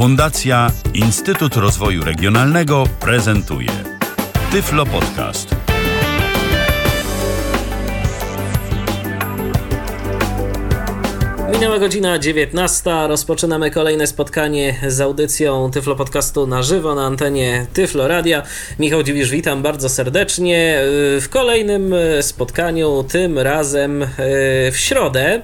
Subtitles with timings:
[0.00, 3.68] Fundacja Instytut Rozwoju Regionalnego prezentuje
[4.52, 5.54] Tyflo Podcast.
[11.52, 12.90] Minęła godzina 19.
[13.08, 18.42] Rozpoczynamy kolejne spotkanie z audycją Tyflo Podcastu na żywo na antenie Tyflo Radia.
[18.78, 20.78] Michał Dziwisz, witam bardzo serdecznie
[21.20, 24.06] w kolejnym spotkaniu, tym razem
[24.72, 25.42] w środę.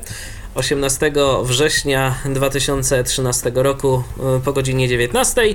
[0.57, 1.13] 18
[1.43, 4.03] września 2013 roku
[4.37, 5.43] e, po godzinie 19.
[5.43, 5.55] E,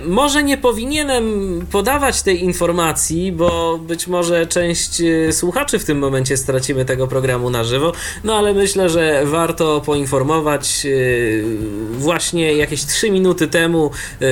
[0.00, 6.36] może nie powinienem podawać tej informacji, bo być może część e, słuchaczy w tym momencie
[6.36, 7.92] stracimy tego programu na żywo,
[8.24, 10.86] no ale myślę, że warto poinformować.
[11.92, 13.90] Właśnie jakieś 3 minuty temu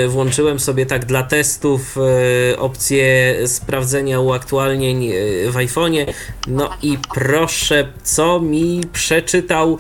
[0.08, 1.96] włączyłem sobie tak dla testów
[2.58, 5.10] opcję sprawdzenia uaktualnień
[5.50, 6.12] w iPhone'ie.
[6.46, 9.78] No i proszę, co mi przeczytał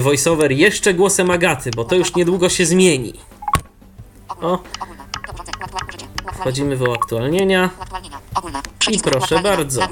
[0.00, 3.12] voiceover jeszcze głosem Agaty, bo to już niedługo się zmieni.
[4.28, 4.58] O.
[6.40, 7.70] Wchodzimy w uaktualnienia.
[8.90, 9.88] I proszę bardzo.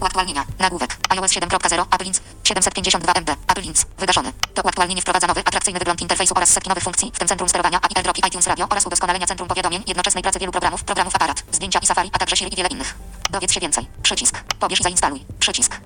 [0.00, 0.44] Uaktualnienia.
[0.58, 0.96] Nagłówek.
[1.08, 1.84] iOS 7.0.
[1.94, 2.04] Apple.
[2.48, 3.30] 752 MB.
[3.48, 3.84] Apple Inc.
[3.98, 4.32] Wygaszony.
[4.54, 7.78] To uaktualnienie wprowadza nowy, atrakcyjny wygląd interfejsu oraz setki nowych funkcji, w tym centrum sterowania,
[7.82, 11.42] API AirDrop i iTunes Radio oraz udoskonalenia centrum powiadomień, jednoczesnej pracy wielu programów, programów aparat,
[11.52, 12.94] zdjęcia i Safari, a także Siri i wiele innych.
[13.30, 13.86] Dowiedz się więcej.
[14.02, 14.44] Przycisk.
[14.60, 15.24] Pobierz i zainstaluj.
[15.38, 15.80] Przycisk.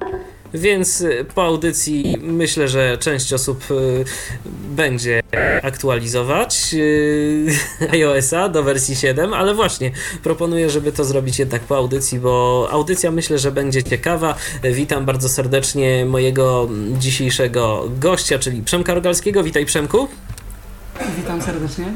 [0.54, 4.04] Więc y, po audycji myślę, że część osób y,
[4.68, 5.22] będzie
[5.62, 7.46] aktualizować y,
[7.92, 9.90] iOS-a do wersji 7, ale właśnie
[10.22, 14.34] proponuję, żeby to zrobić jednak po audycji, bo audycja myślę, że będzie ciekawa.
[14.62, 16.51] Witam bardzo serdecznie mojego
[16.98, 19.42] dzisiejszego gościa, czyli Przemka Rogalskiego.
[19.42, 20.08] Witaj Przemku.
[21.16, 21.86] Witam serdecznie.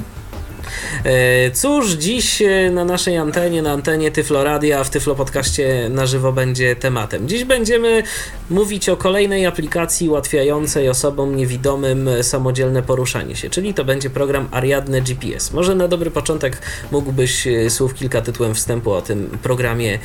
[1.05, 6.33] E, cóż, dziś e, na naszej antenie, na antenie Tyfloradia, w Tyflo Podcaście na żywo
[6.33, 7.29] będzie tematem.
[7.29, 8.03] Dziś będziemy
[8.51, 15.01] mówić o kolejnej aplikacji ułatwiającej osobom niewidomym samodzielne poruszanie się, czyli to będzie program Ariadne
[15.01, 15.53] GPS.
[15.53, 16.63] Może na dobry początek
[16.93, 19.99] mógłbyś e, słów kilka tytułem wstępu o tym programie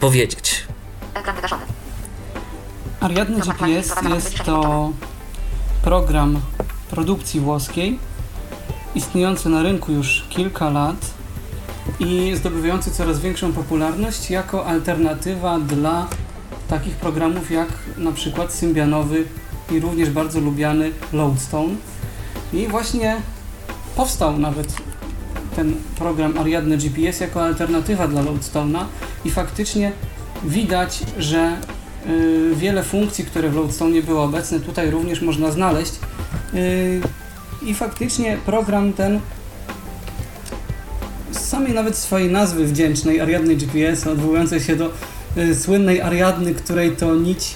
[0.00, 0.64] powiedzieć.
[3.02, 4.90] Ariadne GPS jest to
[5.84, 6.40] program
[6.90, 7.98] produkcji włoskiej,
[8.94, 10.96] istniejący na rynku już kilka lat
[12.00, 16.06] i zdobywający coraz większą popularność jako alternatywa dla
[16.68, 19.24] takich programów jak na przykład Symbianowy
[19.70, 21.74] i również bardzo lubiany Loadstone.
[22.52, 23.16] I właśnie
[23.96, 24.76] powstał nawet
[25.56, 28.84] ten program Ariadne GPS jako alternatywa dla Loadstone'a
[29.24, 29.92] i faktycznie
[30.44, 31.56] widać, że
[32.54, 35.92] wiele funkcji, które w Loadstone były obecne, tutaj również można znaleźć.
[36.54, 37.00] Y,
[37.66, 39.20] i faktycznie program ten
[41.32, 44.90] z samej nawet swojej nazwy wdzięcznej, Ariadny GPS, odwołującej się do
[45.36, 47.54] y, słynnej Ariadny, której to nić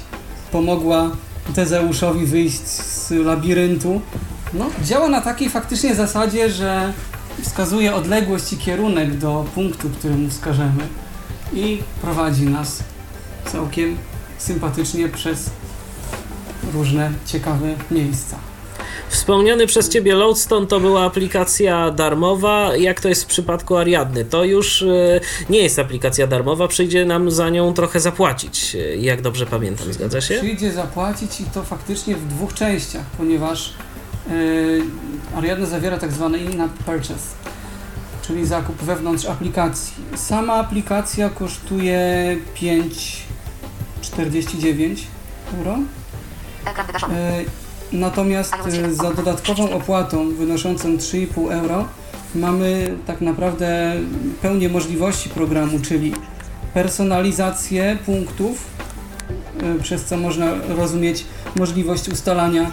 [0.52, 1.10] pomogła
[1.54, 4.00] Tezeuszowi wyjść z labiryntu,
[4.54, 6.92] no, działa na takiej faktycznie zasadzie, że
[7.42, 10.82] wskazuje odległość i kierunek do punktu, który mu wskażemy
[11.52, 12.82] i prowadzi nas
[13.52, 13.96] całkiem
[14.38, 15.50] sympatycznie przez
[16.72, 18.36] różne ciekawe miejsca.
[19.08, 22.76] Wspomniany przez Ciebie Lodestone to była aplikacja darmowa.
[22.76, 24.24] Jak to jest w przypadku Ariadny?
[24.24, 25.20] To już e,
[25.50, 30.20] nie jest aplikacja darmowa, przyjdzie nam za nią trochę zapłacić, e, jak dobrze pamiętam, zgadza
[30.20, 30.34] się?
[30.34, 33.74] Przyjdzie zapłacić i to faktycznie w dwóch częściach, ponieważ
[34.30, 34.82] yy,
[35.36, 37.34] Ariadna zawiera tak zwany in-app purchase,
[38.22, 39.94] czyli zakup wewnątrz aplikacji.
[40.16, 42.36] Sama aplikacja kosztuje
[44.10, 44.96] 5,49
[45.58, 45.78] euro.
[47.92, 48.54] Natomiast
[48.88, 51.84] y, za dodatkową opłatą wynoszącą 3,5 euro
[52.34, 53.92] mamy tak naprawdę
[54.42, 56.14] pełnię możliwości programu, czyli
[56.74, 58.64] personalizację punktów,
[59.78, 61.24] y, przez co można rozumieć
[61.56, 62.70] możliwość ustalania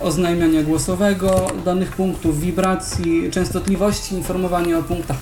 [0.00, 5.16] oznajmiania głosowego danych punktów, wibracji, częstotliwości, informowania o punktach,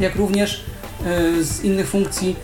[0.00, 0.64] jak również
[1.40, 2.36] z innych funkcji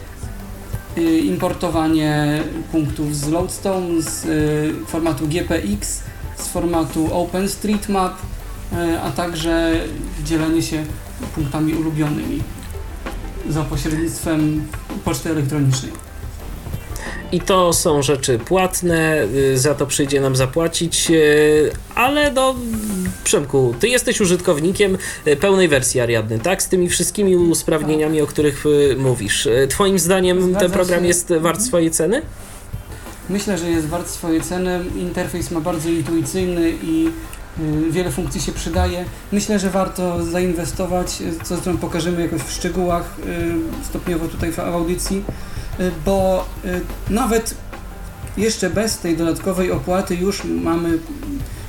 [1.03, 2.43] importowanie
[2.73, 6.03] punktów z Lodestone, z y, formatu GPX,
[6.37, 8.19] z formatu OpenStreetMap,
[8.73, 9.73] y, a także
[10.25, 10.85] dzielenie się
[11.35, 12.43] punktami ulubionymi
[13.49, 14.67] za pośrednictwem
[15.05, 16.06] poczty elektronicznej.
[17.33, 22.55] I to są rzeczy płatne, y, za to przyjdzie nam zapłacić, y, ale no,
[23.25, 26.63] Przemku, ty jesteś użytkownikiem y, pełnej wersji Ariadny, tak?
[26.63, 28.65] Z tymi wszystkimi usprawnieniami, o których
[28.97, 29.49] mówisz.
[29.69, 31.07] Twoim zdaniem Zgadza ten program się.
[31.07, 32.23] jest wart swojej ceny?
[33.31, 34.81] Myślę, że jest wart swojej ceny.
[34.97, 37.09] Interfejs ma bardzo intuicyjny i
[37.91, 39.05] wiele funkcji się przydaje.
[39.33, 43.17] Myślę, że warto zainwestować, co zresztą pokażemy jakoś w szczegółach
[43.89, 45.25] stopniowo tutaj w audycji.
[45.81, 46.81] Y, bo y,
[47.11, 47.55] nawet
[48.37, 50.99] jeszcze bez tej dodatkowej opłaty już mamy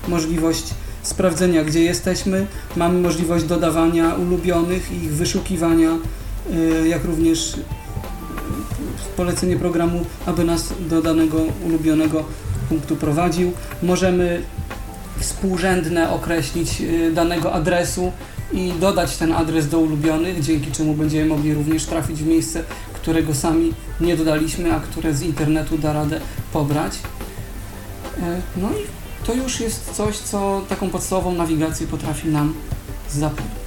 [0.07, 0.63] możliwość
[1.03, 2.47] sprawdzenia, gdzie jesteśmy.
[2.75, 5.97] Mamy możliwość dodawania ulubionych i ich wyszukiwania,
[6.53, 7.53] y, jak również
[9.17, 12.23] polecenie programu, aby nas do danego ulubionego
[12.69, 13.51] punktu prowadził.
[13.83, 14.41] Możemy
[15.19, 16.81] współrzędne określić
[17.13, 18.11] danego adresu
[18.51, 22.63] i dodać ten adres do ulubionych, dzięki czemu będziemy mogli również trafić w miejsce,
[23.07, 26.19] którego sami nie dodaliśmy, a które z internetu da radę
[26.53, 26.93] pobrać.
[28.21, 28.81] E, No i
[29.25, 32.53] to już jest coś, co taką podstawową nawigację potrafi nam
[33.09, 33.66] zapewnić.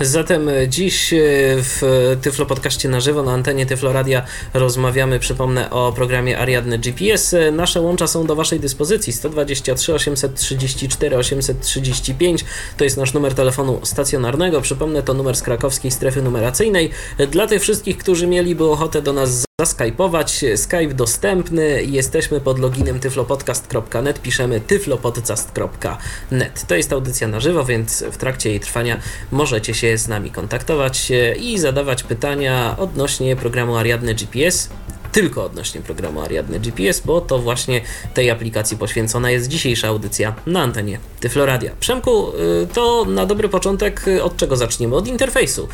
[0.00, 1.16] Zatem dziś e,
[1.56, 1.82] w
[2.22, 4.22] Tyflo Podcaście na żywo na antenie Tyflo Radia
[4.54, 7.34] rozmawiamy, przypomnę, o programie Ariadne GPS.
[7.34, 12.44] E, Nasze łącza są do Waszej dyspozycji 123 834 835
[12.76, 14.60] to jest nasz numer telefonu stacjonarnego.
[14.60, 16.90] Przypomnę, to numer z krakowskiej strefy numeracyjnej.
[17.30, 24.22] Dla tych wszystkich, którzy mieliby ochotę do nas zaskypować, Skype dostępny, jesteśmy pod loginem tyflopodcast.net,
[24.22, 26.66] piszemy tyflopodcast.net.
[26.68, 29.00] To jest audycja na żywo, więc w trakcie jej trwania
[29.32, 34.68] możecie się z nami kontaktować e, i zadawać pytania odnośnie programu Ariadne GPS.
[35.12, 37.80] Tylko odnośnie programu Ariadne GPS, bo to właśnie
[38.14, 41.70] tej aplikacji poświęcona jest dzisiejsza audycja na antenie Tyfloradia.
[41.80, 42.32] Przemku,
[42.62, 44.96] y, to na dobry początek y, od czego zaczniemy?
[44.96, 45.68] Od interfejsu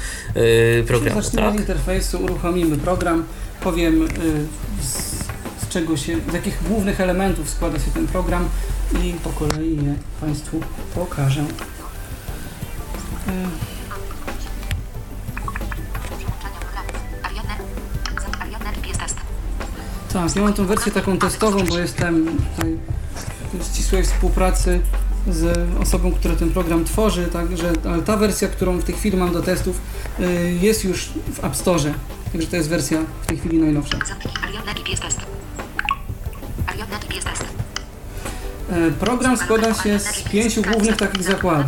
[0.87, 1.55] programu, Zaczniemy tak?
[1.55, 3.25] od interfejsu, uruchomimy program,
[3.65, 4.09] powiem y,
[4.83, 5.25] z,
[5.63, 8.49] z czego się, z jakich głównych elementów składa się ten program
[9.03, 10.61] i po kolei je Państwu
[10.95, 11.41] pokażę.
[11.41, 11.45] Y.
[20.13, 22.79] Tak, ja mam tą wersję taką testową, bo jestem tutaj
[23.55, 24.81] w ścisłej współpracy
[25.31, 29.33] z osobą, która ten program tworzy, także ale ta wersja, którą w tej chwili mam
[29.33, 29.81] do testów,
[30.21, 31.95] y, jest już w App Store.
[32.35, 33.99] Także to jest wersja w tej chwili najnowsza.
[38.71, 41.23] E, Program składa się z pięciu głównych takich.
[41.23, 41.65] Zaznaczone.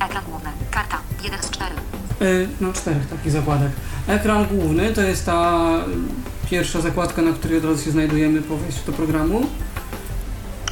[0.00, 0.50] Ekran główny.
[0.70, 0.98] Karta.
[1.24, 1.74] 1 z 4.
[2.22, 3.70] Y, No, czterech takich zakładek.
[4.06, 5.70] Ekran główny to jest ta
[6.50, 9.46] pierwsza zakładka, na której od razu się znajdujemy po wejściu do programu.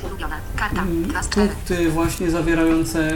[0.04, 0.36] Ulubione.
[0.56, 0.82] Karta.
[0.82, 1.48] Mm, 2 z 4.
[1.48, 3.12] Punkty właśnie zawierające,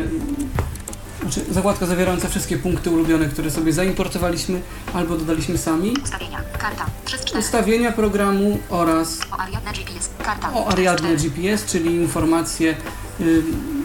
[1.33, 4.61] znaczy zakładka zawierająca wszystkie punkty ulubione, które sobie zaimportowaliśmy
[4.95, 5.95] albo dodaliśmy sami.
[6.05, 6.41] Ustawienia.
[6.59, 6.87] Karta.
[7.05, 7.41] 3 z 4.
[7.45, 10.11] Ustawienia programu oraz O Ariadne GPS.
[10.25, 10.53] Karta.
[10.53, 11.31] o 3 z Ariadne 4.
[11.31, 12.77] GPS, czyli informacje
[13.21, 13.43] y,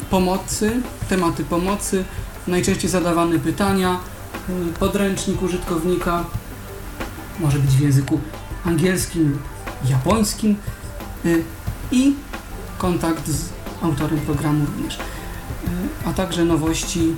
[0.10, 2.04] pomocy, tematy pomocy,
[2.48, 4.00] najczęściej zadawane pytania,
[4.50, 6.24] y, podręcznik użytkownika,
[7.40, 8.20] może być w języku
[8.66, 9.42] angielskim lub
[9.90, 10.56] japońskim
[11.26, 11.44] y,
[11.92, 12.16] i
[12.78, 13.50] kontakt z
[13.82, 14.96] autorem programu również.
[14.96, 15.00] Y,
[16.06, 17.16] a także nowości,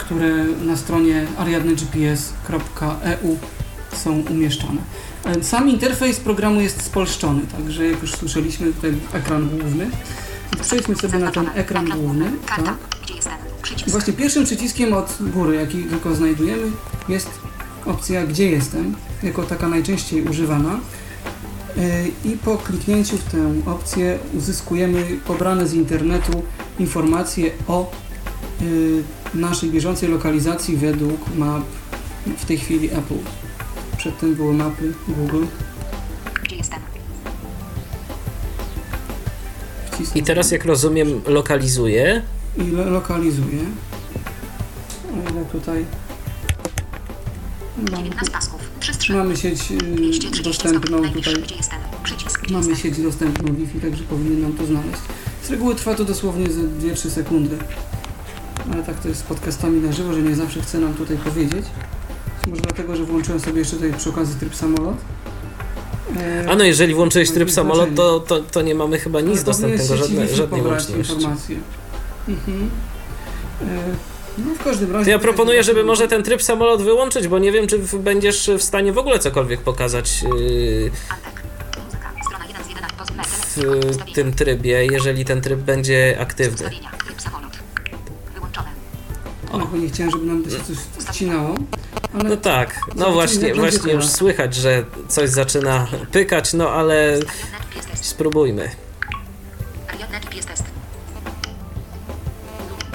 [0.00, 3.38] które na stronie ariadnegps.eu
[3.92, 4.80] są umieszczone.
[5.24, 9.90] E, Sam interfejs programu jest spolszczony, także jak już słyszeliśmy, tutaj ekran główny.
[10.62, 12.30] Przejdźmy sobie na ten ekran główny.
[12.48, 12.74] Tak.
[13.86, 16.70] Właśnie pierwszym przyciskiem od góry, jaki tylko znajdujemy,
[17.08, 17.30] jest
[17.86, 20.80] opcja Gdzie jestem, jako taka najczęściej używana.
[21.76, 26.42] E, I po kliknięciu w tę opcję uzyskujemy pobrane z internetu
[26.78, 27.90] informacje o
[28.60, 28.64] e,
[29.34, 31.62] naszej bieżącej lokalizacji według map
[32.38, 33.14] w tej chwili Apple.
[33.96, 35.44] Przedtem były mapy Google.
[36.44, 36.78] Gdzie jestem?
[39.92, 42.22] Wcisnę I teraz, jak rozumiem, lokalizuje.
[42.58, 43.58] i lo- lokalizuję.
[45.12, 45.84] O ile tutaj
[47.76, 48.60] mamy, 19 pasków.
[48.80, 49.12] 3 z 3.
[49.14, 51.40] mamy sieć y, 230 dostępną tutaj, Najbliższy.
[51.42, 51.78] Gdzie jestem?
[52.02, 52.40] Przycisk.
[52.42, 52.90] Gdzie mamy jestem?
[52.94, 54.98] sieć dostępną Wi-Fi, także powinien nam to znaleźć.
[55.42, 57.56] Z reguły trwa to dosłownie ze 2-3 sekundy.
[58.72, 61.64] Ale tak to jest z podcastami na żywo, że nie zawsze chce nam tutaj powiedzieć.
[62.46, 64.96] Może dlatego, że włączyłem sobie jeszcze tutaj przy okazji tryb samolot.
[66.16, 67.96] E, A no, jeżeli włączyłeś Ma tryb jakieś samolot, znaczenie.
[67.96, 70.96] to, to, to nie mamy chyba nic dostępnego, żadnej pobrać łączności.
[71.14, 71.56] informacje.
[72.28, 72.70] Mhm.
[73.62, 73.66] E,
[74.38, 75.04] no w każdym razie...
[75.04, 78.62] To ja proponuję, żeby może ten tryb samolot wyłączyć, bo nie wiem, czy będziesz w
[78.62, 81.42] stanie w ogóle cokolwiek pokazać yy, Antek.
[81.84, 82.12] Muzyka.
[82.26, 82.96] Strona 1 z 11.
[82.98, 86.70] Poz- w tym trybie, jeżeli ten tryb będzie aktywny.
[89.52, 90.76] No, bo nie chciałem, żeby nam to się coś
[91.14, 91.54] ccinało.
[92.14, 97.18] Ale No tak, no właśnie, właśnie już słychać, że coś zaczyna pykać, no ale
[97.94, 98.70] spróbujmy.
[99.94, 100.64] Ariadne GPS test.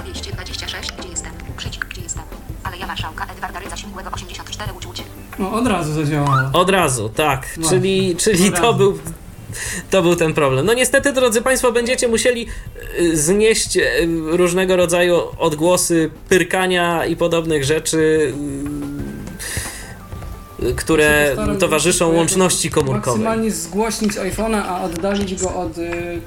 [0.04, 0.92] 226.
[0.98, 1.32] Gdzie jestem?
[1.56, 1.84] Przycisk.
[1.86, 2.22] Gdzie jestem?
[2.64, 5.02] Aleja Marszałka Edwarda Rydza Śmigłego 84 Łódź Łódź.
[5.38, 6.50] no, od razu zadziałało.
[6.52, 8.78] Od razu, tak, Właśnie, czyli, czyli od to razu.
[8.78, 8.98] był
[9.90, 10.66] to był ten problem.
[10.66, 12.46] No niestety, drodzy Państwo, będziecie musieli
[13.12, 13.82] znieść y,
[14.26, 18.32] różnego rodzaju odgłosy pyrkania i podobnych rzeczy,
[20.62, 23.20] y, które towarzyszą łączności komórkowej.
[23.20, 26.20] Maksymalnie zgłośnić iPhone'a, a oddalić go od y,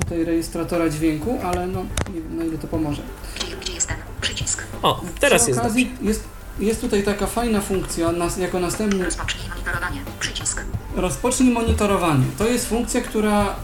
[0.00, 1.84] tutaj rejestratora dźwięku, ale no
[2.14, 3.02] nie wiem na ile to pomoże.
[3.36, 4.62] Gdzie, gdzie jest ten przycisk?
[4.82, 6.24] O, teraz Przy jest okazji jest,
[6.58, 10.00] jest tutaj taka fajna funkcja nas, jako następny Rozpocznij monitorowanie.
[10.20, 10.64] Przycisk.
[10.96, 12.24] Rozpocznij monitorowanie.
[12.38, 13.56] To jest funkcja, która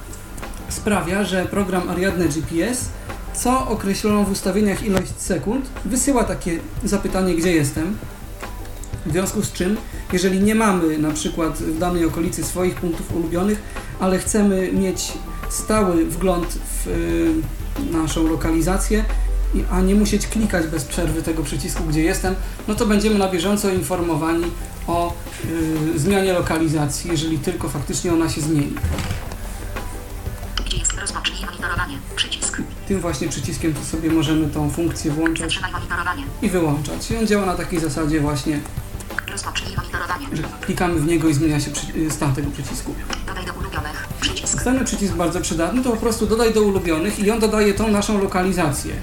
[0.70, 2.88] sprawia, że program Ariadne GPS
[3.34, 7.96] co określoną w ustawieniach ilość sekund wysyła takie zapytanie, gdzie jestem.
[9.06, 9.76] W związku z czym,
[10.12, 13.62] jeżeli nie mamy na przykład w danej okolicy swoich punktów ulubionych,
[14.00, 15.12] ale chcemy mieć
[15.50, 19.04] stały wgląd w y, naszą lokalizację,
[19.70, 22.34] a nie musieć klikać bez przerwy tego przycisku, gdzie jestem,
[22.68, 24.44] no to będziemy na bieżąco informowani
[24.86, 25.12] o
[25.94, 28.74] y, zmianie lokalizacji, jeżeli tylko faktycznie ona się zmieni.
[31.00, 31.98] Rozpocznij monitorowanie.
[32.16, 32.62] Przycisk.
[32.88, 35.60] Tym właśnie przyciskiem tu sobie możemy tą funkcję włączać
[36.42, 37.10] i wyłączać.
[37.10, 38.60] I on działa na takiej zasadzie właśnie,
[40.32, 42.94] że klikamy w niego i zmienia się y, stan tego przycisku.
[43.26, 44.08] Dodaj do ulubionych.
[44.20, 44.54] Przycisk.
[44.54, 48.22] Następny przycisk bardzo przydatny to po prostu dodaj do ulubionych i on dodaje tą naszą
[48.22, 48.94] lokalizację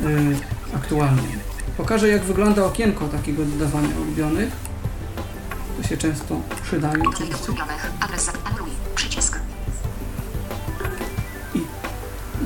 [0.00, 0.36] yy,
[0.76, 1.38] aktualnie.
[1.76, 4.52] Pokażę jak wygląda okienko takiego dodawania ulubionych.
[5.76, 7.52] To się często przydaje Dodaj do oczywiście.
[8.00, 8.77] Adres anuluj.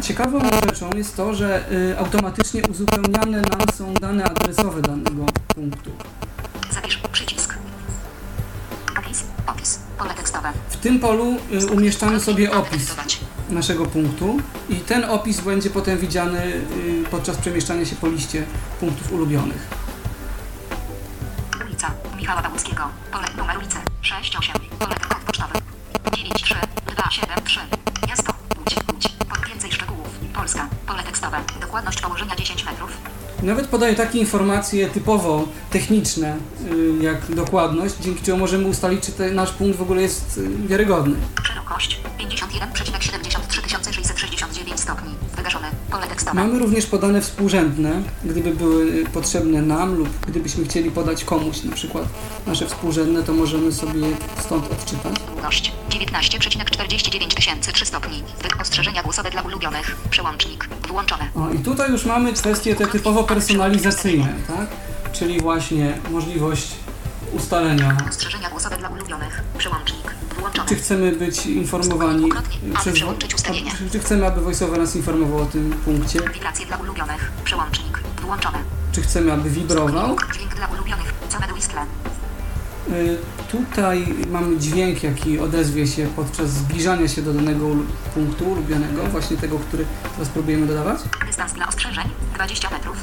[0.03, 5.91] Ciekawą rzeczą jest to, że y, automatycznie uzupełniane nam są dane adresowe danego punktu.
[6.71, 6.99] Zapisz.
[7.13, 7.55] Przycisk.
[8.99, 9.25] Opis.
[9.47, 9.79] Opis.
[9.99, 10.53] Pole tekstowe.
[10.71, 12.95] W tym polu y, umieszczamy sobie opis
[13.51, 16.63] naszego punktu i ten opis będzie potem widziany y,
[17.11, 18.45] podczas przemieszczania się po liście
[18.81, 19.69] punktów ulubionych.
[21.65, 22.83] Ulica Michała Bałuckiego.
[23.13, 24.55] Pole numer ulicy 68.
[24.79, 25.55] Pole kod pocztowy
[26.13, 27.61] 93273.
[28.09, 28.82] Miasto Łódź.
[31.61, 32.91] Dokładność położenia 10 metrów.
[33.43, 36.37] Nawet podaje takie informacje typowo techniczne,
[36.73, 40.69] y, jak dokładność, dzięki czemu możemy ustalić, czy ten nasz punkt w ogóle jest y,
[40.69, 41.17] wiarygodny.
[41.43, 45.15] Szerokość 51,73 669 stopni.
[45.37, 45.71] Wygaszone.
[45.91, 46.35] Pole tekstowe.
[46.35, 51.73] Mamy również podane współrzędne, gdyby były y, potrzebne nam lub gdybyśmy chcieli podać komuś na
[51.73, 52.05] przykład
[52.47, 54.03] nasze współrzędne, to możemy sobie
[54.45, 55.15] stąd odczytać.
[55.35, 58.23] Długość 19,49 3 stopni.
[58.43, 59.97] Wy- Ostrzeżenia głosowe dla ulubionych.
[60.11, 60.69] Przełącznik.
[60.89, 61.29] Włączone.
[61.35, 64.67] O, i tutaj już mamy kwestie te typowo personalizacyjne, tak?
[65.13, 66.67] Czyli właśnie możliwość
[67.33, 69.43] ustalenia, Ostrzeżenia głosowe dla ulubionych.
[69.59, 70.15] Przełącznik.
[70.39, 70.69] Włączone.
[70.69, 72.29] czy chcemy być informowani
[72.81, 72.95] przez...
[72.95, 73.71] przełączyć ustawienia.
[73.93, 77.33] Czy, chcemy, aby VoiceOver nas informował o tym punkcie, Wibracje dla ulubionych.
[77.45, 78.01] Przełącznik.
[78.23, 78.59] Włączone.
[78.93, 80.17] czy chcemy, aby wibrował.
[80.35, 81.15] Dźwięk dla ulubionych.
[81.29, 81.87] Całe Whistler.
[82.91, 83.17] Y,
[83.51, 87.67] Tutaj mamy dźwięk, jaki odezwie się podczas zbliżania się do danego
[88.15, 91.01] punktu ulubionego, właśnie tego, który teraz próbujemy dodawać.
[91.27, 92.97] Dystans dla ostrzeżeń 20 metrów.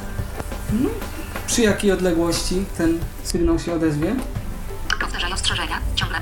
[1.48, 4.16] Przy jakiej odległości ten sygnał się odezwie.
[5.02, 5.80] Powtarzaj ostrzeżenia.
[5.96, 6.20] Ciągle.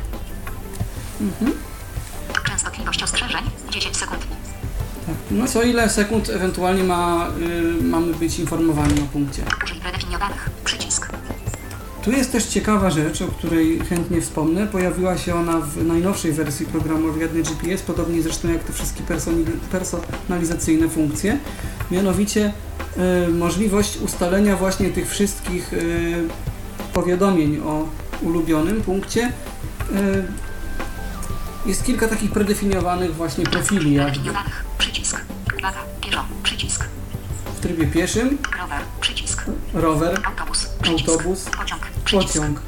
[2.47, 4.21] Częstotliwość ostrzeżeń 10 sekund.
[5.05, 5.15] Tak.
[5.31, 7.27] No co ile sekund ewentualnie ma,
[7.79, 9.43] y, mamy być informowani o punkcie.
[9.63, 10.49] Użyj predefiniowanych.
[10.65, 10.76] Przycisk.
[12.03, 14.67] Tu jest też ciekawa rzecz, o której chętnie wspomnę.
[14.67, 19.03] Pojawiła się ona w najnowszej wersji programu Ariadne GPS, podobnie zresztą jak te wszystkie
[19.71, 21.37] personalizacyjne funkcje.
[21.91, 22.53] Mianowicie
[23.27, 26.27] y, możliwość ustalenia właśnie tych wszystkich y,
[26.93, 27.87] powiadomień o
[28.21, 29.31] ulubionym punkcie.
[29.91, 30.47] Y,
[31.65, 34.65] jest kilka takich predefiniowanych właśnie profili, jak Predefiniowanych.
[34.77, 35.21] Przycisk.
[36.01, 36.25] Pieszo.
[36.43, 36.83] Przycisk.
[37.57, 38.81] w trybie pieszym, Rower.
[39.01, 39.45] Przycisk.
[39.73, 40.65] rower, Autobus.
[40.81, 41.09] Przycisk.
[41.09, 41.45] Autobus.
[41.45, 41.86] Pociąg.
[42.11, 42.61] Pociąg.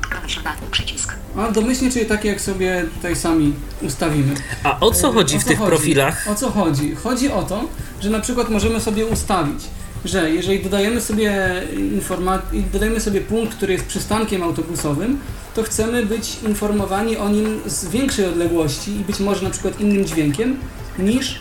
[0.71, 1.13] Przycisk.
[1.37, 4.35] a domyślnie, czyli takie jak sobie tutaj sami ustawimy.
[4.63, 5.69] A o co chodzi O w co tych chodzi?
[5.71, 6.27] profilach?
[6.27, 6.95] O co chodzi?
[6.95, 7.63] Chodzi o to,
[8.01, 9.63] że na przykład możemy sobie ustawić,
[10.05, 11.61] że jeżeli dodajemy sobie
[11.99, 12.39] informa-
[12.73, 15.19] dodajemy sobie punkt, który jest przystankiem autobusowym,
[15.55, 20.05] to chcemy być informowani o nim z większej odległości i być może na przykład innym
[20.05, 20.59] dźwiękiem
[20.99, 21.39] niż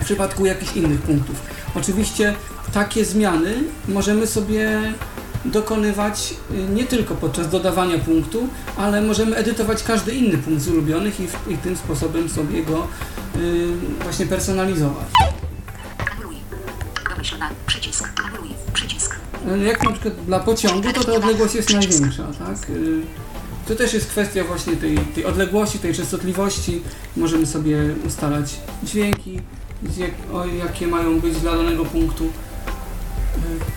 [0.00, 1.36] w przypadku jakichś innych punktów.
[1.74, 2.34] Oczywiście
[2.72, 3.54] takie zmiany
[3.88, 4.92] możemy sobie
[5.44, 11.20] dokonywać y, nie tylko podczas dodawania punktu, ale możemy edytować każdy inny punkt z ulubionych
[11.20, 12.86] i, w, i tym sposobem sobie go
[13.36, 13.66] y,
[14.02, 15.06] właśnie personalizować.
[17.66, 18.08] Przycisk.
[18.72, 19.16] Przycisk.
[19.54, 22.70] Y, Jak na przykład dla pociągu, to ta odległość jest największa, tak?
[22.70, 23.00] Y,
[23.68, 26.82] To też jest kwestia właśnie tej, tej odległości, tej częstotliwości.
[27.16, 27.76] Możemy sobie
[28.06, 29.40] ustalać dźwięki,
[29.98, 32.28] jak, o, jakie mają być dla danego punktu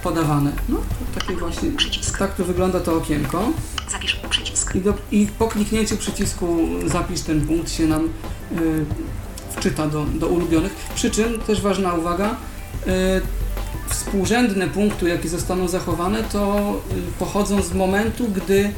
[0.04, 0.52] podawane.
[0.70, 2.18] No, to takie właśnie, Przycisk.
[2.18, 3.50] tak tu wygląda to okienko.
[3.92, 4.20] Zapisz.
[4.30, 4.76] Przycisk.
[4.76, 8.86] I, do, I po kliknięciu przycisku zapisz ten punkt się nam y,
[9.58, 10.76] wczyta do, do ulubionych.
[10.96, 12.36] Przy czym też ważna uwaga,
[12.88, 13.22] y,
[13.90, 18.72] współrzędne punkty, jakie zostaną zachowane, to y, pochodzą z momentu, gdy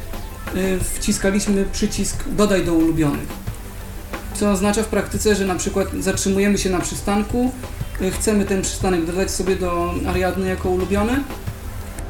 [0.56, 3.44] y, wciskaliśmy przycisk dodaj do ulubionych.
[4.34, 9.04] co oznacza w praktyce, że na przykład zatrzymujemy się na przystanku, y, chcemy ten przystanek
[9.04, 11.22] dodać sobie do Ariadny jako ulubiony,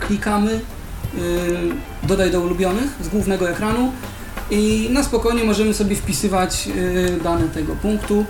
[0.00, 0.61] klikamy y,
[2.03, 3.93] dodaj do ulubionych z głównego ekranu
[4.50, 8.25] i na spokojnie możemy sobie wpisywać y, dane tego punktu.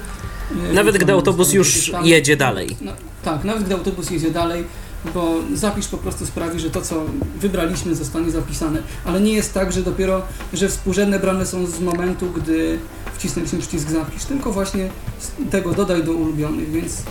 [0.72, 2.06] Nawet gdy autobus już tam.
[2.06, 2.76] jedzie dalej.
[2.80, 2.92] No,
[3.22, 4.64] tak, nawet gdy autobus jedzie dalej,
[5.14, 7.04] bo zapisz po prostu sprawi, że to, co
[7.40, 8.82] wybraliśmy, zostanie zapisane.
[9.04, 12.78] Ale nie jest tak, że dopiero, że współrzędne brane są z momentu, gdy
[13.18, 14.88] wcisnęliśmy przycisk zapisz, tylko właśnie
[15.50, 17.02] tego dodaj do ulubionych, więc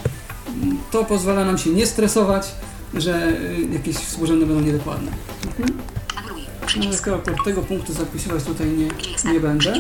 [0.94, 2.52] to pozwala nam się nie stresować,
[2.94, 5.12] że y, jakieś współrzędne będą niedokładne.
[6.16, 6.42] Anuluj.
[6.62, 7.00] No, Przycisk.
[7.00, 8.88] skoro pod tego punktu zapisywać tutaj nie,
[9.34, 9.74] nie będę.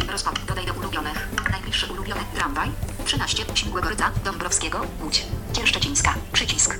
[0.48, 1.28] Dodaj do ulubionych.
[1.52, 2.22] Najbliższy ulubiony.
[2.36, 2.70] Tramwaj.
[3.06, 3.44] 13.
[3.54, 4.12] Śmigłego Rydza.
[4.26, 4.80] Dąbrowskiego.
[5.04, 5.26] Łódź.
[5.54, 6.14] Cielszczycińska.
[6.32, 6.80] Przycisk.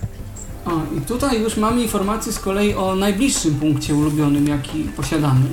[0.66, 5.46] O, i tutaj już mamy informację z kolei o najbliższym punkcie ulubionym, jaki posiadamy.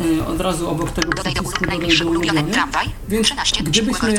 [0.00, 2.10] Y, Od razu obok tego przycisku dodaj do ulubiony.
[2.10, 2.52] ulubiony.
[2.52, 2.86] Tramwaj.
[3.08, 3.56] Więc 13.
[3.56, 4.14] Śmigłego gdybyśmy,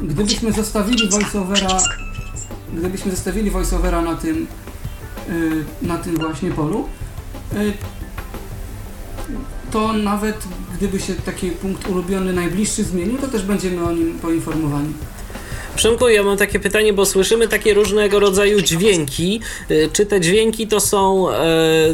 [0.00, 1.78] Gdybyśmy zostawili voiceovera,
[2.74, 4.46] gdybyśmy zostawili voiceovera na tym,
[5.28, 6.88] y, na tym właśnie polu,
[7.54, 7.72] y,
[9.70, 10.36] to nawet
[10.76, 14.92] gdyby się taki punkt ulubiony najbliższy zmienił, to też będziemy o nim poinformowani.
[15.76, 19.40] Przemku, ja mam takie pytanie, bo słyszymy takie różnego rodzaju dźwięki.
[19.70, 21.44] Y, Czy te dźwięki to są e,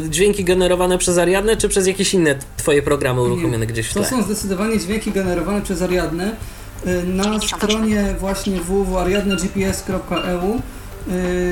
[0.09, 4.09] dźwięki generowane przez Ariadnę, czy przez jakieś inne twoje programy uruchomione gdzieś w To tle?
[4.09, 6.35] są zdecydowanie dźwięki generowane przez Ariadnę.
[7.05, 10.61] Na stronie właśnie www.ariadnegps.eu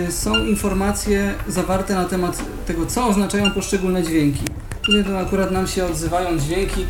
[0.08, 4.44] y, są informacje zawarte na temat tego, co oznaczają poszczególne dźwięki.
[4.86, 6.86] Tutaj to akurat nam się odzywają dźwięki y,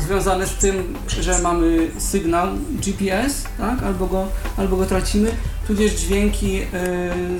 [0.00, 3.82] związane z tym, że mamy sygnał GPS, tak?
[3.82, 4.26] albo, go,
[4.56, 5.30] albo go tracimy,
[5.66, 6.66] tudzież dźwięki y,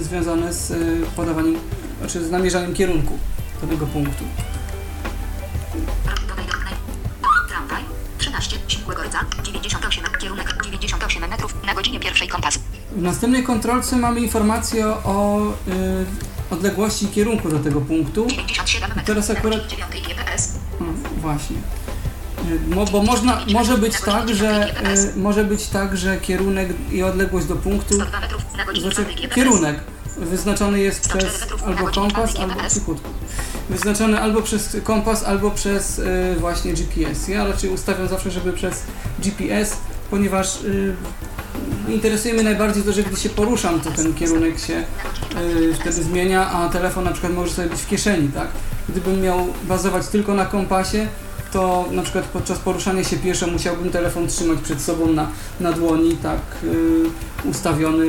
[0.05, 0.73] związane z
[1.17, 1.57] podawaniem,
[1.99, 3.19] znaczy z namierzaniem kierunku
[3.63, 4.25] danego punktu.
[8.83, 8.85] 13.
[8.85, 9.19] Śmigłego Rydza.
[9.43, 10.05] 98.
[10.21, 11.55] Kierunek 98 metrów.
[11.67, 12.59] Na godzinie pierwszej kompas.
[12.97, 18.27] W następnej kontrolce mamy informację o y, odległości i kierunku do tego punktu.
[18.27, 19.07] 97 metrów.
[19.07, 20.53] teraz akurat- godzinie 9 GPS.
[20.81, 21.57] No, właśnie.
[22.51, 24.75] Y, Mo, bo można, może być tak, że
[25.15, 28.43] y, może być tak, że kierunek i odległość do punktu, 102 metrów.
[28.57, 29.35] Na godzinie znaczy 5 GPS.
[29.35, 29.81] kierunek
[30.17, 33.09] wyznaczony jest przez albo kompas, albo cichutko.
[33.71, 37.29] Wyznaczony albo przez kompas, albo przez y, właśnie GPS.
[37.29, 38.83] Ja raczej ustawiam zawsze, żeby przez
[39.19, 39.77] GPS,
[40.11, 40.97] ponieważ y,
[41.89, 44.85] interesuje mnie najbardziej to, że gdy się poruszam, to ten kierunek się
[45.41, 48.49] y, wtedy zmienia, a telefon na przykład może sobie być w kieszeni, tak?
[48.89, 51.07] Gdybym miał bazować tylko na kompasie,
[51.53, 55.29] to na przykład podczas poruszania się pieszo musiałbym telefon trzymać przed sobą na,
[55.61, 58.07] na dłoni, tak y, ustawiony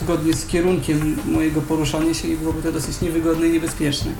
[0.00, 4.12] zgodnie z kierunkiem mojego poruszania się i byłoby to dosyć niewygodne i niebezpieczne.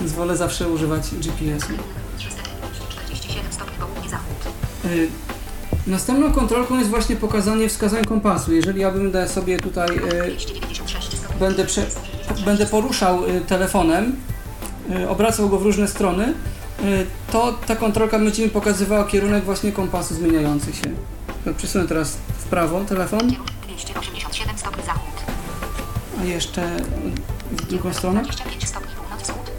[0.00, 1.72] Więc wolę zawsze używać GPS-u.
[2.18, 4.36] 347 stopni południe zachód.
[4.84, 5.08] Y,
[5.86, 8.52] Następną kontrolką jest właśnie pokazanie wskazań kompasu.
[8.52, 11.40] Jeżeli ja bym sobie tutaj 296 stopni.
[11.40, 11.86] będę, prze,
[12.44, 14.16] będę poruszał y, telefonem,
[14.90, 19.72] y, obracał go w różne strony, y, to ta kontrolka będzie mi pokazywała kierunek właśnie
[19.72, 20.90] kompasu zmieniający się.
[21.56, 25.15] Przesunę teraz w prawo telefon, Kierunek 287 stopni zachód.
[26.20, 26.76] A jeszcze
[27.52, 28.22] w drugą stronę.
[28.22, 29.50] 25 stopni północ-wschód.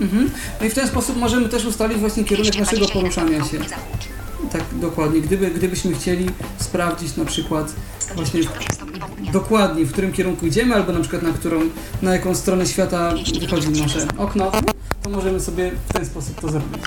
[0.00, 0.30] Mhm.
[0.60, 3.78] No i w ten sposób możemy też ustalić właśnie kierunek naszego 221 poruszania się.
[4.52, 5.20] Tak, dokładnie.
[5.20, 7.72] Gdyby, gdybyśmy chcieli sprawdzić na przykład
[8.14, 9.32] właśnie 198 stopni południe.
[9.32, 11.60] dokładnie w którym kierunku idziemy, albo na przykład na którą,
[12.02, 14.52] na jaką stronę świata wychodzi nasze okno,
[15.02, 16.82] to możemy sobie w ten sposób to zrobić.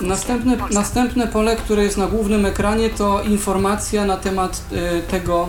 [0.00, 5.48] Następne, następne pole, które jest na głównym ekranie, to informacja na temat e, tego,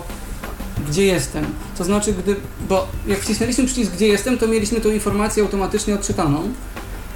[0.90, 1.46] gdzie jestem.
[1.78, 2.36] To znaczy, gdy,
[2.70, 6.52] bo jak wcisnęliśmy przycisk gdzie jestem, to mieliśmy tą informację automatycznie odczytaną.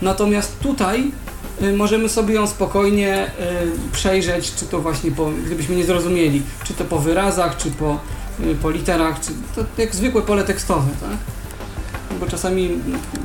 [0.01, 1.11] Natomiast tutaj
[1.61, 6.73] y, możemy sobie ją spokojnie y, przejrzeć, czy to właśnie po, gdybyśmy nie zrozumieli, czy
[6.73, 7.99] to po wyrazach, czy po,
[8.39, 11.40] y, po literach, czy to jak zwykłe pole tekstowe, tak?
[12.19, 12.69] Bo czasami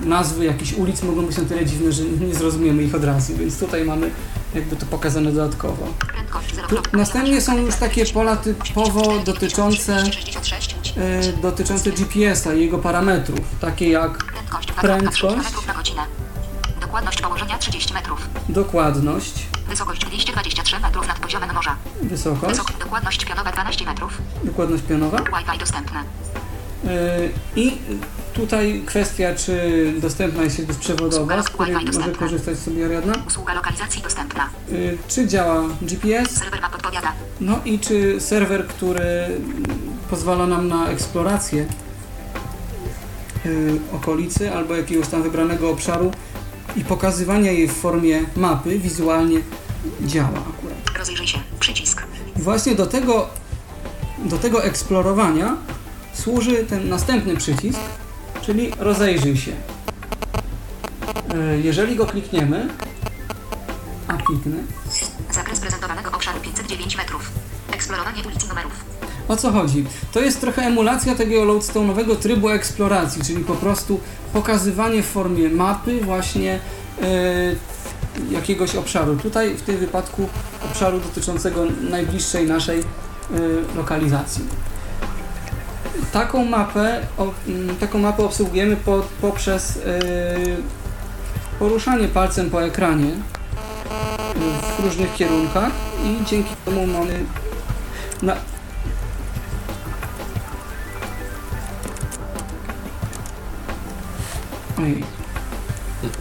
[0.04, 3.58] nazwy jakichś ulic mogą być na tyle dziwne, że nie zrozumiemy ich od razu, więc
[3.58, 4.10] tutaj mamy
[4.54, 5.86] jakby to pokazane dodatkowo.
[6.14, 6.68] Prędkość 0.
[6.68, 10.94] Tu, następnie są już takie pola typowo dotyczące, 266 Łódź.
[11.28, 15.20] y, dotyczące GPS-a i jego parametrów, takie jak Prędkość 2,3 Prędkość.
[15.20, 16.02] km na godzinę.
[16.80, 18.28] Dokładność położenia 30 metrów.
[18.48, 19.34] dokładność,
[19.68, 21.76] Wysokość 223 metrów nad poziomem morza.
[22.02, 24.18] wysokość, Wysok dokładność pionowa 12 metrów.
[24.44, 25.18] dokładność pionowa.
[25.18, 26.02] Wi-Fi dostępne.
[26.84, 26.90] Yy,
[27.56, 27.78] I
[28.34, 34.02] tutaj kwestia, czy dostępna jest sieć bezprzewodowa, z której może korzystać sobie Ariadna, Usługa lokalizacji
[34.02, 34.48] dostępna.
[34.68, 37.12] Yy, czy działa GPS, Serwer map podpowiada.
[37.40, 39.02] no i czy serwer, który
[40.10, 41.66] pozwala nam na eksplorację
[43.44, 46.12] yy, okolicy albo jakiegoś tam wybranego obszaru,
[46.76, 49.40] i pokazywania jej w formie mapy wizualnie
[50.00, 50.98] działa akurat.
[50.98, 51.38] Rozejrzyj się.
[51.60, 52.02] Przycisk.
[52.36, 53.28] I właśnie do tego,
[54.24, 55.56] do tego eksplorowania
[56.22, 57.78] służy ten następny przycisk,
[58.42, 59.52] czyli rozejrzyj się.
[61.34, 62.68] E, Jeżeli go klikniemy,
[64.08, 64.56] a kliknę,
[65.32, 67.30] Zakres prezentowanego obszaru 509 metrów.
[67.72, 68.72] Eksplorowanie ulic i numerów.
[69.28, 69.84] O co chodzi?
[70.12, 74.00] To jest trochę emulacja tego loadstone'owego trybu eksploracji, czyli po prostu
[74.32, 76.58] pokazywanie w formie mapy właśnie
[77.02, 77.54] e,
[78.30, 79.16] jakiegoś obszaru.
[79.16, 80.28] Tutaj w tym wypadku
[80.70, 82.84] obszaru dotyczącego najbliższej naszej e,
[83.76, 84.44] lokalizacji.
[86.12, 90.00] Taką mapę, o, m, taką mapę obsługujemy po, poprzez e,
[91.58, 95.70] poruszanie palcem po ekranie e, w różnych kierunkach
[96.04, 97.24] i dzięki temu mamy
[98.22, 98.36] na.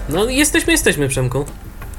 [0.09, 1.45] No jesteśmy, jesteśmy, Przemku.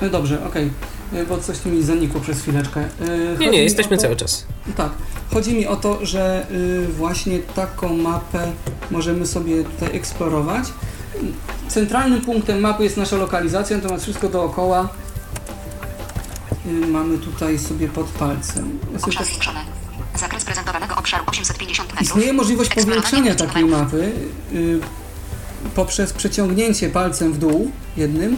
[0.02, 0.70] No dobrze, okej.
[1.12, 2.80] Y, Bo coś tu mi zanikło przez chwileczkę.
[2.80, 2.86] Y,
[3.32, 4.46] chodzi Nie, nie, jesteśmy to- cały czas.
[4.76, 4.90] Tak.
[5.36, 8.52] Chodzi mi o to, że y, właśnie taką mapę
[8.90, 10.64] możemy sobie tutaj eksplorować.
[11.68, 14.88] Centralnym punktem mapy jest nasza lokalizacja, natomiast wszystko dookoła
[16.66, 18.78] y, mamy tutaj sobie pod palcem.
[18.92, 19.58] Ja sobie Obszar tak zwiększony.
[20.18, 22.08] Zakres prezentowanego obszaru 850 metrów.
[22.08, 24.12] Istnieje możliwość i takiej mapy
[24.52, 24.80] y,
[25.74, 28.36] poprzez przeciągnięcie palcem w dół jednym,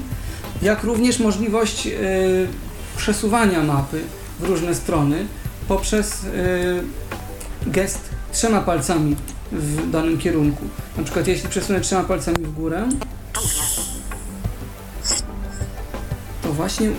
[0.63, 2.49] jak również możliwość y,
[2.97, 4.03] przesuwania mapy
[4.41, 5.27] w różne strony
[5.69, 6.83] poprzez y,
[7.67, 8.01] gest
[8.33, 9.17] trzema palcami
[9.53, 10.65] w danym kierunku.
[10.97, 12.89] Na przykład jeśli przesunę trzema palcami w górę,
[16.43, 16.91] to właśnie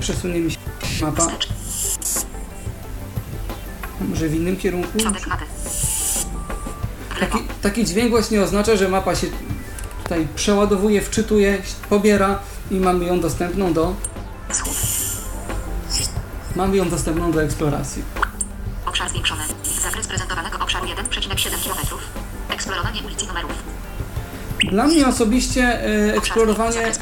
[0.00, 0.58] przesunie mi się
[1.02, 1.26] mapa
[4.08, 4.98] może w innym kierunku.
[7.20, 9.26] Taki, taki dźwięk właśnie oznacza, że mapa się
[10.02, 12.38] tutaj przeładowuje, wczytuje, pobiera
[12.70, 13.94] i mamy ją dostępną do.
[16.56, 18.02] Mamy ją dostępną do eksploracji.
[18.86, 19.42] Obszar zwiększony.
[19.82, 22.00] Zakres prezentowanego obszaru 1,7 km.
[22.50, 23.52] Eksplorowanie ulic i numerów.
[24.70, 26.92] Dla mnie osobiście e, eksplorowanie,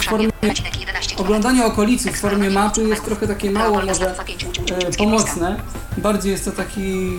[0.00, 1.20] w formie 1,11 km.
[1.20, 5.60] oglądanie okolicy w formie mapy jest trochę takie mało może e, pomocne.
[5.98, 7.10] Bardziej jest to taki,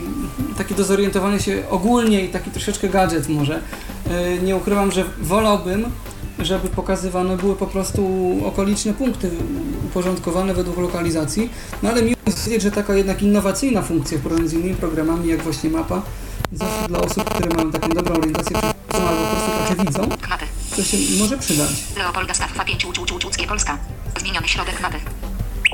[0.57, 3.61] taki do zorientowania się ogólnie i taki troszeczkę gadżet może.
[4.09, 5.85] E, Nie ukrywam, że wolałbym,
[6.39, 9.31] żeby pokazywane były po prostu okoliczne punkty
[9.93, 11.49] uporządkowane według lokalizacji,
[11.83, 15.29] no ale miło jest wiedzieć, że taka jednak innowacyjna funkcja w porównaniu z innymi programami
[15.29, 16.01] jak właśnie mapa
[16.51, 18.57] zawsze dla osób, które mają taką dobrą orientację
[18.91, 20.45] czy albo po prostu trochę widzą, Mapy.
[20.75, 21.69] to się może przydać.
[21.97, 23.77] Leopolda Staffa 5 Łucz, Łucz, Łucz, Łódzkie, Polska.
[24.19, 24.97] Zmieniony środek mapy.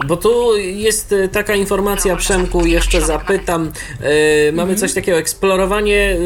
[0.07, 3.71] Bo tu jest e, taka informacja, Przemku, jeszcze zapytam.
[4.01, 6.17] E, mamy coś takiego, eksplorowanie,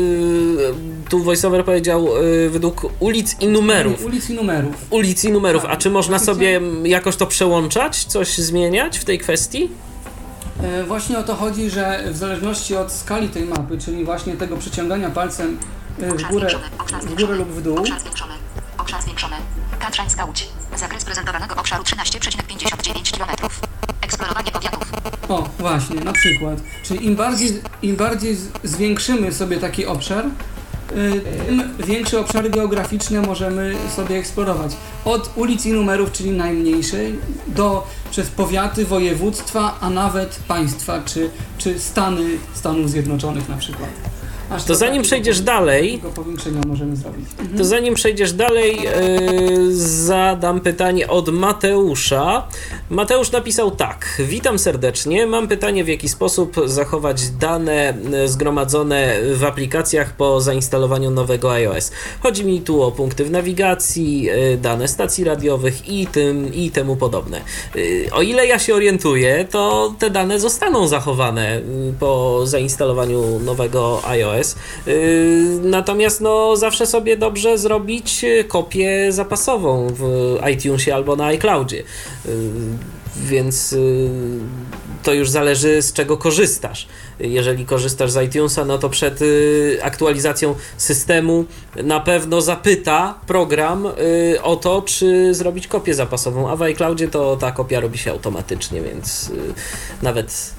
[1.06, 2.08] e, tu voiceover powiedział,
[2.46, 4.06] e, według ulic i numerów.
[4.06, 4.76] Ulic i numerów.
[4.90, 9.70] Ulic i numerów, a czy można sobie jakoś to przełączać, coś zmieniać w tej kwestii?
[10.64, 14.58] E, Właśnie o to chodzi, że w zależności od skali tej mapy, czyli właśnie tego
[14.58, 15.58] przeciągania palcem
[16.02, 16.50] e, w górę, w górę
[17.02, 17.36] zwiększony.
[17.36, 17.78] lub w dół,
[19.84, 20.48] Tatrzańska Łódź.
[20.76, 23.50] Zakres prezentowanego obszaru 13,59 km.
[24.02, 24.92] Eksplorowanie powiatów.
[25.30, 31.76] o właśnie, na przykład, czyli im bardziej, im bardziej zwiększymy sobie taki obszar, y, tym
[31.80, 34.72] większe obszary geograficzne możemy sobie eksplorować.
[35.06, 41.80] Od ulic i numerów, czyli najmniejszej, do przez powiaty, województwa, a nawet państwa, czy, czy
[41.80, 44.13] Stany Stanów Zjednoczonych na przykład.
[44.68, 47.26] To zanim takiego- przejdziesz dalej, powiększenia możemy zrobić.
[47.40, 47.58] Mhm.
[47.58, 52.48] To zanim przejdziesz dalej, yy, zadam pytanie od Mateusza.
[52.90, 54.06] Mateusz napisał tak.
[54.20, 55.28] Witam serdecznie.
[55.28, 61.92] Mam pytanie, w jaki sposób zachować dane yy, zgromadzone w aplikacjach po zainstalowaniu nowego iOS.
[62.24, 66.96] Chodzi mi tu o punkty w nawigacji, yy, dane stacji radiowych i, tym, i temu
[66.96, 67.42] podobne.
[68.12, 71.62] O ile ja się orientuję, to te dane zostaną zachowane
[72.00, 74.43] po zainstalowaniu nowego iOS.
[74.88, 74.94] Yy,
[75.64, 81.84] Natomiast no, zawsze sobie dobrze zrobić yy, kopię zapasową w iTunesie albo na iCloudzie.
[82.26, 82.32] Yy,
[83.18, 83.76] Więc
[85.04, 86.88] to już zależy z czego korzystasz.
[87.20, 89.20] Jeżeli korzystasz z iTunesa, no to przed
[89.82, 91.46] aktualizacją systemu
[91.84, 93.88] na pewno zapyta program
[94.44, 98.82] o to, czy zrobić kopię zapasową, a w iCloudzie to ta kopia robi się automatycznie,
[98.82, 99.32] więc
[100.02, 100.54] nawet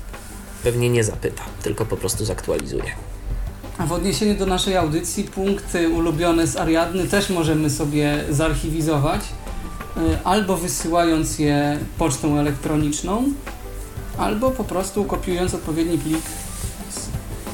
[0.64, 3.13] pewnie nie zapyta, tylko po prostu zaktualizuje.
[3.78, 9.20] W odniesieniu do naszej audycji, punkty ulubione z Ariadny też możemy sobie zarchiwizować,
[9.96, 13.24] y, albo wysyłając je pocztą elektroniczną,
[14.18, 16.22] albo po prostu kopiując odpowiedni plik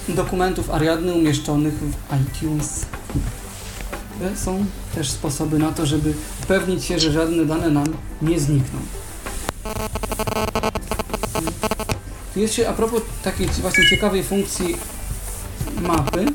[0.09, 2.87] z dokumentów Ariadny umieszczonych w iTunes.
[4.35, 7.87] są też sposoby na to, żeby upewnić się, że żadne dane nam
[8.22, 8.80] nie znikną.
[12.37, 14.76] Jeszcze a propos takiej właśnie ciekawej funkcji
[15.83, 16.26] mapy,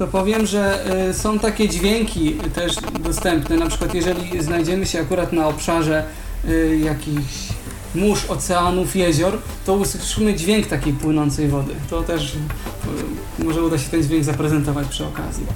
[0.00, 3.56] to powiem, że y, są takie dźwięki też dostępne.
[3.56, 6.04] Na przykład, jeżeli znajdziemy się akurat na obszarze
[6.48, 7.48] y, jakichś
[7.94, 11.74] mórz, oceanów, jezior, to usłyszymy dźwięk takiej płynącej wody.
[11.90, 12.34] To też
[13.40, 15.46] y, może uda się ten dźwięk zaprezentować przy okazji.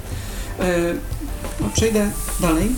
[1.61, 2.71] No, przejdę dalej.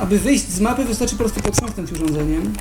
[0.00, 2.52] Aby wyjść z mapy, wystarczy po prostu potrząsnąć urządzeniem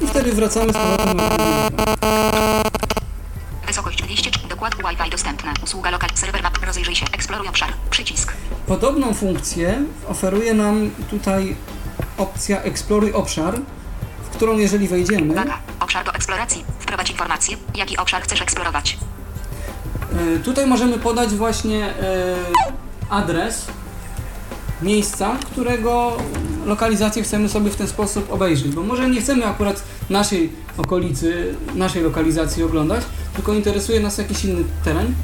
[0.00, 1.28] i wtedy wracamy z powrotem na
[4.62, 4.76] 200.
[4.76, 5.52] Dokład Wi-Fi dostępne.
[5.64, 6.10] Usługa lokal.
[6.14, 6.58] Serwer map.
[6.66, 7.06] Rozejrzyj się.
[7.12, 7.68] Eksploruj obszar.
[7.90, 8.32] Przycisk.
[8.66, 11.56] Podobną funkcję oferuje nam tutaj
[12.18, 13.54] opcja Eksploruj obszar,
[14.24, 15.58] w którą jeżeli wejdziemy, Uwaga.
[15.80, 16.64] Obszar do eksploracji.
[16.78, 17.56] Wprowadź informację.
[17.74, 18.98] Jaki obszar chcesz eksplorować.
[20.36, 21.94] e, tutaj możemy podać właśnie e,
[23.10, 23.66] adres
[24.82, 26.16] miejsca, którego
[26.66, 32.02] lokalizację chcemy sobie w ten sposób obejrzeć, bo może nie chcemy akurat naszej okolicy, naszej
[32.02, 35.14] lokalizacji oglądać, tylko interesuje nas jakiś inny teren.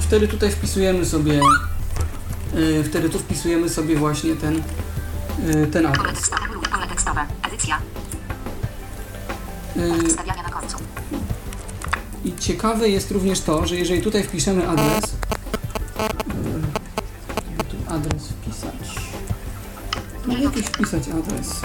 [0.00, 1.40] Wtedy tutaj wpisujemy sobie
[2.80, 4.62] e, wtedy tu wpisujemy sobie właśnie ten,
[5.48, 6.14] e, ten adres.
[6.14, 6.42] tekstowe.
[6.70, 7.20] Pole tekstowe.
[7.48, 7.78] Edycja.
[10.50, 10.76] Końcu.
[12.24, 15.04] I ciekawe jest również to, że jeżeli tutaj wpiszemy adres,
[18.00, 18.94] adres wpisać.
[20.26, 21.60] No jakiś wpisać adres.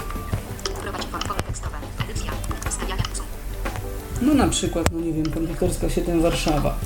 [4.22, 6.78] No na przykład, no nie wiem, kondytorska 7 Warszawa.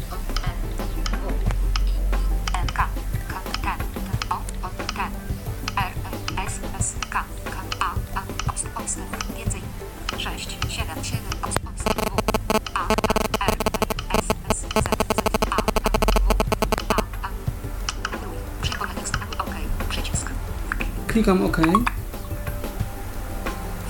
[21.20, 21.56] Klikam OK.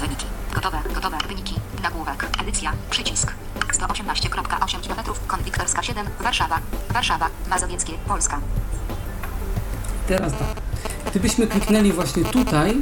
[0.01, 0.27] Wyniki.
[0.55, 0.79] Gotowe.
[0.95, 1.19] Gotowe.
[1.29, 1.55] Wyniki.
[1.83, 2.27] Nagłówek.
[2.43, 2.73] Edycja.
[2.91, 3.33] Przycisk.
[3.73, 5.17] 118.8 km.
[5.27, 6.07] Konwiktorska 7.
[6.21, 6.59] Warszawa.
[6.93, 7.29] Warszawa.
[7.51, 7.93] Mazowieckie.
[8.09, 8.41] Polska.
[10.09, 10.41] Teraz tak.
[11.11, 12.77] Gdybyśmy kliknęli właśnie tutaj,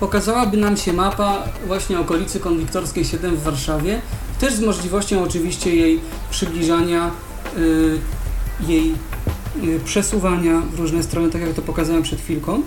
[0.00, 4.00] pokazałaby nam się mapa właśnie okolicy Konwiktorskiej 7 w Warszawie,
[4.40, 7.10] też z możliwością oczywiście jej przybliżania,
[7.56, 7.98] y,
[8.60, 8.94] jej
[9.64, 12.62] y, przesuwania w różne strony, tak jak to pokazałem przed chwilką.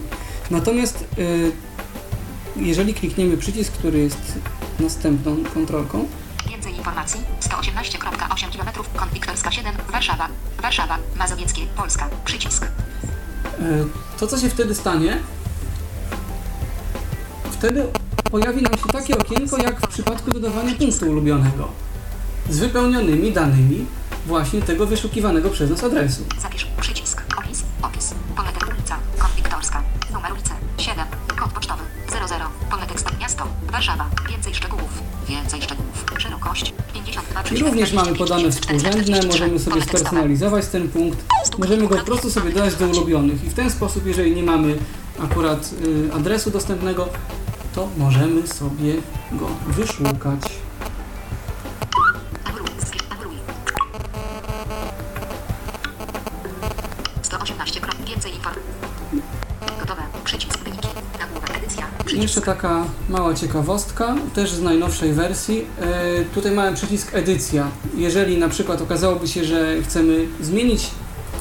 [0.51, 0.98] Natomiast
[2.55, 4.39] jeżeli klikniemy przycisk, który jest
[4.79, 6.07] następną kontrolką,
[6.49, 7.21] Więcej informacji.
[7.41, 8.85] 118.8 km.
[8.95, 9.73] Konwiktorska 7.
[9.91, 10.27] Warszawa.
[10.61, 10.97] Warszawa.
[11.15, 11.61] Mazowieckie.
[11.77, 12.09] Polska.
[12.25, 12.65] Przycisk.
[12.65, 13.85] E,
[14.19, 15.17] To, co się wtedy stanie,
[17.51, 17.85] wtedy
[18.31, 21.67] pojawi nam się takie okienko, jak w przypadku dodawania punktu ulubionego,
[22.49, 23.85] z wypełnionymi danymi
[24.25, 26.25] właśnie tego wyszukiwanego przez nas adresu.
[37.79, 41.25] Również mamy podane współrzędne, możemy sobie spersonalizować ten punkt,
[41.57, 44.77] możemy go po prostu sobie dodać do ulubionych i w ten sposób, jeżeli nie mamy
[45.19, 45.73] akurat
[46.09, 47.09] y, adresu dostępnego,
[47.75, 48.93] to możemy sobie
[49.31, 50.58] go wyszukać.
[62.21, 65.65] Jeszcze taka mała ciekawostka, też z najnowszej wersji.
[65.81, 67.67] E, tutaj mamy przycisk edycja.
[67.95, 70.89] Jeżeli na przykład okazałoby się, że chcemy zmienić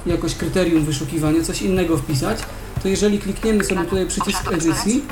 [0.06, 2.38] jakoś kryterium wyszukiwania, coś innego wpisać,
[2.82, 5.04] to jeżeli klikniemy sobie tutaj przycisk edycji.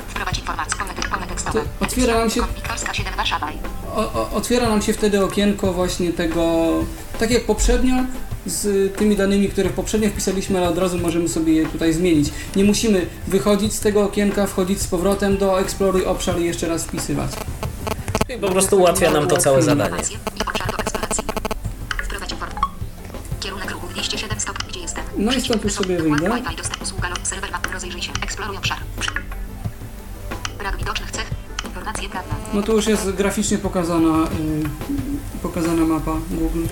[1.53, 3.13] To otwiera nam się- Konwiktorska 7.
[3.17, 3.47] Warszawa.
[3.95, 6.69] o, o, otwiera nam się wtedy okienko właśnie tego,
[7.19, 7.93] tak jak poprzednio,
[8.49, 12.29] z tymi danymi, które poprzednio wpisaliśmy, ale od razu możemy sobie je tutaj zmienić.
[12.55, 16.83] Nie musimy wychodzić z tego okienka, wchodzić z powrotem do Exploruj obszar i jeszcze raz
[16.83, 17.31] wpisywać.
[18.35, 19.89] I po prostu ułatwia nam to całe zadanie.
[19.89, 21.23] Informacje i obszar do eksploracji.
[22.03, 22.61] Wprowadź informację.
[23.39, 24.63] Kierunek ruchu 207 stop.
[24.69, 25.03] Gdzie jestem?
[25.17, 26.29] No i stąd już sobie wyjdę.
[32.53, 36.65] No tu już jest graficznie pokazana, y, pokazana mapa Google.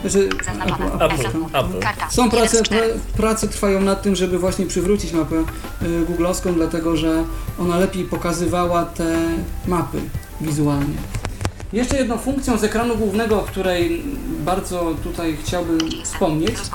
[0.00, 0.86] Znaczy, Zaznaczone.
[0.86, 1.58] Apple, Apple, Apple.
[1.58, 1.80] Apple.
[1.80, 2.10] Karta.
[2.10, 2.92] Są prace, 1 z 4.
[2.92, 5.36] pra, prace trwają nad tym, żeby właśnie przywrócić mapę
[5.82, 7.24] y, googlowską, dlatego że
[7.60, 9.16] ona lepiej pokazywała te
[9.66, 10.00] mapy
[10.40, 10.94] wizualnie.
[11.72, 14.02] Jeszcze jedną funkcją z ekranu głównego, o której
[14.44, 16.50] bardzo tutaj chciałbym wspomnieć.
[16.50, 16.70] Jest-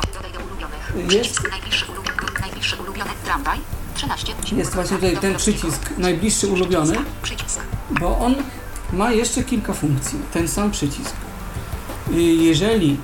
[1.09, 2.17] Przycisk najbliższy ulubiony.
[2.41, 3.09] Najbliższy ulubiony.
[3.25, 3.59] Tramwaj.
[3.95, 4.33] 13.
[4.57, 7.59] jest właśnie tutaj ten przycisk najbliższy ulubiony, Przycisk.
[7.99, 8.35] bo on
[8.93, 11.11] ma jeszcze kilka funkcji, ten sam przycisk.
[12.11, 12.97] Y, Jeżeli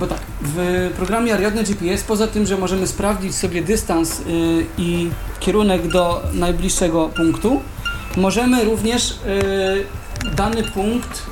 [0.00, 4.22] bo tak, w programie Ariadne GPS, poza tym, że możemy sprawdzić sobie dystans y,
[4.78, 5.10] i
[5.40, 7.60] kierunek do najbliższego punktu,
[8.16, 9.16] możemy również y,
[10.36, 11.22] dany punkt,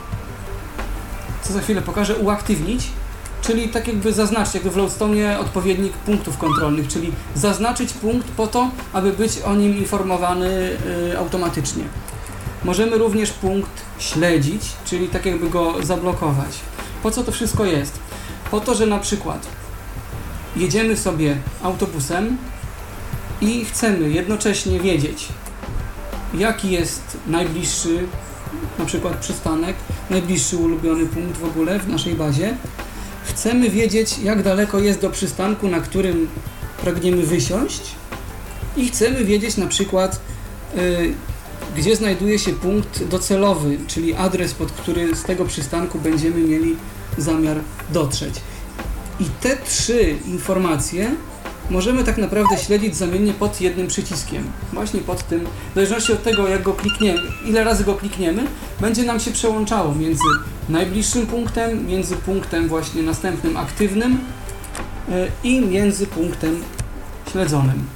[1.42, 2.82] co za chwilę pokażę, uaktywnić,
[3.42, 8.70] czyli tak jakby zaznaczyć, jakby w Loadstone odpowiednik punktów kontrolnych, czyli zaznaczyć punkt po to,
[8.92, 10.76] aby być o nim informowany
[11.12, 11.84] y, automatycznie.
[12.64, 16.58] Możemy również punkt śledzić, czyli tak jakby go zablokować.
[17.02, 17.98] Po co to wszystko jest?
[18.50, 19.46] Po to, że na przykład
[20.56, 22.36] jedziemy sobie autobusem
[23.40, 25.28] i chcemy jednocześnie wiedzieć,
[26.34, 28.06] jaki jest najbliższy
[28.78, 29.76] na przykład przystanek,
[30.10, 32.56] najbliższy ulubiony punkt w ogóle w naszej bazie.
[33.24, 36.28] Chcemy wiedzieć, jak daleko jest do przystanku, na którym
[36.82, 37.82] pragniemy wysiąść
[38.76, 40.20] i chcemy wiedzieć na przykład,
[40.76, 41.14] yy,
[41.76, 46.76] gdzie znajduje się punkt docelowy, czyli adres, pod który z tego przystanku będziemy mieli
[47.18, 47.56] zamiar
[47.92, 48.34] dotrzeć.
[49.20, 51.10] I te trzy informacje
[51.70, 54.44] możemy tak naprawdę śledzić zamiennie pod jednym przyciskiem.
[54.72, 58.44] Właśnie pod tym, w zależności od tego, jak go klikniemy, ile razy go klikniemy,
[58.80, 60.22] będzie nam się przełączało między
[60.68, 64.18] najbliższym punktem, między punktem właśnie następnym aktywnym
[65.08, 66.62] e, i między punktem
[67.32, 67.86] śledzonym.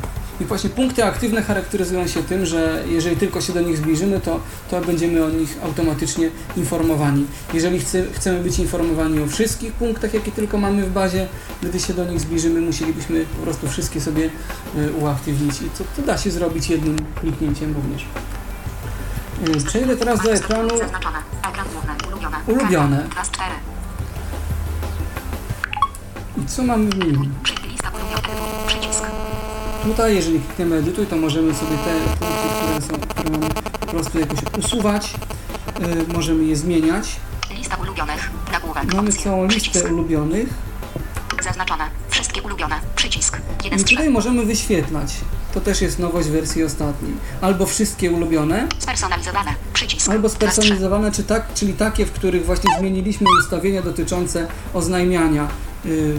[0.43, 4.41] I właśnie punkty aktywne charakteryzują się tym, że jeżeli tylko się do nich zbliżymy, to,
[4.71, 7.27] to będziemy o nich automatycznie informowani.
[7.55, 11.29] Jeżeli chce, chcemy być informowani o wszystkich punktach, jakie tylko mamy w bazie,
[11.63, 14.31] gdy się do nich zbliżymy, musielibyśmy po prostu wszystkie sobie
[14.77, 15.63] y, uaktywnić.
[15.63, 18.07] I to, to da się zrobić jednym kliknięciem również.
[19.57, 20.69] Y, przejdę teraz do ekranu
[22.47, 23.09] ulubione.
[26.43, 27.35] I co mamy w nim?
[29.85, 34.19] Tutaj, jeżeli klikniemy edytuj, to możemy sobie te punkty, które są, które mamy po prostu
[34.19, 35.15] jakoś usuwać,
[35.81, 37.17] yy, możemy je zmieniać.
[37.51, 38.31] Lista ulubionych.
[38.53, 38.95] Nagłówek.
[38.95, 39.91] Mamy opcje, całą listę przycisk.
[39.93, 40.49] ulubionych
[41.43, 41.85] Zaznaczone.
[42.11, 42.81] Wszystkie ulubione.
[42.97, 43.39] Przycisk.
[43.65, 45.15] Jeden i tutaj możemy wyświetlać.
[45.55, 47.13] To też jest nowość w wersji ostatniej.
[47.41, 49.55] Albo wszystkie ulubione, Spersonalizowane.
[49.73, 50.11] Przycisk.
[50.11, 55.49] albo spersonalizowane, czy tak, czyli takie, w których właśnie zmieniliśmy ustawienia dotyczące oznajmiania,
[55.85, 56.19] yy,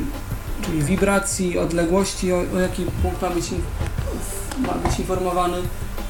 [0.66, 3.46] czyli wibracji, odległości, o, o jaki punkt ma być,
[4.60, 5.58] ma być informowany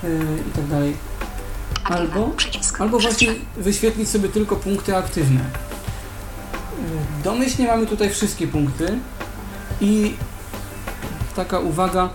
[0.04, 0.10] yy,
[0.48, 0.64] i tak.
[1.84, 2.32] Albo,
[2.80, 5.40] albo właśnie wyświetlić sobie tylko punkty aktywne.
[5.40, 9.00] Yy, Domyślnie mamy tutaj wszystkie punkty
[9.82, 10.14] i
[11.36, 12.10] taka uwaga,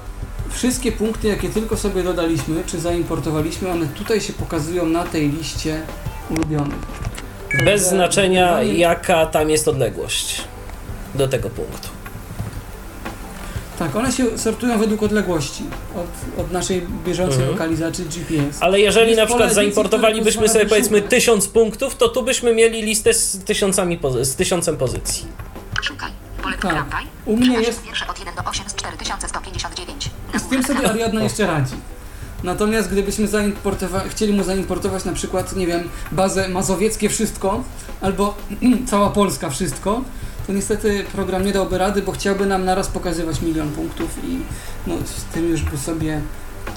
[0.50, 5.82] wszystkie punkty, jakie tylko sobie dodaliśmy, czy zaimportowaliśmy, one tutaj się pokazują na tej liście
[6.30, 6.78] ulubionych.
[7.64, 10.44] Bez znaczenia, jaka tam jest odległość
[11.14, 11.97] do tego punktu.
[13.78, 15.62] Tak, one się sortują według odległości
[15.96, 17.52] od, od naszej bieżącej Mhm.
[17.52, 18.56] lokalizacji GPS.
[18.62, 23.14] Ale jeżeli Jest na przykład zaimportowalibyśmy sobie powiedzmy tysiąc punktów, to tu byśmy mieli listę
[23.14, 25.26] z tysiącami pozy- z tysiącem pozycji.
[25.82, 26.10] Szukaj.
[26.42, 26.86] Pole Tak.
[27.26, 30.10] U mnie jest- od 1 do 8 z 4159.
[30.34, 31.74] I z tym sobie Ariadna jeszcze radzi.
[32.44, 37.62] Natomiast gdybyśmy zaimportowa- chcieli mu zaimportować na przykład, nie wiem, bazę mazowieckie wszystko,
[38.00, 38.34] albo
[38.90, 40.00] cała Polska wszystko,
[40.52, 44.38] niestety program nie dałby rady, bo chciałby nam naraz pokazywać milion punktów i
[44.86, 46.20] no, z tym już by sobie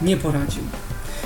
[0.01, 0.63] nie poradził.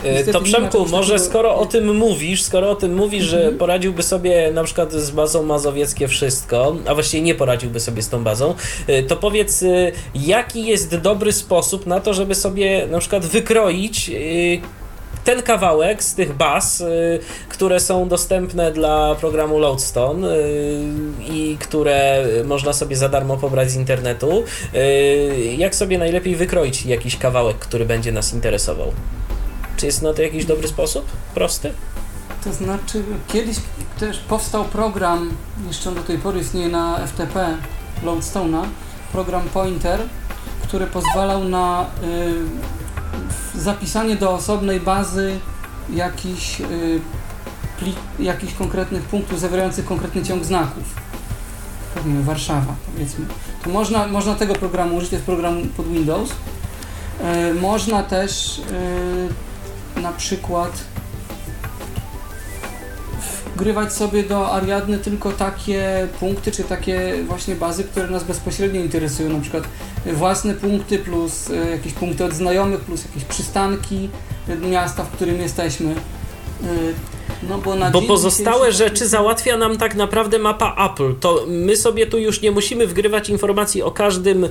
[0.04, 3.38] E, Niestety To Przemku, może takiego- skoro o tym mówisz, skoro o tym mówisz, że
[3.38, 3.58] Mhm.
[3.58, 8.24] poradziłby sobie na przykład z bazą mazowieckie wszystko, a właściwie nie poradziłby sobie z tą
[8.24, 8.54] bazą,
[8.88, 14.12] e, to powiedz, e, jaki jest dobry sposób na to, żeby sobie na przykład wykroić
[15.26, 20.84] ten kawałek z tych baz, y, które są dostępne dla programu Loadstone y,
[21.30, 24.44] i które można sobie za darmo pobrać z internetu,
[24.76, 28.92] y, jak sobie najlepiej wykroić jakiś kawałek, który będzie nas interesował?
[29.78, 31.06] Czy jest na to jakiś dobry sposób?
[31.34, 31.72] Prosty?
[32.44, 33.58] To znaczy, kiedyś
[34.00, 35.32] też powstał program,
[35.68, 37.58] jeszcze do tej pory istnieje na FTP
[38.04, 38.64] Loadstone'a,
[39.12, 40.00] program Pointer,
[40.64, 42.85] który pozwalał na y,
[43.56, 45.40] zapisanie do osobnej bazy
[45.94, 47.02] jakichś, y,
[47.80, 50.84] pli, jakichś konkretnych punktów zawierających konkretny ciąg znaków.
[51.96, 53.26] Tak, Warszawa, powiedzmy.
[53.64, 56.30] To można, można tego programu użyć, to jest program pod Windows.
[56.30, 58.62] Y, można też
[59.98, 60.72] y, na przykład
[63.56, 69.30] wgrywać sobie do Ariadny tylko takie punkty, czy takie właśnie bazy, które nas bezpośrednio interesują,
[69.30, 69.64] na przykład
[70.14, 74.10] własne punkty plus e, jakieś punkty od znajomych, plus jakieś przystanki
[74.50, 75.96] e, miasta, w którym jesteśmy.
[77.44, 81.16] No bo Bo pozostałe rzeczy załatwia nam tak naprawdę mapa Apple.
[81.20, 84.48] To my sobie tu już nie musimy wgrywać informacji o każdym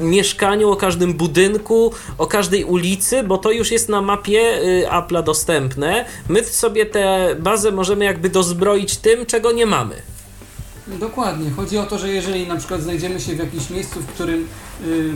[0.00, 5.22] mieszkaniu, o każdym budynku, o każdej ulicy, bo to już jest na mapie y, Apple'a
[5.22, 6.04] dostępne.
[6.28, 9.94] My sobie tę bazę możemy jakby dozbroić tym, czego nie mamy.
[10.86, 11.50] Dokładnie.
[11.50, 14.48] Chodzi o to, że jeżeli na przykład znajdziemy się w jakimś miejscu, w którym,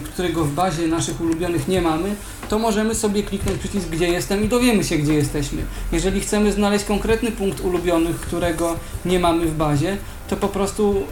[0.05, 2.15] którego w bazie naszych ulubionych nie mamy,
[2.49, 5.63] to możemy sobie kliknąć przycisk gdzie jestem i dowiemy się gdzie jesteśmy.
[5.93, 9.97] Jeżeli chcemy znaleźć konkretny punkt ulubionych, którego nie mamy w bazie,
[10.29, 11.05] to po prostu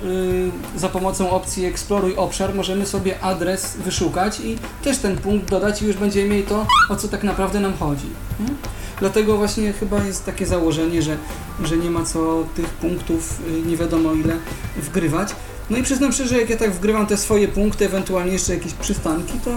[0.77, 5.83] y, za pomocą opcji Exploruj obszar możemy sobie adres wyszukać i też ten punkt dodać
[5.83, 8.07] i już będziemy mieli to, o co tak naprawdę nam chodzi.
[8.41, 8.55] Nie?
[9.01, 11.17] Dlatego właśnie chyba jest takie założenie, że,
[11.65, 14.37] że nie ma co tych punktów y, nie wiadomo ile
[14.77, 15.35] wgrywać.
[15.73, 19.33] No i przyznam szczerze, jak ja tak wgrywam te swoje punkty, ewentualnie jeszcze jakieś przystanki,
[19.45, 19.51] to,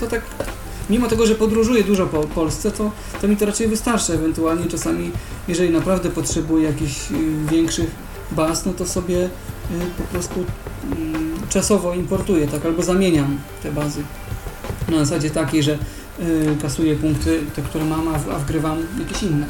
[0.00, 0.22] to tak
[0.90, 2.90] mimo tego, że podróżuję dużo po Polsce, to,
[3.20, 4.12] to mi to raczej wystarczy.
[4.12, 5.10] Ewentualnie czasami,
[5.48, 7.14] jeżeli naprawdę potrzebuję jakichś y,
[7.50, 7.90] większych
[8.32, 9.28] baz, no to sobie y,
[9.98, 10.44] po prostu
[10.98, 14.02] mm, czasowo importuję, tak, albo zamieniam te bazy.
[14.88, 15.78] Na zasadzie takiej, że
[16.20, 19.46] y, kasuję punkty, te, które mam, a, wgrywam jakieś inne.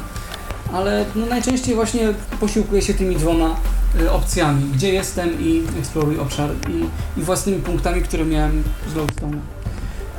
[0.73, 3.55] Ale no, najczęściej właśnie posiłkuję się tymi dwoma
[4.01, 8.63] y, opcjami, gdzie jestem i eksploruj obszar i, i własnymi punktami, które miałem
[8.93, 9.39] z Loadstone'a.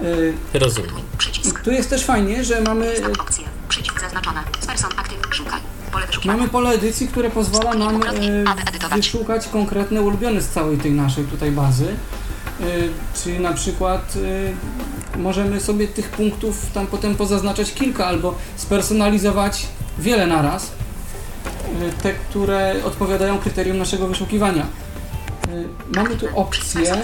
[0.03, 0.91] Y, Rozumiem.
[1.19, 1.61] Przycisk.
[1.61, 3.45] tu jest też fajnie, że mamy, Znak opcje.
[3.69, 4.41] Przycisk zaznaczone.
[4.67, 5.19] Person aktyw.
[5.35, 5.61] Szukaj.
[5.93, 6.39] Pole wyszukiwania.
[6.39, 8.45] mamy pole edycji, które pozwala nam y,
[8.95, 11.87] wyszukać konkretne ulubione z całej tej naszej tutaj bazy.
[12.61, 12.89] Y,
[13.23, 14.15] Czyli na przykład
[15.17, 19.67] możemy sobie tych punktów tam potem pozaznaczać kilka albo spersonalizować
[19.99, 20.65] wiele naraz.
[20.67, 24.67] Y, Te, które odpowiadają kryterium naszego wyszukiwania.
[25.49, 27.03] Y, Mamy tu opcję.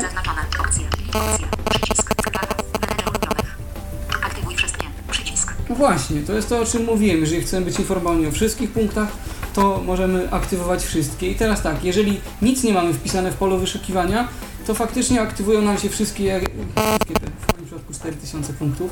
[5.69, 7.21] No właśnie, to jest to, o czym mówiłem.
[7.21, 9.09] Jeżeli chcemy być informowani o wszystkich punktach,
[9.55, 11.31] to możemy aktywować wszystkie.
[11.31, 14.29] I teraz tak, jeżeli nic nie mamy wpisane w polu wyszukiwania,
[14.67, 18.91] to faktycznie aktywują nam się wszystkie, wszystkie te, przypadku 4000 punktów.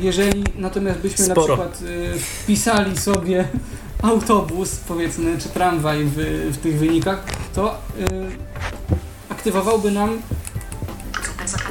[0.00, 1.40] Jeżeli natomiast byśmy Sporo.
[1.40, 3.48] na przykład y, wpisali sobie
[4.02, 6.16] autobus, powiedzmy, czy tramwaj w,
[6.52, 8.04] w tych wynikach, to y,
[9.28, 10.18] aktywowałby nam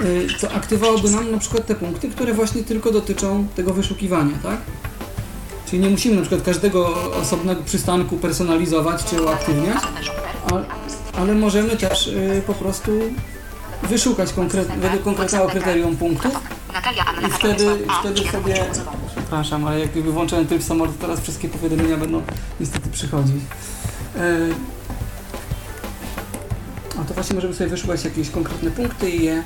[0.02, 0.52] Y, to wszystkie.
[0.52, 4.58] aktywowałoby nam na przykład te punkty, które właśnie tylko dotyczą tego wyszukiwania, tak?
[5.66, 9.78] Czyli nie musimy na przykład każdego osobnego przystanku personalizować czy uaktywniać,
[10.52, 12.92] a, ale możemy też y, po prostu
[13.84, 16.40] wyszukać konkret, według konkretnego kryterium punktów
[17.08, 18.66] Anna i wtedy, wtedy sobie...
[19.16, 22.22] Przepraszam, ale jak wyłączyłem tryb samolot, teraz wszystkie powiadomienia będą
[22.60, 23.36] niestety przychodzić.
[23.36, 24.54] Y,
[27.02, 29.44] a to właśnie możemy sobie wyszukać jakieś konkretne punkty i je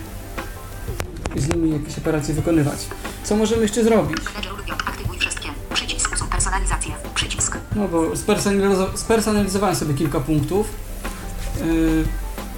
[1.36, 2.80] i z nimi jakieś operacje wykonywać.
[3.24, 4.18] Co możemy jeszcze zrobić?
[4.88, 5.50] Aktywuj wszystkie.
[5.74, 6.14] Przycisk.
[6.16, 6.92] Usuń personalizację.
[7.16, 7.58] Przycisk.
[7.76, 10.68] No bo spersonalizo- spersonalizowałem sobie kilka punktów
[11.66, 12.04] yy,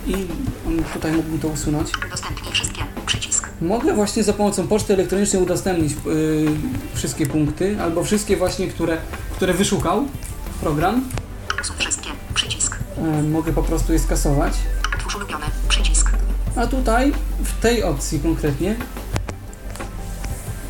[0.07, 0.27] i
[0.93, 1.91] tutaj mógłbym to usunąć.
[2.07, 2.83] Udostępnij wszystkie.
[3.05, 3.49] Przycisk.
[3.61, 6.45] Mogę właśnie za pomocą poczty elektronicznej udostępnić yy,
[6.93, 8.97] wszystkie punkty, albo wszystkie właśnie, które,
[9.35, 10.07] które wyszukał
[10.61, 11.03] program.
[11.61, 12.09] Usuń wszystkie.
[12.33, 12.77] Przycisk.
[12.97, 14.53] Yy, mogę po prostu je skasować.
[14.99, 15.45] Twórz ulubiony.
[15.67, 16.11] Przycisk.
[16.55, 18.75] A tutaj, w tej opcji konkretnie,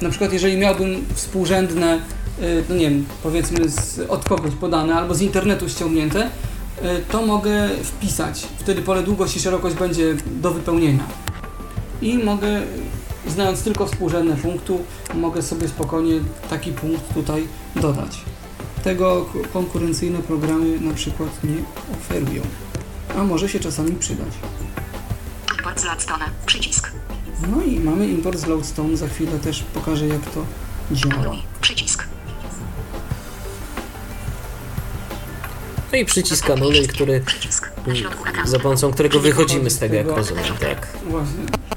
[0.01, 1.99] na przykład jeżeli miałbym współrzędne,
[2.41, 6.29] y, no nie wiem, powiedzmy z, od kogoś podane albo z internetu ściągnięte,
[7.11, 8.47] to mogę wpisać.
[8.57, 11.03] Wtedy pole długość i szerokość będzie do wypełnienia.
[12.01, 12.61] I mogę,
[13.27, 14.81] znając tylko współrzędne punktu,
[15.13, 16.19] mogę sobie spokojnie
[16.49, 18.21] taki punkt tutaj dodać.
[18.83, 21.57] Tego konkurencyjne programy na przykład nie
[21.97, 22.41] oferują.
[23.17, 24.27] A może się czasami przydać.
[25.57, 26.25] Import z Ladstone.
[26.45, 26.91] Przycisk.
[27.51, 28.97] No i mamy import z Loadstone.
[28.97, 30.45] Za chwilę też pokażę jak to
[30.91, 31.15] działa.
[31.15, 31.37] Anuluj.
[31.61, 31.94] Przycisk.
[35.95, 37.23] No i przycisk anuluj, który
[38.45, 40.87] za pomocą którego wychodzimy z tego, jak rozumiem, tak.
[41.09, 41.74] Właśnie.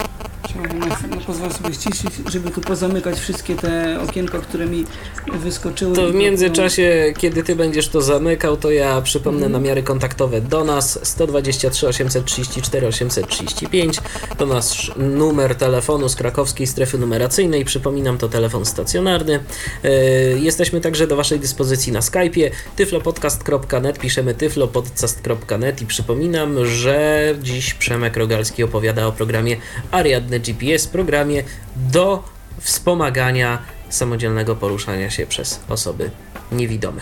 [1.11, 4.85] No pozwolę sobie ściszyć, żeby tu pozamykać wszystkie te okienka, które mi
[5.33, 5.97] wyskoczyły.
[5.97, 9.53] To w międzyczasie, kiedy ty będziesz to zamykał, to ja przypomnę Mhm.
[9.53, 13.99] namiary kontaktowe do nas 123 834 835
[14.39, 17.65] to nasz numer telefonu z krakowskiej strefy numeracyjnej.
[17.65, 19.41] Przypominam, to telefon stacjonarny.
[19.85, 19.91] E,
[20.39, 28.17] Jesteśmy także do Waszej dyspozycji na Skype'ie tyflopodcast.net, piszemy tyflopodcast.net i przypominam, że dziś Przemek
[28.17, 29.57] Rogalski opowiada o programie
[29.91, 31.43] Ariadne GPS, programie
[31.77, 32.23] do
[32.61, 36.11] wspomagania samodzielnego poruszania się przez osoby
[36.53, 37.01] niewidome.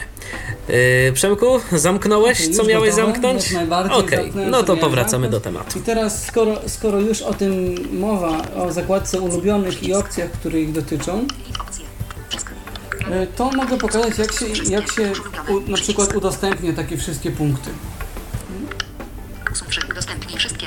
[0.69, 3.13] Yy, Przemku, zamknąłeś, Już co miałeś gotowe?
[3.13, 3.55] zamknąć?
[3.93, 5.79] Okej, zamknąłem, no to powracamy do tematu.
[5.79, 10.73] I teraz, skoro, skoro już o tym mowa, o zakładce ulubionych i opcjach, które ich
[10.73, 11.27] dotyczą,
[13.11, 15.13] e, to mogę pokazać, jak się, jak się
[15.49, 17.71] u, na przykład udostępnia takie wszystkie punkty.
[19.55, 19.93] Wszystkie.
[19.93, 20.67] Udostępnij wszystkie.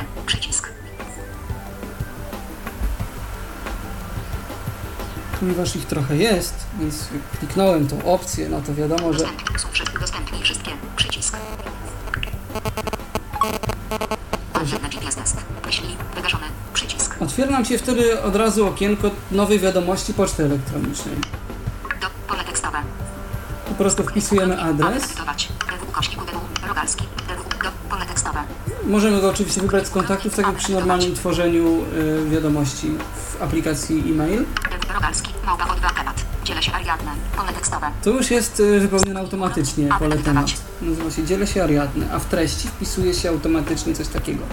[5.39, 7.07] ponieważ ich trochę jest, więc
[7.39, 9.25] kliknąłem tą opcję, no to wiadomo, że...
[9.99, 11.35] Dostępni wszystkie, przycisk.
[17.19, 21.15] Otwiera nam się wtedy od razu okienko nowej wiadomości poczty elektronicznej.
[22.01, 22.77] Do pole tekstowe.
[23.67, 25.03] Po prostu wpisujemy adres.
[27.89, 28.39] Pole tekstowe.
[28.83, 31.85] Możemy go oczywiście wybrać z kontaktów, tak jak przy normalnym tworzeniu
[32.25, 34.45] y, wiadomości w aplikacji e-mail.
[34.93, 35.33] Rogalski.
[35.45, 35.65] Małpa
[35.97, 36.25] temat.
[36.43, 37.11] Dzielę się Ariadne.
[37.37, 37.91] Pole tekstowe.
[38.03, 40.47] To już jest y, wypełnione automatycznie pole temat.
[40.81, 44.43] Nazywa się dzielę się Ariadne, a w treści wpisuje się automatycznie coś takiego.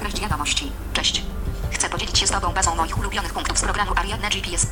[0.00, 0.72] Treść wiadomości.
[0.92, 1.24] Cześć.
[1.70, 4.66] Chcę podzielić się z Tobą bazą moich ulubionych punktów z programu Ariadne GPS.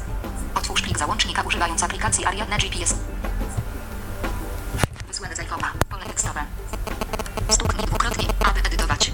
[0.55, 2.95] Otwórz plik załącznika używając aplikacji Ariadne GPS.
[5.09, 5.67] Wysłane z iPhone'a.
[5.91, 6.41] Pole tekstowe.
[7.51, 9.13] Stuknij dwukrotnie, aby edytować.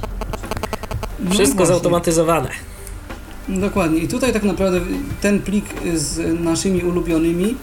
[1.18, 1.74] No Wszystko właśnie.
[1.74, 2.48] zautomatyzowane.
[3.48, 3.98] Dokładnie.
[3.98, 4.80] I tutaj tak naprawdę
[5.20, 5.64] ten plik
[5.94, 7.54] z naszymi ulubionymi,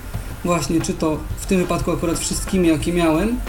[0.45, 3.39] właśnie czy to w tym wypadku akurat wszystkimi, jakie miałem,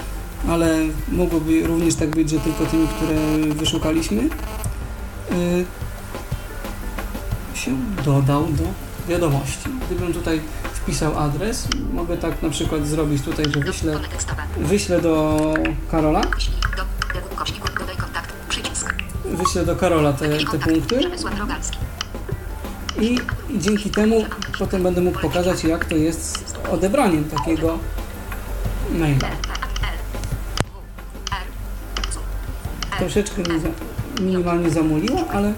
[0.48, 0.78] ale
[1.12, 3.14] mogłoby również tak być, że tylko tymi, które
[3.54, 5.64] wyszukaliśmy, y,
[7.54, 8.64] się dodał do
[9.08, 9.68] wiadomości.
[9.86, 10.40] Gdybym tutaj
[10.74, 14.00] wpisał adres, mogę tak na przykład zrobić tutaj, że wyślę,
[14.58, 15.38] wyślę do
[15.90, 16.22] Karola,
[19.36, 21.00] wyślę do Karola te, te punkty.
[23.00, 23.18] I
[23.56, 24.24] dzięki temu
[24.58, 27.78] potem będę mógł pokazać, jak to jest z odebraniem takiego
[28.98, 29.28] maila.
[32.98, 33.68] Troszeczkę mi za,
[34.22, 35.52] minimalnie zamuliło, ale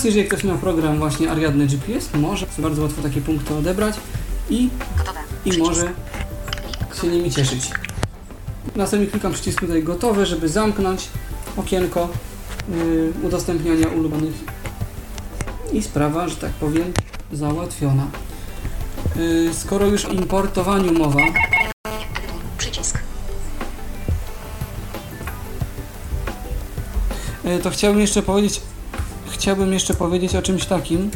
[0.00, 3.94] Teraz, jeżeli ktoś ma program właśnie Ariadne GPS, może bardzo łatwo takie punkty odebrać
[4.50, 5.20] i, Gotowe.
[5.44, 5.70] i Przycisk.
[5.70, 5.92] może
[7.00, 7.70] się nimi cieszyć.
[8.76, 11.08] Następnie klikam przycisk tutaj gotowe, żeby zamknąć
[11.56, 12.08] okienko
[12.68, 14.34] yy, udostępniania ulubionych
[15.72, 16.92] i sprawa, że tak powiem,
[17.32, 18.06] załatwiona.
[19.16, 21.20] Yy, skoro już o importowaniu mowa.
[22.58, 22.98] Przycisk.
[27.44, 28.60] yy, to chciałbym jeszcze powiedzieć,
[29.40, 31.10] chciałbym jeszcze powiedzieć o czymś takim,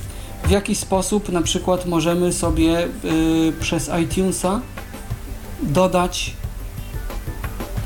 [0.44, 4.60] w jaki sposób na przykład możemy sobie yy, przez iTunesa
[5.62, 6.32] dodać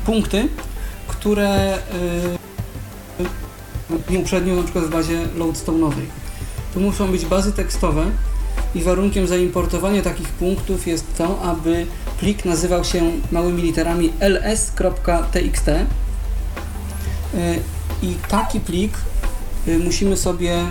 [0.05, 0.47] punkty,
[1.07, 1.77] które
[4.09, 6.05] yy, uprzednio na przykład w bazie loadstone'owej.
[6.73, 8.05] Tu muszą być bazy tekstowe
[8.75, 11.85] i warunkiem zaimportowania takich punktów jest to, aby
[12.19, 15.79] plik nazywał się małymi literami ls.txt yy,
[18.01, 18.91] i taki plik
[19.77, 20.65] musimy sobie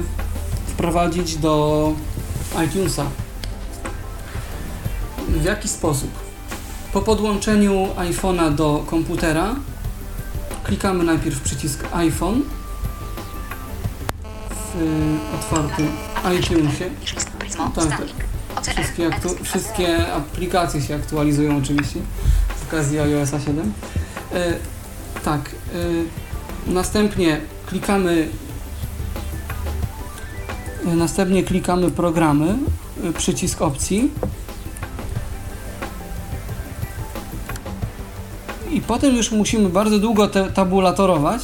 [0.66, 1.92] wprowadzić do
[2.66, 3.06] iTunesa.
[5.28, 6.10] W jaki sposób?
[6.92, 9.54] Po podłączeniu iPhone'a do komputera
[10.64, 12.42] klikamy najpierw przycisk iPhone
[14.50, 15.88] w y, otwartym
[16.38, 16.90] iTunesie.
[17.56, 17.86] Tak.
[18.56, 18.74] OCR.
[18.74, 19.10] Wszystkie,
[19.42, 22.00] wszystkie aplikacje się aktualizują oczywiście
[22.60, 23.72] z okazji iOS 7.
[24.32, 24.54] E,
[25.24, 28.28] tak, e, następnie klikamy
[30.96, 32.58] następnie klikamy programy,
[33.04, 34.10] e, przycisk opcji
[38.70, 41.42] i potem już musimy bardzo długo te tabulatorować,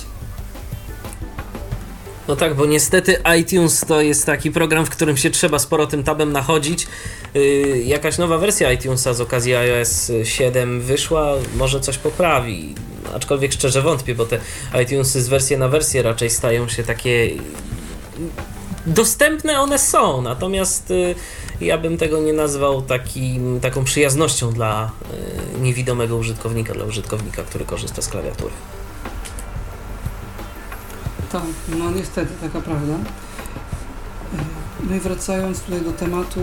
[2.28, 6.04] No tak, bo niestety iTunes to jest taki program, w którym się trzeba sporo tym
[6.04, 6.86] tabem nachodzić.
[7.34, 12.74] Yy, jakaś nowa wersja iTunesa z okazji iOS 7 wyszła, może coś poprawi.
[13.14, 14.38] Aczkolwiek szczerze wątpię, bo te
[14.82, 17.30] iTunesy z wersji na wersję raczej stają się takie.
[18.86, 21.14] Dostępne one są, natomiast y,
[21.60, 24.90] ja bym tego nie nazwał takim, taką przyjaznością dla
[25.56, 28.52] y, niewidomego użytkownika, dla użytkownika, który korzysta z klawiatury.
[31.32, 31.42] Tak,
[31.78, 32.94] no niestety, taka prawda.
[34.90, 36.40] No i wracając tutaj do tematu,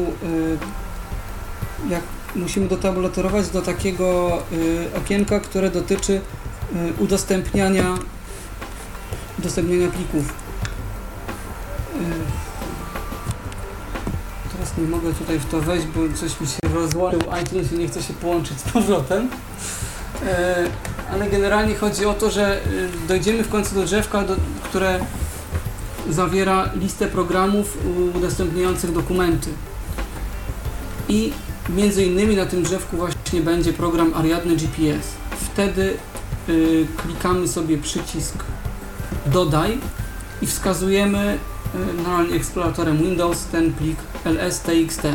[1.89, 2.01] jak
[2.35, 4.37] musimy dotabulatorować do takiego
[4.97, 6.21] okienka, które dotyczy
[6.99, 7.97] udostępniania,
[9.39, 10.33] udostępniania plików.
[14.77, 18.03] Nie mogę tutaj w to wejść, bo coś mi się rozłączył iTunes i nie chce
[18.03, 19.29] się połączyć z powrotem.
[20.25, 20.65] E,
[21.11, 24.99] ale generalnie chodzi o to, że y, dojdziemy w końcu do drzewka, do, które
[26.09, 27.77] zawiera listę programów
[28.15, 29.49] udostępniających dokumenty.
[31.09, 31.33] I
[31.69, 35.07] między innymi na tym drzewku właśnie będzie program Ariadne GPS.
[35.31, 35.93] Wtedy
[36.49, 38.43] y, klikamy sobie przycisk
[39.25, 39.77] dodaj
[40.41, 41.37] i wskazujemy
[41.75, 45.07] y, na eksploratorem Windows ten plik lstxt.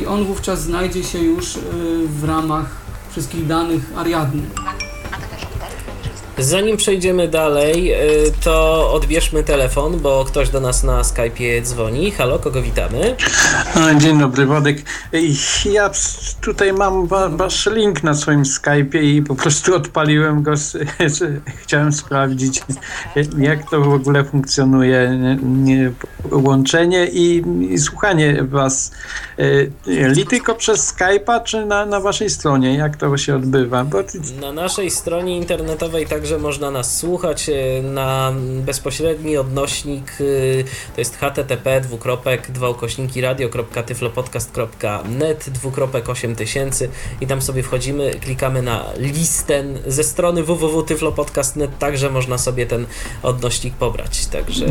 [0.00, 1.60] I on wówczas znajdzie się już y,
[2.08, 2.66] w ramach
[3.10, 4.42] wszystkich danych Ariadny.
[6.38, 12.10] Zanim przejdziemy dalej, y, to odbierzmy telefon, bo ktoś do nas na Skype'ie dzwoni.
[12.10, 13.16] Halo, kogo witamy?
[14.00, 14.76] Dzień dobry, Wodek.
[15.72, 15.90] Ja
[16.40, 20.52] tutaj mam wa wasz link na swoim Skype'ie i po prostu odpaliłem go.
[21.62, 22.62] Chciałem sprawdzić,
[23.38, 25.92] jak to w ogóle funkcjonuje nie,
[26.30, 28.90] łączenie i, i, słuchanie was.
[29.86, 32.74] Li tylko przez Skype'a, czy na, na waszej stronie?
[32.74, 33.84] Jak to się odbywa?
[33.84, 33.98] Bo...
[34.40, 37.50] Na naszej stronie internetowej także można nas słuchać
[37.82, 40.12] na bezpośredni odnośnik
[40.94, 42.48] to jest http dwukropek
[43.22, 46.88] radio.tyflopodcast.net dwukropek 8000
[47.20, 52.86] i tam sobie wchodzimy, klikamy na listę ze strony www.tyflopodcast.net także można sobie ten
[53.22, 54.66] odnośnik pobrać, także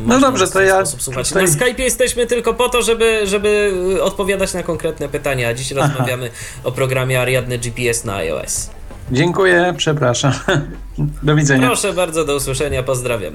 [0.00, 1.44] no dobrze, to ja tutaj...
[1.44, 5.88] na Skype jesteśmy tylko po to, żeby, żeby odpowiadać na konkretne pytania, a dziś Aha.
[5.88, 6.30] rozmawiamy
[6.64, 8.70] o programie Ariadne GPS na iOS.
[9.12, 10.32] Dziękuję, przepraszam.
[11.22, 11.66] Do widzenia.
[11.66, 13.34] Proszę bardzo, do usłyszenia, pozdrawiam.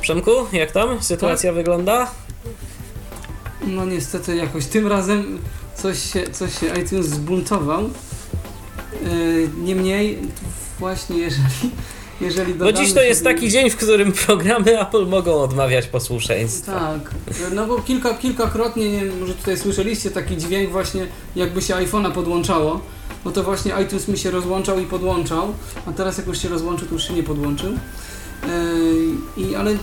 [0.00, 1.56] Przemku, jak tam sytuacja tak?
[1.56, 2.10] wygląda?
[3.66, 5.38] No niestety jakoś tym razem
[5.74, 7.82] coś się, coś się iTunes zbuntował.
[7.82, 10.18] Yy, niemniej
[10.78, 11.70] właśnie jeżeli
[12.20, 13.34] jeżeli Bo dziś to jest sobie...
[13.34, 16.72] taki dzień, w którym programy Apple mogą odmawiać posłuszeństwa.
[16.72, 17.14] Tak,
[17.54, 21.06] no bo kilka, kilkakrotnie, nie wiem, może tutaj słyszeliście taki dźwięk właśnie,
[21.36, 22.80] jakby się iPhone'a podłączało.
[23.24, 25.54] No to właśnie iTunes mi się rozłączał i podłączał,
[25.86, 27.70] a teraz jak już się rozłączył, to już się nie podłączył.
[27.72, 29.76] Yy, i, ale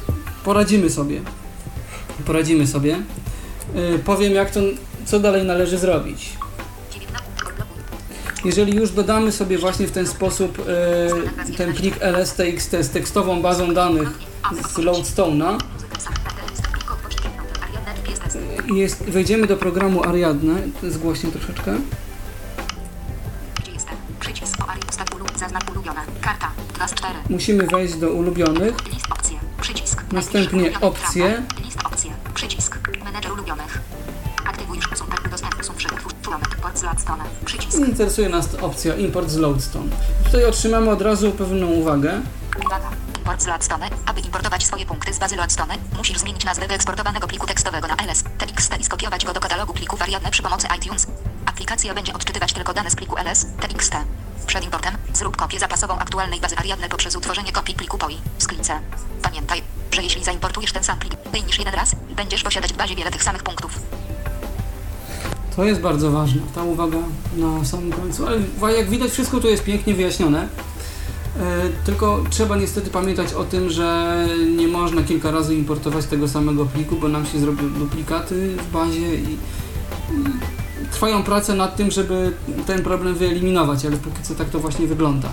[0.44, 1.22] poradzimy sobie.
[2.26, 3.04] Poradzimy sobie.
[3.76, 4.60] Yy, powiem jak to,
[5.06, 6.30] co dalej należy zrobić.
[8.46, 10.58] Jeżeli już dodamy sobie właśnie w ten sposób
[11.48, 14.20] yy, ten plik lstxt z tekstową bazą danych
[14.70, 15.58] z Loadstone'a,
[18.76, 21.76] jest, wejdziemy do programu Ariadne, zgłośnie troszeczkę.
[27.30, 28.76] Musimy wejść do ulubionych.
[30.12, 31.44] Następnie opcje.
[36.82, 37.24] Z Loadstone.
[37.46, 37.78] Przycisk.
[37.78, 39.90] Interesuje nas opcja import z Loadstone.
[40.24, 42.22] Tutaj otrzymamy od razu pewną uwagę.
[42.66, 42.90] Uwaga.
[43.18, 43.90] Import z Loadstone.
[44.06, 48.24] Aby importować swoje punkty z bazy Loadstone, musisz zmienić nazwę wyeksportowanego pliku tekstowego na ls,
[48.38, 51.08] txt i skopiować go do katalogu plików wariatne przy pomocy iTunes.
[51.46, 53.94] Aplikacja będzie odczytywać tylko dane z pliku ls, txt.
[54.48, 58.80] Przed importem zrób kopię zapasową aktualnej bazy Ariadne poprzez utworzenie kopii pliku POI w sklince.
[59.22, 62.96] Pamiętaj, że jeśli zaimportujesz ten sam plik mniej niż jeden raz, będziesz posiadać w bazie
[62.96, 63.80] wiele tych samych punktów.
[65.56, 66.98] To jest bardzo ważne, ta uwaga
[67.38, 70.48] na samym końcu, ale jak widać wszystko tu jest pięknie wyjaśnione.
[71.40, 74.18] E, tylko trzeba niestety pamiętać o tym, że
[74.58, 79.16] nie można kilka razy importować tego samego pliku, bo nam się zrobią duplikaty w bazie
[79.16, 79.38] i,
[80.92, 82.34] trwają prace nad tym, żeby
[82.66, 85.30] ten problem wyeliminować, ale póki co tak to właśnie wygląda.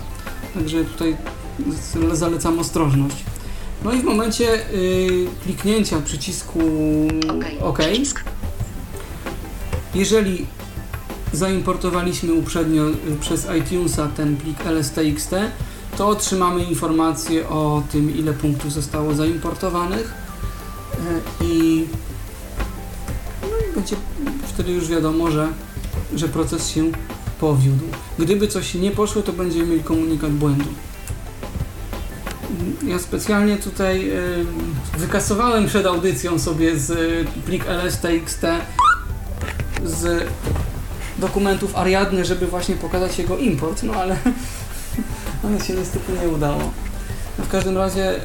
[0.53, 1.17] Także tutaj
[2.13, 3.15] zalecam ostrożność.
[3.83, 6.59] No i w momencie y, kliknięcia przycisku
[7.29, 8.03] OK, okay
[9.95, 10.45] jeżeli
[11.33, 15.35] zaimportowaliśmy uprzednio y, przez iTunesa ten plik lstxt,
[15.97, 20.13] to otrzymamy informację o tym, ile punktów zostało zaimportowanych
[21.41, 21.87] y, i,
[23.41, 23.95] no i będzie
[24.43, 25.47] wtedy już wiadomo, że,
[26.15, 26.91] że proces się
[27.39, 27.85] powiódł.
[28.19, 30.69] Gdyby coś nie poszło, to będziemy mieli komunikat błędu.
[32.87, 34.45] Ja specjalnie tutaj y,
[34.97, 36.93] wykasowałem przed audycją sobie z
[37.45, 38.45] plik lstxt
[39.85, 40.27] z
[41.17, 44.17] dokumentów Ariadny, żeby właśnie pokazać jego import, no ale,
[45.43, 46.71] ale się niestety nie udało.
[47.37, 48.19] No w każdym razie y,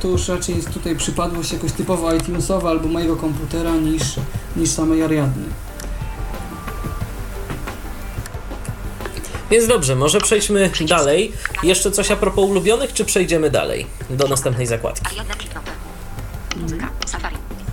[0.00, 4.02] to już raczej jest tutaj przypadłość jakoś typowo iTunesowa albo mojego komputera niż,
[4.56, 5.44] niż samej Ariadny.
[9.50, 11.32] Więc dobrze, może przejdźmy dalej.
[11.62, 15.16] Jeszcze coś a propos ulubionych, czy przejdziemy dalej do następnej zakładki?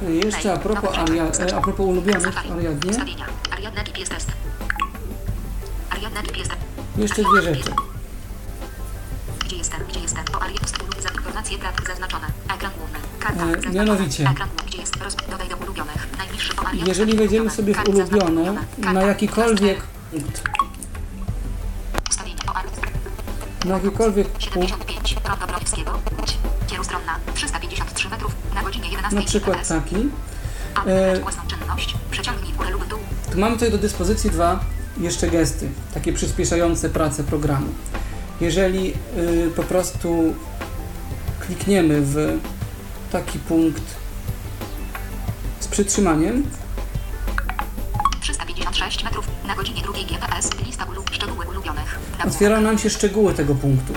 [0.01, 2.91] Jeszcze a propos, aria, e, a propos ulubionych Ariadnie.
[6.97, 7.71] Jeszcze dwie rzeczy.
[9.45, 9.79] Gdzie jestem?
[9.89, 10.23] Gdzie jestem?
[10.41, 10.47] O
[11.17, 12.27] informacje zaznaczone.
[12.55, 12.99] Ekran główny.
[13.67, 14.33] E, mianowicie.
[16.87, 19.81] Jeżeli wejdziemy sobie w ulubione, na jakikolwiek
[23.65, 24.73] na jakikolwiek punkt
[26.67, 27.19] Kierustronna.
[27.35, 29.19] 353 metrów na godzinie 11.
[29.19, 29.95] Na przykład taki.
[30.87, 31.19] E,
[33.31, 34.59] tu mamy tutaj do dyspozycji dwa
[34.97, 37.67] jeszcze gesty, takie przyspieszające pracę programu.
[38.41, 40.33] Jeżeli y, po prostu
[41.39, 42.39] klikniemy w
[43.11, 43.83] taki punkt
[45.59, 46.43] z przytrzymaniem,
[48.77, 49.27] 6 metrów.
[49.47, 50.49] Na godzinie GPS.
[50.65, 51.99] Lista ulu, szczegóły ulubionych.
[52.11, 52.27] Nagłówek.
[52.27, 53.93] Otwiera nam się szczegóły tego punktu.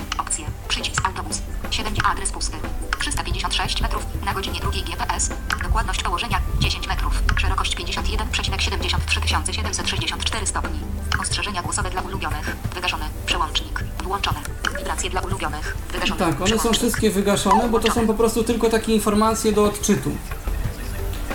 [11.41, 12.57] Ostrzeżenia głosowe dla ulubionych.
[12.75, 13.05] Wygaszony.
[13.27, 13.85] Przełącznik.
[14.05, 14.39] Włączony.
[14.79, 15.77] Wibracje dla ulubionych.
[15.93, 16.19] Wygaszony.
[16.19, 20.11] Tak, one są wszystkie wygaszone, bo to są po prostu tylko takie informacje do odczytu,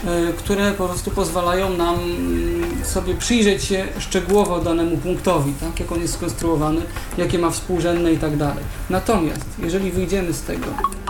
[0.05, 5.91] e, które po prostu pozwalają nam mm, sobie przyjrzeć się szczegółowo danemu punktowi, tak, jak
[5.91, 6.81] on jest skonstruowany,
[7.17, 8.63] jakie ma współrzędne i tak dalej.
[8.89, 10.65] Natomiast, jeżeli wyjdziemy z tego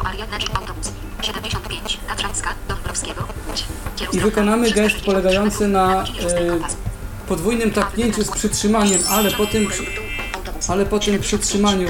[0.06, 0.92] Ariadna Jeep Autobus.
[1.22, 2.00] 75.
[2.08, 2.50] Tatrzańska.
[2.68, 3.28] Dąbrowskiego.
[3.50, 3.66] Łódź.
[4.14, 6.04] i wykonamy gest 360 polegający na
[7.26, 9.86] e, podwójnym tapnięciu z przytrzymaniem, ale po tym, przy-
[10.68, 11.22] ale po tym 75.
[11.24, 11.88] przytrzymaniu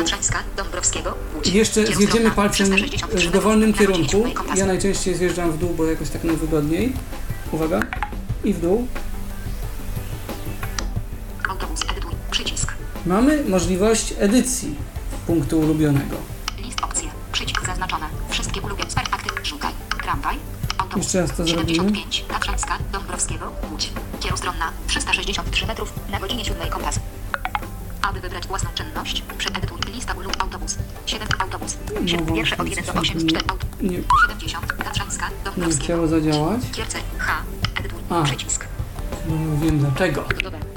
[1.46, 4.26] jeszcze zjedziemy palcem 363 w dowolnym kierunku.
[4.56, 6.94] Ja najczęściej zjeżdżam w dół, bo jakoś tak najwygodniej.
[7.52, 7.80] Uwaga.
[8.44, 8.88] I w dół.
[13.06, 14.76] Mamy możliwość edycji
[15.28, 16.16] punktu ulubionego.
[16.58, 17.10] List opcje.
[17.32, 18.06] Przycisk zaznaczone.
[18.30, 18.92] Wszystkie ulubione.
[18.92, 19.48] Sper aktyw.
[19.48, 19.74] Szukaj.
[20.04, 20.36] Tramwaj.
[20.78, 21.04] Autobus.
[21.04, 21.76] Jeszcze raz to zrobimy.
[21.76, 22.26] 75.
[22.28, 22.78] Tatrzańska.
[22.92, 23.52] Dąbrowskiego.
[23.72, 23.90] Łódź.
[24.20, 24.72] Kierustronna.
[25.16, 25.94] 363 metrów.
[26.10, 27.00] Na godzinie 7 kompas.
[28.02, 30.78] Aby wybrać własną czynność, przeedytuj lista ulu autobus.
[31.06, 31.78] 7 autobus.
[32.06, 33.66] Siedem- No Pierwsze od właśnie, 1 do 8 coś 4 mi aut.
[33.82, 33.98] Nie,
[34.28, 34.78] 70.
[34.84, 35.26] Tatrzańska.
[35.30, 35.84] nie Dąbrowskiego.
[35.84, 36.62] chciało zadziałać.
[36.72, 36.98] Kierce.
[37.18, 37.34] H.
[37.80, 38.00] Edytuj.
[38.10, 38.24] A.
[38.24, 38.66] Przycisk.
[39.28, 40.24] No wiem dlaczego.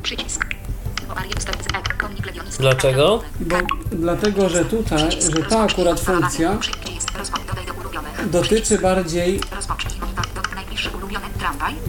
[0.03, 0.47] Przycisk.
[2.59, 3.23] Dlaczego?
[3.41, 3.57] Bo,
[3.93, 6.59] dlatego, że tutaj, że ta akurat funkcja
[8.27, 9.47] do dotyczy bardziej do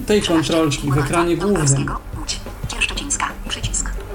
[0.08, 1.56] tej 13, kontrolki w ekranie głównym.
[1.64, 2.40] Dąbrowskiego, Łódź.
[2.68, 3.28] Cierszczecińska.
[3.50, 3.90] Przycisk.
[3.90, 4.09] E,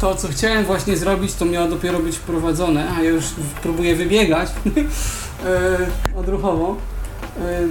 [0.00, 3.24] To, co chciałem właśnie zrobić, to miało dopiero być wprowadzone, a ja już
[3.62, 4.50] próbuję wybiegać
[6.14, 6.76] e, odruchowo,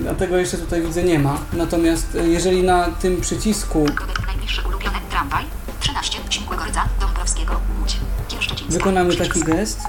[0.05, 1.37] e, a tego jeszcze tutaj widzę nie ma.
[1.53, 5.45] Natomiast e, jeżeli na tym przycisku Dodaj najbliższy ulubiony tramwaj.
[5.79, 6.19] 13.
[6.29, 6.85] Śmigłego Rydza.
[6.99, 7.53] Dąbrowskiego.
[7.81, 7.97] Łódź.
[8.27, 8.73] Cierszczecińska.
[8.73, 9.79] wykonamy taki gest,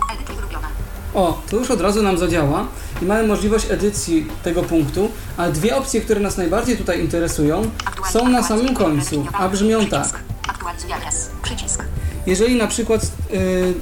[1.15, 2.67] o, to już od razu nam zadziała
[3.03, 7.71] i mamy możliwość edycji tego punktu, ale dwie opcje, które nas najbardziej tutaj interesują,
[8.11, 10.32] są na samym końcu, a brzmią tak.
[10.63, 11.31] Aktualizuj adres.
[11.43, 11.85] Przycisk.
[12.27, 13.75] Jeżeli na przykład y,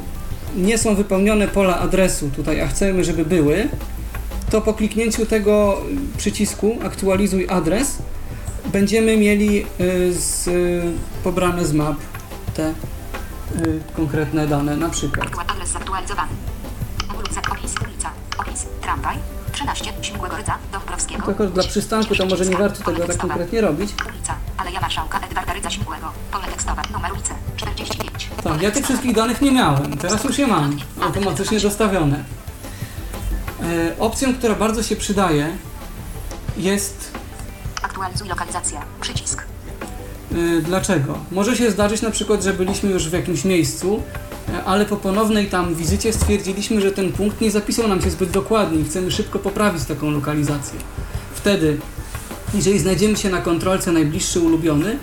[0.56, 3.68] nie są wypełnione pola adresu tutaj, a chcemy, żeby były,
[4.50, 5.80] to po kliknięciu tego
[6.16, 7.98] przycisku aktualizuj adres
[8.72, 10.82] będziemy mieli y, z, y,
[11.24, 11.96] pobrane z map
[12.54, 15.28] te y, konkretne dane, na przykład.
[15.48, 16.32] Adres zaktualizowany.
[17.18, 19.16] Ulica, opis, ulica, opis, tramwaj.
[19.52, 19.92] 13.
[20.02, 20.58] Śmigłego Rydza.
[20.72, 21.26] Dąbrowskiego.
[21.26, 23.90] Tylko dla przystanku to może nie warto tego tak konkretnie robić.
[24.08, 26.12] Ulica, Aleja Marszałka Edwarda Rydza Śmigłego.
[26.32, 28.28] Pole tekstowe, numer ulicy 45.
[28.44, 32.24] Tak, ja tych wszystkich danych nie miałem, teraz już je mam, automatycznie dostawione.
[33.62, 35.56] E, opcją, która bardzo się przydaje
[36.56, 37.10] jest
[37.82, 38.80] Aktualizuj lokalizację.
[39.00, 39.44] Przycisk.
[40.32, 41.18] Y, Dlaczego?
[41.30, 44.02] Może się zdarzyć na przykład, że byliśmy już w jakimś miejscu,
[44.48, 48.30] e, ale po ponownej tam wizycie stwierdziliśmy, że ten punkt nie zapisał nam się zbyt
[48.30, 50.78] dokładnie i chcemy szybko poprawić taką lokalizację.
[51.34, 51.80] Wtedy,
[52.54, 54.98] jeżeli znajdziemy się na kontrolce najbliższy ulubiony,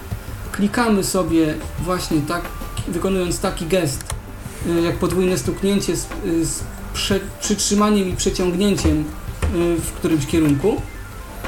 [0.51, 2.41] klikamy sobie właśnie tak,
[2.87, 4.03] wykonując taki gest,
[4.67, 9.05] y, jak podwójne stuknięcie z, y, z prze, przytrzymaniem i przeciągnięciem y,
[9.75, 10.81] w którymś kierunku.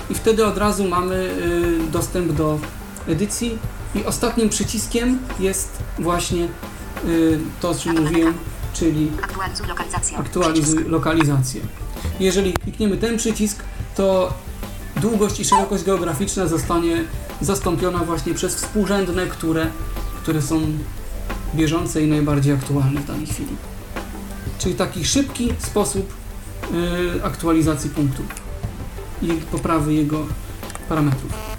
[0.09, 1.29] I wtedy od razu mamy
[1.91, 2.59] dostęp do
[3.07, 3.57] edycji.
[3.95, 5.69] I ostatnim przyciskiem jest
[5.99, 6.47] właśnie
[7.59, 8.33] to, o czym mówiłem,
[8.73, 9.11] czyli
[10.17, 11.61] aktualizuj lokalizację.
[12.19, 13.63] Jeżeli klikniemy ten przycisk,
[13.95, 14.33] to
[15.01, 17.03] długość i szerokość geograficzna zostanie
[17.41, 19.67] zastąpiona właśnie przez współrzędne, które,
[20.23, 20.61] które są
[21.55, 23.55] bieżące i najbardziej aktualne w danej chwili.
[24.59, 26.13] Czyli taki szybki sposób
[27.17, 28.23] y, aktualizacji punktu
[29.21, 30.25] i poprawy jego
[30.89, 31.49] parametrów.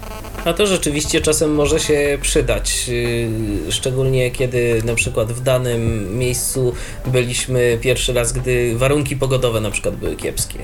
[0.45, 6.73] A to rzeczywiście czasem może się przydać, yy, szczególnie kiedy na przykład w danym miejscu
[7.05, 10.59] byliśmy pierwszy raz, gdy warunki pogodowe na przykład były kiepskie.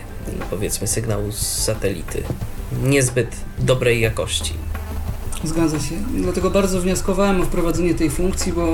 [0.49, 2.23] Powiedzmy sygnał z satelity
[2.83, 4.53] niezbyt dobrej jakości.
[5.43, 5.95] Zgadza się.
[6.15, 8.67] Dlatego bardzo wnioskowałem o wprowadzenie tej funkcji, bo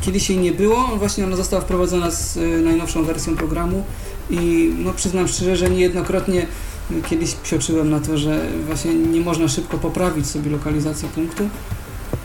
[0.00, 0.86] kiedyś jej nie było.
[0.96, 3.84] Właśnie ona została wprowadzona z y, najnowszą wersją programu
[4.30, 6.46] i no, przyznam szczerze, że niejednokrotnie
[6.90, 11.48] y, kiedyś psioczyłem na to, że właśnie nie można szybko poprawić sobie lokalizację punktu.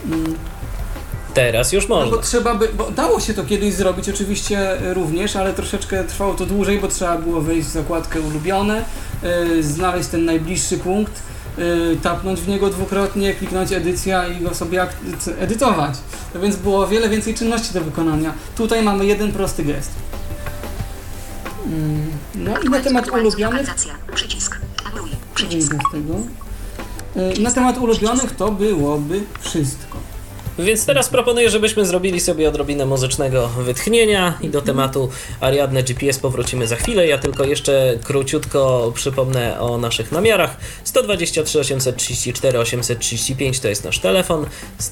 [0.05, 0.35] Mm,
[1.33, 2.21] Teraz już No bo można.
[2.21, 6.45] trzeba by, bo dało się to kiedyś zrobić oczywiście y, również, ale troszeczkę trwało to
[6.45, 8.85] dłużej, bo trzeba było wejść w zakładkę ulubione,
[9.61, 11.11] znaleźć ten najbliższy punkt,
[11.59, 14.87] y, tapnąć w niego dwukrotnie, kliknąć edycja i go sobie
[15.39, 15.95] edytować.
[16.35, 18.33] No więc było o wiele więcej czynności do wykonania.
[18.57, 19.91] Tutaj mamy jeden prosty gest.
[21.65, 23.75] Mm, No i na temat ulubionych.
[24.15, 24.57] Przycisk.
[24.85, 25.09] Anuluj.
[25.35, 25.73] Przycisk.
[27.15, 29.94] Y, Na temat ulubionych to byłoby wszystko.
[30.59, 36.67] Więc teraz proponuję, żebyśmy zrobili sobie odrobinę muzycznego wytchnienia i do tematu Ariadne GPS powrócimy
[36.67, 37.07] za chwilę.
[37.07, 40.57] Ja tylko jeszcze króciutko przypomnę o naszych namiarach.
[40.83, 44.45] 123 834 835 to jest nasz telefon.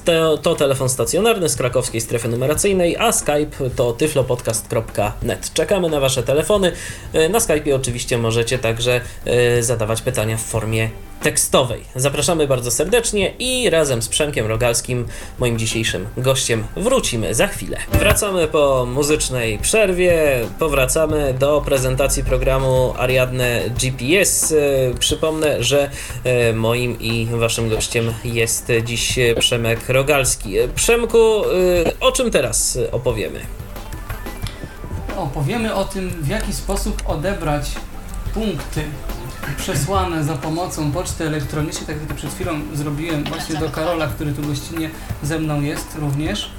[0.04, 5.52] To, to telefon stacjonarny z krakowskiej strefy numeracyjnej, a Skype to tyflopodcast.net.
[5.54, 6.72] Czekamy na Wasze telefony.
[7.30, 10.90] Na Skype oczywiście możecie także e, zadawać pytania w formie
[11.24, 11.84] tekstowej.
[11.96, 15.06] Zapraszamy bardzo serdecznie i razem z Przemkiem Rogalskim,
[15.38, 17.76] moim dzisiejszym gościem, wrócimy za chwilę.
[17.92, 24.52] Wracamy po muzycznej przerwie, powracamy do prezentacji programu Ariadne GPS.
[24.52, 25.90] E, Przypomnę, że
[26.24, 30.58] e, moim i waszym gościem jest dziś Przemek Rogalski.
[30.58, 31.42] E, Przemku,
[32.00, 33.40] o czym teraz opowiemy?
[35.16, 37.70] Opowiemy o tym, w jaki sposób odebrać
[38.34, 38.84] punkty
[39.56, 44.32] przesłane za pomocą poczty elektronicznej, tak jak to przed chwilą zrobiłem właśnie do Karola, który
[44.32, 44.90] tu gościnnie
[45.22, 46.50] ze mną jest również,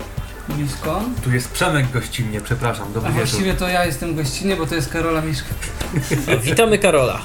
[0.49, 1.01] blisko.
[1.23, 3.27] Tu jest Przemek gościnnie, przepraszam, A dobry wieczór.
[3.27, 5.49] właściwie to ja jestem gościnnie, bo to jest Karola Miszka.
[6.43, 7.21] Witamy Karola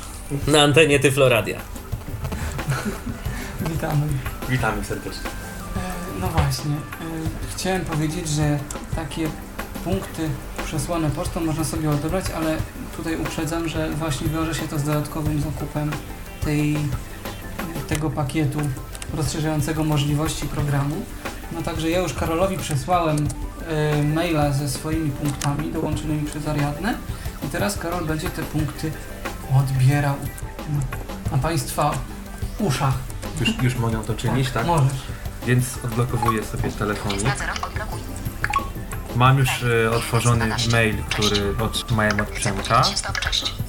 [0.46, 1.58] na antenie Tyfloradia.
[3.70, 4.06] Witamy.
[4.48, 5.30] Witamy serdecznie.
[5.76, 8.58] E, No właśnie, e, chciałem powiedzieć, że
[8.96, 9.28] takie
[9.84, 10.28] punkty
[10.70, 12.56] przesłane pocztą można sobie odebrać, ale
[12.96, 15.90] tutaj uprzedzam, że właśnie wiąże się to z dodatkowym zakupem
[16.44, 16.76] tej,
[17.88, 18.58] tego pakietu
[19.16, 20.94] rozszerzającego możliwości programu.
[21.52, 23.28] No także ja już Karolowi przesłałem
[23.68, 26.94] e, maila ze swoimi punktami dołączonymi przez Ariadnę
[27.46, 28.92] i teraz Karol będzie te punkty
[29.56, 30.14] odbierał
[31.32, 31.90] na, Państwa
[32.58, 32.94] uszach.
[33.40, 34.66] Już, już mogę to czynić, tak?
[34.66, 35.02] Możesz.
[35.46, 37.24] Więc odblokowuję sobie telefonik.
[39.28, 39.28] Lista 0, odblokuj.
[39.28, 42.82] Mam już e, otworzony mail, który otrzymałem od Przemka.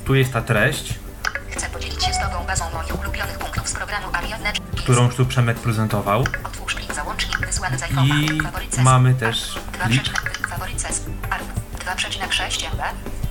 [0.06, 0.94] Tu jest ta treść,
[1.50, 5.26] Chcę podzielić się z Tobą bazą moich ulubionych punktów z programu Ariadne którą już tu
[5.26, 6.22] Przemek prezentował.
[6.46, 8.34] Otwórz plik załącznik wysłany z iPhone'a.
[8.38, 10.02] I Faworyt mamy też Dwa plik.
[10.04, 11.02] przecinek- Faworyt CES.
[11.30, 11.44] ARP.
[11.86, 12.84] 2,6 MB.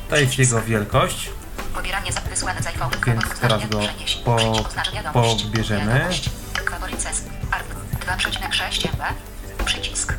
[0.08, 1.30] To jest jego wielkość,
[1.74, 2.66] Pobieranie za- wysłane z
[3.06, 3.80] więc teraz go
[4.24, 4.36] po,
[5.42, 5.92] pobierzemy.
[5.94, 6.30] Wiadomość.
[6.70, 7.22] Faworyt CES.
[7.50, 7.74] ARP.
[8.00, 9.02] 2,6 MB.
[9.64, 10.14] Przycisk.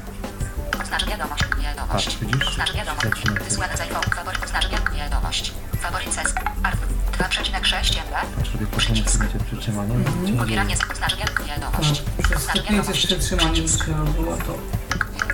[0.83, 1.43] Oznacz wiadomość.
[1.91, 2.57] Patrz, widzisz?
[2.75, 3.03] Wiadomość.
[3.05, 3.39] Lecimy.
[3.39, 4.15] Wysłane z iPhone'a.
[4.15, 5.53] Faworyt oznacz wiadomość.
[5.81, 6.33] Faworyt CES.
[6.63, 6.79] ARP.
[7.17, 8.45] 2,6 MB.
[8.51, 9.93] Żeby potem sobie przytrzymane.
[10.37, 11.47] Pobieranie z wiadomość.
[11.47, 12.01] Wiadomość.
[12.23, 13.05] Przez Oznacz styknięcie z wiadomość.
[13.05, 14.57] przetrzymaniem trzeba było to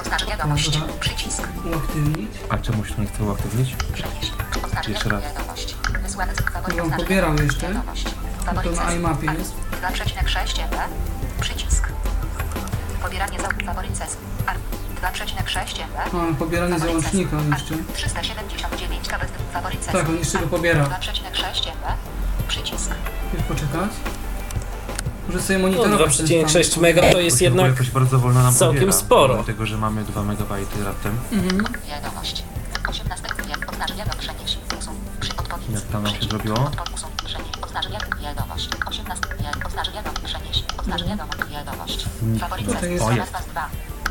[0.01, 0.77] Oznacz wiadomość.
[0.77, 0.93] Dobra.
[0.99, 1.41] Przycisk.
[1.73, 2.31] uaktywnić.
[2.49, 3.75] A czemu się nie chce uaktywnić?
[3.93, 4.31] Przenieś.
[4.65, 5.23] Oznacz Jeszcze raz.
[5.23, 5.75] wiadomość.
[6.03, 7.41] Wysłane z faworyt Ja wiadomość.
[7.43, 7.67] jeszcze.
[7.67, 8.05] Wiadomość.
[8.45, 9.53] Faworyt na iMapie jest.
[9.81, 10.77] 2,6 MB.
[11.41, 11.87] Przycisk.
[13.01, 14.17] Pobieranie faworyt CES.
[14.47, 14.76] ARP.
[15.01, 16.13] 2,6 MB.
[16.13, 17.73] Mamy pobieranie załącznika jeszcze.
[17.73, 17.93] ARP.
[17.93, 19.25] 379 kb.
[19.53, 19.91] Faworyt CES.
[19.93, 20.83] Tak, on jeszcze go pobiera.
[20.85, 21.85] 2,6 MB.
[22.47, 22.91] Przycisk.
[23.33, 23.91] Już poczekać.
[25.27, 26.17] Muszę sobie No, monitorować.
[26.17, 26.81] ten 2,6 stan.
[26.81, 29.33] mega to jest jednak jakoś bardzo wolno nam całkiem pobiera, sporo.
[29.33, 30.39] Mimo tego, że mamy 2 MB
[30.85, 31.19] raptem.
[31.89, 32.43] Wiadomość.
[32.89, 33.27] 18.
[33.47, 34.19] wie- Oznacz wiadomość.
[34.27, 34.57] Przenieś.
[34.79, 34.95] Usuń.
[35.19, 35.67] Przy odpowiedź.
[35.69, 36.55] Jak tam nam się zrobiło?
[36.55, 37.09] Odpo- Usuń.
[37.25, 37.47] Przenieś.
[37.61, 38.69] Oznacz wiad- wiadomość.
[38.85, 39.27] 18.
[39.39, 39.89] wie- Oznacz
[41.51, 42.05] wiadomość.
[42.39, 42.67] Faworyt
[43.01, 43.33] O, jest.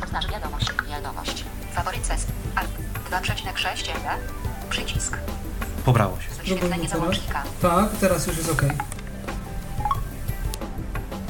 [0.00, 0.18] Was 2.
[0.18, 0.66] Oznacz wiadomość.
[0.90, 1.44] Wiadomość.
[1.74, 2.10] Faworyt.
[2.54, 2.70] ARP.
[3.10, 4.08] 2,6 MB.
[4.70, 5.16] Przycisk.
[5.84, 6.28] Pobrało się.
[6.42, 7.42] Wyświetlenie załącznika.
[7.62, 8.62] Tak, teraz już jest ok.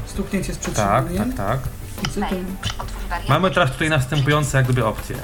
[0.07, 0.75] Stuknięcie z Tak,
[1.17, 1.59] tak, tak.
[2.03, 2.21] I co to?
[2.21, 2.45] Mail.
[2.79, 3.29] Otwórz wariant.
[3.29, 5.17] Mamy teraz tutaj następujące jak gdyby opcje.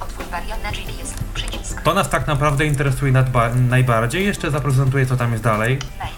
[0.00, 1.14] Otwórz wariant na GPS.
[1.34, 1.82] Przycisk.
[1.82, 4.26] To nas tak naprawdę interesuje nadba- najbardziej.
[4.26, 5.78] Jeszcze zaprezentuję co tam jest dalej.
[5.98, 6.12] Mail.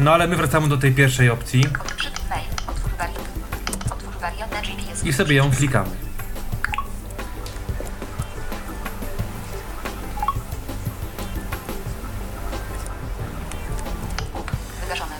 [0.00, 1.64] No ale my wracamy do tej pierwszej opcji.
[5.04, 5.90] I sobie ją klikamy.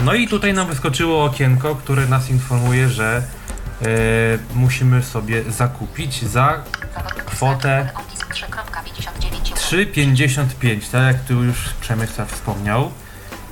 [0.04, 3.22] No i tutaj nam wyskoczyło okienko, które nas informuje, że
[3.82, 3.86] e,
[4.54, 6.62] musimy sobie zakupić za
[7.26, 12.90] kwotę Opis 3.59 3,55, tak jak tu już Przemysław wspomniał.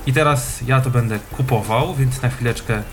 [0.07, 2.83] I teraz ja to będę kupował, więc na chwileczkę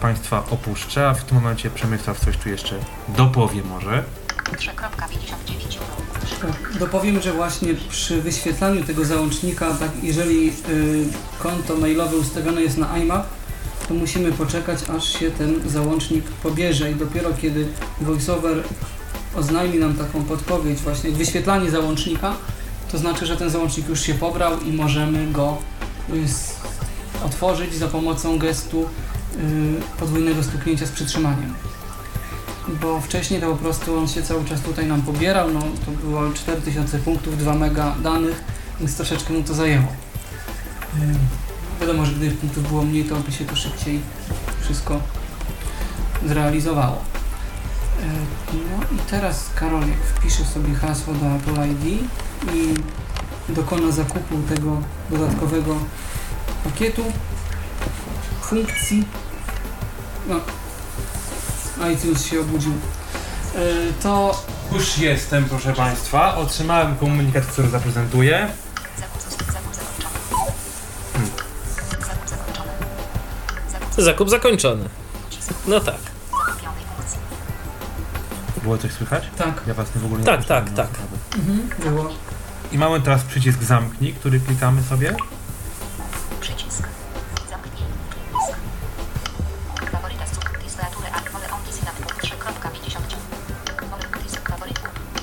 [0.00, 2.74] Państwa opuszczę, a w tym momencie Przemysław coś tu jeszcze
[3.08, 4.04] dopowie może.
[4.52, 5.96] 3.59 euro.
[6.42, 10.52] Tak, dopowiem, że właśnie przy wyświetlaniu tego załącznika, tak, jeżeli y,
[11.38, 13.26] konto mailowe ustawione jest na IMAP,
[13.88, 17.68] to musimy poczekać, aż się ten załącznik pobierze i dopiero kiedy
[18.00, 18.62] VoiceOver
[19.36, 22.34] oznajmi nam taką podpowiedź, właśnie wyświetlanie załącznika,
[22.92, 25.58] to znaczy, że ten załącznik już się pobrał i możemy go
[27.24, 31.54] otworzyć za pomocą gestu y, podwójnego stuknięcia z przytrzymaniem
[32.68, 36.32] bo wcześniej to po prostu on się cały czas tutaj nam pobierał, no to było
[36.32, 38.44] 4000 punktów, 2 mega danych,
[38.80, 39.86] więc troszeczkę mu to zajęło.
[41.02, 41.18] Ym,
[41.80, 44.00] Wiadomo, że gdyby punktów było mniej, to by się to szybciej
[44.60, 45.00] wszystko
[46.26, 47.02] zrealizowało.
[48.52, 52.02] No i teraz Karolek wpisze sobie hasło do Apple ID
[52.54, 52.74] i
[53.48, 54.76] dokona zakupu tego
[55.10, 55.76] dodatkowego
[56.64, 57.04] pakietu
[58.42, 59.04] funkcji.
[60.28, 60.40] No,
[61.92, 62.72] iTunes się obudził.
[63.54, 63.58] E,
[64.02, 64.42] To
[64.72, 66.34] Już jestem, proszę Państwa.
[66.36, 68.48] Otrzymałem komunikat, który zaprezentuję.
[68.98, 69.86] Zakup zakończony.
[71.12, 71.30] Hmm.
[71.90, 72.70] Zakup zakończony.
[73.70, 74.88] Zakup Zakup zakończony.
[75.66, 75.94] No tak.
[78.62, 79.24] Było coś słychać?
[79.38, 80.88] tak, Ja Was nie w ogóle nie Tak, tak, nie tak.
[81.36, 82.08] mhm, było.
[82.72, 85.14] I mamy teraz przycisk zamknij, który klikamy sobie.
[86.40, 86.88] Przycisk.
[87.50, 87.84] Zamknij.
[88.10, 88.58] Przycisk.
[89.92, 93.00] Faworyta z Displayatury a wolę on disy na 3.50.
[93.90, 94.80] Wolę disk faworyt.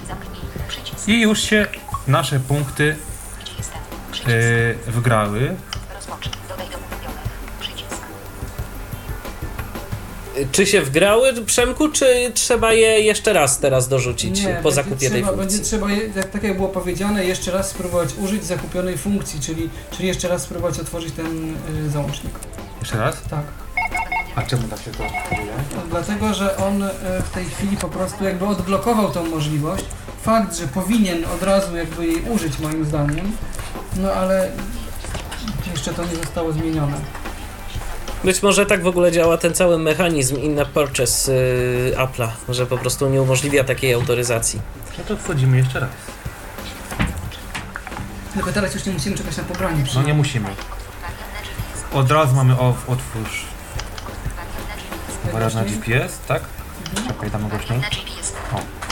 [0.07, 0.41] Zamknij.
[0.67, 1.07] Przycisk.
[1.07, 1.67] I już się
[2.07, 2.95] nasze punkty
[3.43, 3.79] Gdzie jestem?
[4.11, 4.29] Przycisk.
[4.87, 5.55] yy, wgrały.
[10.51, 15.21] Czy się wgrały, Przemku, czy trzeba je jeszcze raz teraz dorzucić po będzie zakupie tej
[15.21, 15.37] trzeba, funkcji?
[15.57, 19.69] Będzie trzeba, je- jak, tak jak było powiedziane, jeszcze raz spróbować użyć zakupionej funkcji, czyli,
[19.91, 21.55] czyli jeszcze raz spróbować otworzyć ten
[21.85, 22.33] y, załącznik.
[22.79, 23.15] Jeszcze raz.
[23.29, 23.43] Tak.
[24.35, 25.51] A czemu tak się to dzieje?
[25.75, 26.89] No, Dlatego, że on y,
[27.25, 29.85] w tej chwili po prostu jakby odblokował tą możliwość.
[30.23, 33.31] Fakt, że powinien od razu jakby jej użyć moim zdaniem,
[33.97, 34.51] no ale
[35.71, 36.97] jeszcze to nie zostało zmienione.
[38.23, 42.77] Być może tak w ogóle działa ten cały mechanizm in purchase yy, Apple'a, że po
[42.77, 44.61] prostu nie umożliwia takiej autoryzacji.
[44.97, 45.89] No to wchodzimy jeszcze raz.
[48.33, 49.83] Tylko teraz już nie musimy czekać na pobranie.
[49.95, 50.49] No nie musimy.
[51.93, 53.45] Od razu mamy o, otwórz
[54.35, 55.33] Wariantne GPS.
[55.33, 56.41] wariant na GPS, tak?
[56.89, 57.07] Mhm.
[57.07, 57.79] Czekaj, damy głośniej.
[57.79, 58.33] GPS.
[58.53, 58.82] O.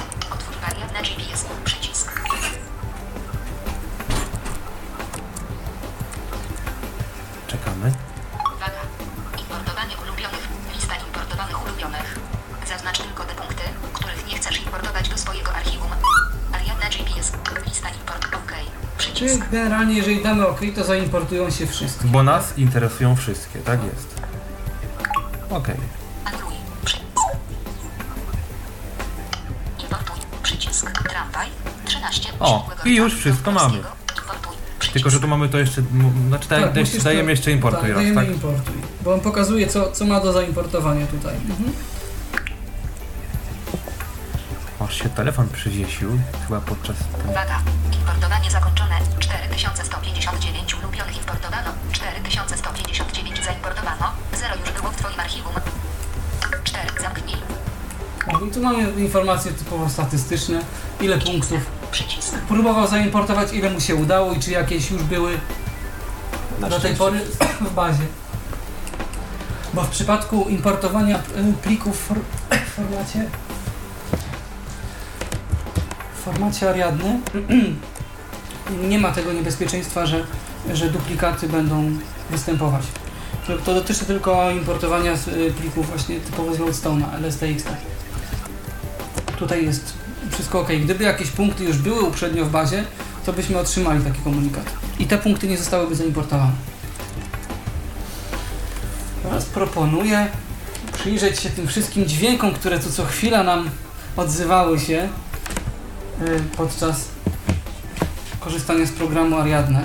[19.28, 19.50] Przycisk.
[19.52, 22.08] generalnie jeżeli damy OK, to zaimportują się wszystkie.
[22.08, 24.22] Bo nas interesują wszystkie, tak jest.
[25.50, 25.76] Okej.
[26.26, 26.54] Anuluj.
[26.86, 27.06] Przycisk.
[29.84, 30.16] Importuj.
[30.44, 30.92] Przycisk.
[31.10, 31.48] Tramwaj.
[31.86, 32.30] 13.
[32.40, 33.70] O, i już wszystko mamy.
[33.70, 33.96] polskiego.
[34.22, 34.54] Importuj.
[34.80, 34.94] Przycisk.
[34.94, 37.82] Tylko, że tu mamy to jeszcze, m, znaczy daj, daj, musisz dajemy to- jeszcze importuj
[37.82, 38.30] tak, raz, dajemy tak?
[38.36, 41.36] importuj, bo on pokazuje co, co ma do zaimportowania tutaj.
[41.36, 41.72] Mhm.
[44.80, 46.96] Aż się telefon przywiesił, chyba podczas...
[47.30, 47.60] Uwaga!
[49.66, 50.22] Importowanie zakończone.
[50.22, 51.72] 4159 ulubionych importowano.
[51.92, 54.12] 4159 zaimportowano.
[54.40, 55.54] 0 już było w Twoim archiwum.
[56.64, 56.88] 4.
[57.02, 57.36] Zamknij.
[58.34, 60.62] O, i tu mamy informacje typowo statystyczne,
[61.02, 61.60] ile punktów
[61.92, 62.34] Przycisk.
[62.38, 65.38] próbował zaimportować, ile mu się udało i czy jakieś już były
[66.60, 66.98] Na do tej szczęście.
[66.98, 67.20] pory
[67.72, 68.04] w bazie.
[69.74, 71.22] Bo w przypadku importowania y,
[71.64, 72.20] plików w for-
[72.68, 73.26] w formacie
[76.16, 77.20] w formacie Ariadny
[78.90, 80.24] nie ma tego niebezpieczeństwa, że,
[80.74, 81.92] że duplikaty będą
[82.30, 82.84] występować.
[83.66, 87.64] To, dotyczy tylko importowania y, plików właśnie typowo z Loadstone'a, LSTX.
[89.40, 89.94] Tutaj jest
[90.32, 90.68] wszystko ok.
[90.84, 92.84] Gdyby jakieś punkty już były uprzednio w bazie,
[93.26, 94.66] to byśmy otrzymali taki komunikat.
[95.00, 96.52] I te punkty nie zostałyby zaimportowane.
[99.24, 100.28] Teraz proponuję
[100.94, 103.70] przyjrzeć się tym wszystkim dźwiękom, które tu co chwila nam
[104.18, 105.10] odzywały się
[106.22, 107.06] y, podczas
[108.52, 109.82] korzystania z programu Ariadne.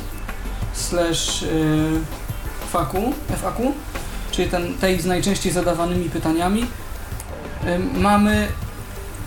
[0.73, 1.99] slash y,
[2.71, 3.73] FAQ, FAQ,
[4.31, 6.67] czyli ten, tej z najczęściej zadawanymi pytaniami, y,
[7.99, 8.47] mamy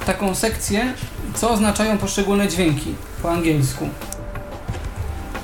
[0.06, 0.92] taką sekcję,
[1.34, 3.88] co oznaczają poszczególne dźwięki po angielsku.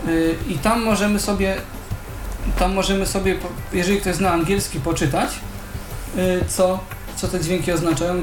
[0.09, 1.57] Y, I tam możemy sobie,
[2.59, 3.37] tam możemy sobie,
[3.73, 5.31] jeżeli ktoś zna angielski, poczytać,
[6.19, 6.81] y, co,
[7.17, 8.15] co te dźwięki oznaczają,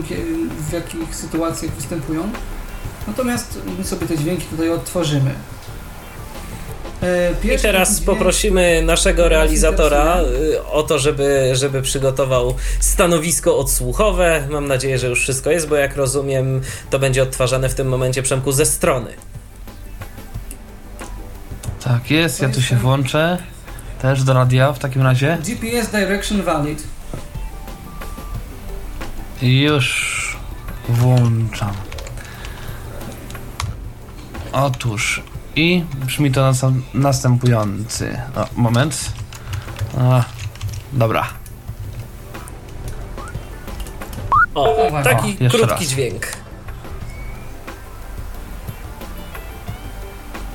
[0.69, 2.29] w jakich sytuacjach występują.
[3.07, 5.31] Natomiast my sobie te dźwięki tutaj odtworzymy.
[7.03, 11.81] Y, I pierwszy teraz taki dźwięk- poprosimy naszego nas realizatora y, o to, żeby, żeby
[11.81, 14.47] przygotował stanowisko odsłuchowe.
[14.49, 18.23] Mam nadzieję, że już wszystko jest, bo jak rozumiem, to będzie odtwarzane w tym momencie
[18.23, 19.13] Przemku ze strony.
[21.83, 23.37] Tak jest, ja tu się włączę.
[24.01, 25.37] Też do radia w takim razie.
[25.45, 26.83] GPS Direction Valid.
[29.41, 30.37] Już
[30.89, 31.73] włączam.
[34.51, 35.23] Otóż
[35.55, 38.21] i brzmi to nas- następujący.
[38.35, 39.11] O, moment.
[39.99, 40.23] A,
[40.93, 41.27] dobra.
[44.55, 45.83] O, taki O, krótki raz.
[45.83, 46.27] dźwięk.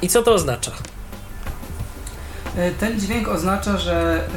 [0.02, 0.70] I co to oznacza?
[2.56, 4.28] E, Ten dźwięk oznacza, że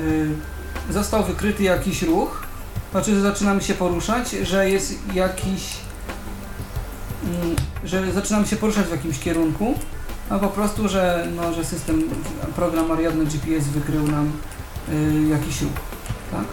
[0.89, 2.43] y, został wykryty jakiś ruch,
[2.91, 5.77] znaczy, że zaczynamy się poruszać, że jest jakiś.
[7.23, 9.73] mm, że zaczynamy się poruszać w jakimś kierunku,
[10.29, 12.03] a po prostu, że, no, że system,
[12.55, 14.31] program Ariadne GPS wykrył nam
[14.89, 15.71] y, jakiś ruch.
[16.31, 16.43] Tak?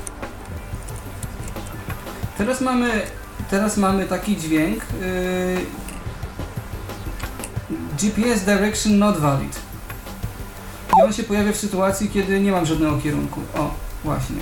[2.39, 3.03] Teraz mamy,
[3.51, 4.85] teraz mamy taki dźwięk.
[8.01, 9.64] GPS direction not valid.
[11.05, 13.41] On się pojawia w sytuacji, kiedy nie mam żadnego kierunku.
[13.55, 13.75] O,
[14.05, 14.37] właśnie.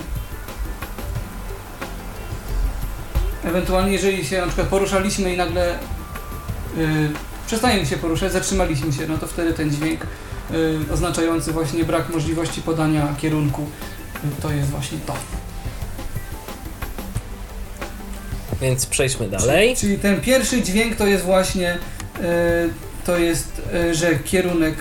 [3.43, 5.79] Ewentualnie, jeżeli się na przykład poruszaliśmy i nagle
[6.77, 6.85] yy,
[7.47, 10.07] przestajemy się poruszać, zatrzymaliśmy się, no to wtedy ten dźwięk
[10.51, 13.65] yy, oznaczający właśnie brak możliwości podania kierunku,
[14.23, 15.13] yy, to jest właśnie to.
[18.61, 19.75] Więc przejdźmy dalej.
[19.75, 21.77] Czyli ten pierwszy dźwięk to jest właśnie,
[22.21, 22.25] yy,
[23.05, 24.75] to jest, yy, że kierunek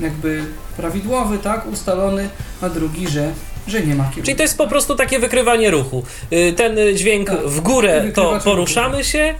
[0.00, 0.44] jakby
[0.76, 2.28] prawidłowy, tak, ustalony,
[2.60, 3.32] a drugi, że,
[3.66, 4.22] że nie ma kierunku.
[4.22, 6.02] Czyli to jest po prostu takie wykrywanie ruchu.
[6.32, 9.34] Y, Ten dźwięk Tak, w górę to poruszamy się,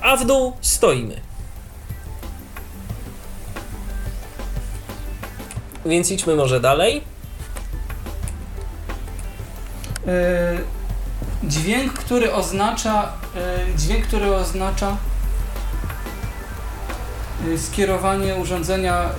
[0.00, 1.20] a w dół stoimy.
[5.86, 7.02] Więc idźmy może dalej.
[10.06, 10.58] E,
[11.44, 14.96] dźwięk, który oznacza e, dźwięk, który oznacza
[17.54, 19.10] e, skierowanie urządzenia e,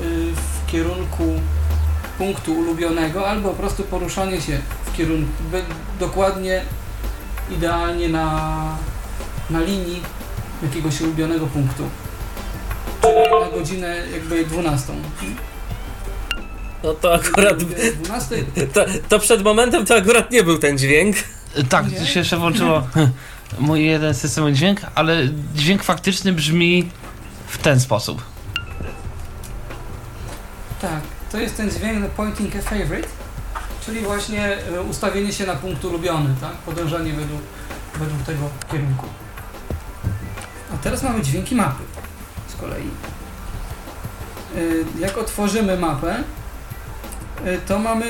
[0.68, 1.42] w kierunku
[2.18, 5.32] punktu ulubionego albo po prostu poruszanie się w kierunku
[6.00, 6.62] dokładnie
[7.52, 8.78] idealnie na,
[9.50, 10.02] na linii
[10.64, 11.84] jakiegoś ulubionego punktu.
[13.02, 14.94] Czyli na godzinę jakby 12.
[16.84, 17.58] No to akurat.
[18.04, 18.44] 12
[18.74, 21.16] To, to przed momentem to akurat nie był ten dźwięk.
[21.70, 22.06] Tak, Nie?
[22.06, 22.88] się jeszcze włączyło
[23.60, 26.90] mój jeden systemowy dźwięk, ale dźwięk faktyczny brzmi
[27.48, 28.35] w ten sposób.
[30.86, 33.08] Tak, to jest ten dźwięk pointing a favorite,
[33.86, 36.52] czyli właśnie e, ustawienie się na punkt ulubiony, tak?
[36.52, 37.42] Podążanie według,
[38.00, 39.06] według tego kierunku.
[40.74, 41.84] A teraz mamy dźwięki mapy
[42.48, 42.88] z kolei.
[44.56, 44.60] E,
[45.00, 46.24] Jak otworzymy mapę,
[47.46, 48.06] e, to mamy,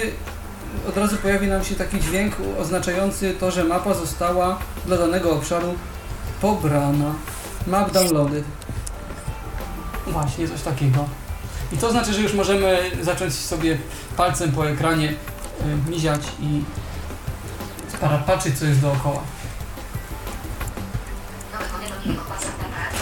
[0.89, 5.75] od razu pojawi nam się taki dźwięk oznaczający to, że mapa została dla danego obszaru
[6.41, 7.13] pobrana.
[7.67, 8.43] Map downloaded.
[10.07, 11.05] Właśnie, coś takiego.
[11.71, 13.77] I to znaczy, że już możemy zacząć sobie
[14.17, 16.61] palcem po ekranie y, miziać i
[18.25, 19.21] patrzeć, co jest dookoła.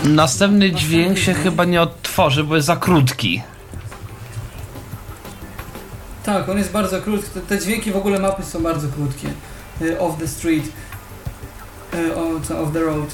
[0.04, 3.42] Następny dźwięk się chyba nie odtworzy, bo jest za krótki.
[6.24, 7.30] Tak, on jest bardzo krótki.
[7.30, 9.28] Te, te dźwięki w ogóle mapy są bardzo krótkie.
[9.82, 10.64] Y, Off the street,
[11.94, 12.16] y,
[12.60, 13.10] off the road.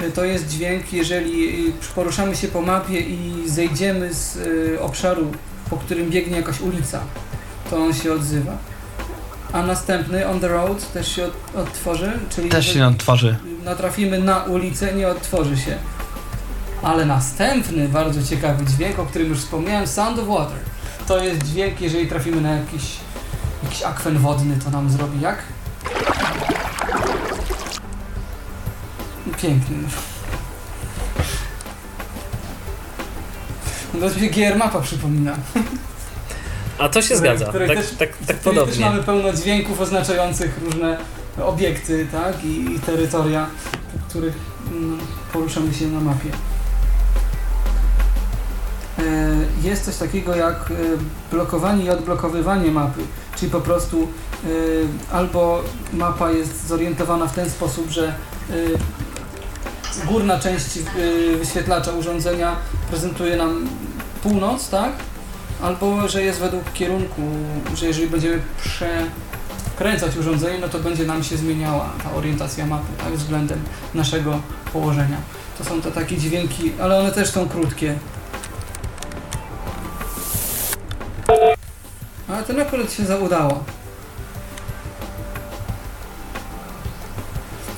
[0.00, 5.32] Y, To jest dźwięk, jeżeli y, poruszamy się po mapie i zejdziemy z y, obszaru,
[5.70, 7.00] po którym biegnie jakaś ulica,
[7.70, 8.52] to on się odzywa.
[9.52, 13.36] A następny, on the road, też się od, odtworzy, czyli Też się odtworzy.
[13.64, 15.74] natrafimy na ulicę, nie odtworzy się.
[16.82, 20.58] Ale następny bardzo ciekawy dźwięk, o którym już wspomniałem, Sound of Water.
[21.08, 22.82] To jest dźwięk, jeżeli trafimy na jakiś,
[23.62, 25.38] jakiś akwen wodny, to nam zrobi jak?
[29.44, 29.76] Piękny.
[33.94, 35.36] No to mi GR Mapa przypomina.
[36.78, 37.46] A to się zgadza.
[37.46, 38.84] Tak, też- tak, tak której też podobnie.
[38.84, 40.98] mamy pełno dźwięków oznaczających różne
[41.42, 42.44] obiekty, tak?
[42.44, 43.46] I, i terytoria,
[43.92, 44.34] po których
[44.72, 44.98] mm,
[45.32, 46.28] poruszamy się na mapie.
[48.98, 49.02] E,
[49.62, 50.74] Jest coś takiego jak e,
[51.30, 53.00] blokowanie i odblokowywanie mapy,
[53.36, 54.08] czyli po prostu
[54.44, 54.48] e,
[55.12, 55.62] albo
[55.92, 58.14] mapa jest zorientowana w ten sposób, że
[60.06, 62.56] górna część e, wyświetlacza urządzenia
[62.90, 63.68] prezentuje nam
[64.22, 64.92] północ, tak?
[65.62, 67.22] Albo, że jest według kierunku,
[67.74, 73.14] że jeżeli będziemy przekręcać urządzenie, no to będzie nam się zmieniała ta orientacja mapy, tak,
[73.14, 73.58] względem
[73.94, 74.40] naszego
[74.72, 75.16] położenia.
[75.58, 77.94] To są te takie dźwięki, ale one też są krótkie.
[82.28, 83.64] Ale ten akurat się zaudało.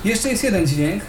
[0.05, 1.07] Jeszcze jest jeden dźwięk, y,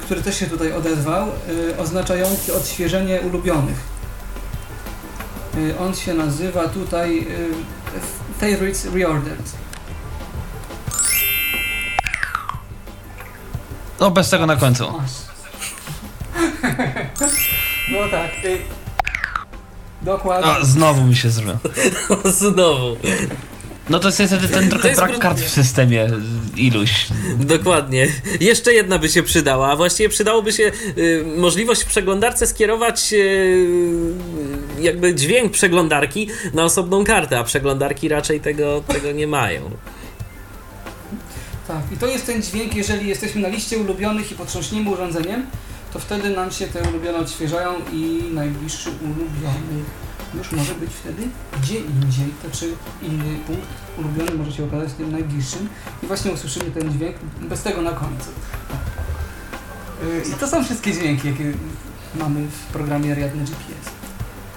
[0.00, 3.78] który też się tutaj odezwał, y, oznaczający odświeżenie ulubionych.
[5.56, 7.24] Y, On się nazywa tutaj y,
[8.40, 9.52] Favorites Reordered.
[14.00, 14.92] No bez tego na końcu.
[17.92, 18.30] No tak.
[18.44, 18.58] y,
[20.02, 20.50] Dokładnie.
[20.50, 21.58] O, znowu mi się zrobił.
[22.40, 22.96] Znowu.
[23.90, 26.08] No to jest niestety ten trochę brak kart w systemie
[26.56, 27.06] iluś.
[27.38, 28.08] Dokładnie.
[28.40, 33.66] Jeszcze jedna by się przydała, a właściwie przydałoby się y, możliwość w przeglądarce skierować y,
[34.80, 39.70] jakby dźwięk przeglądarki na osobną kartę, a przeglądarki raczej tego, tego nie mają.
[41.68, 45.46] Tak, i to jest ten dźwięk, jeżeli jesteśmy na liście ulubionych i potrząśniemy urządzeniem,
[45.92, 49.84] to wtedy nam się te ulubione odświeżają i najbliższy ulubiony
[50.34, 51.22] już może być wtedy
[51.62, 52.26] gdzie indziej.
[52.42, 53.68] To czy inny punkt
[53.98, 55.68] ulubiony może się okazać tym najbliższym
[56.02, 58.30] i właśnie usłyszymy ten dźwięk bez tego na końcu.
[60.02, 61.52] Yy, I to są wszystkie dźwięki, jakie
[62.14, 63.92] mamy w programie Ariadne GPS.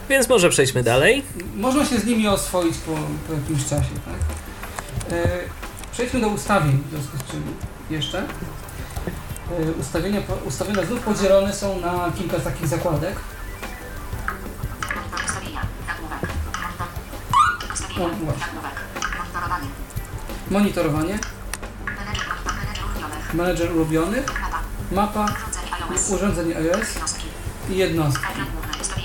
[0.10, 1.24] Więc może przejdźmy dalej.
[1.56, 2.92] Można się z nimi oswoić po,
[3.28, 4.16] po jakimś czasie, tak?
[5.18, 5.28] E,
[5.92, 7.44] przejdźmy do ustawień, w związku z czym
[7.90, 8.20] jeszcze.
[8.20, 13.16] E, ustawienia, ustawienia znów podzielone są na kilka takich zakładek.
[17.96, 18.46] O, właśnie.
[19.20, 19.68] Monitorowanie.
[20.52, 21.20] Monitorowanie.
[23.34, 24.26] Menedżer ulubionych.
[24.92, 25.26] Mapa.
[26.10, 26.88] Urządzenie iOS.
[27.70, 28.26] i jednostki.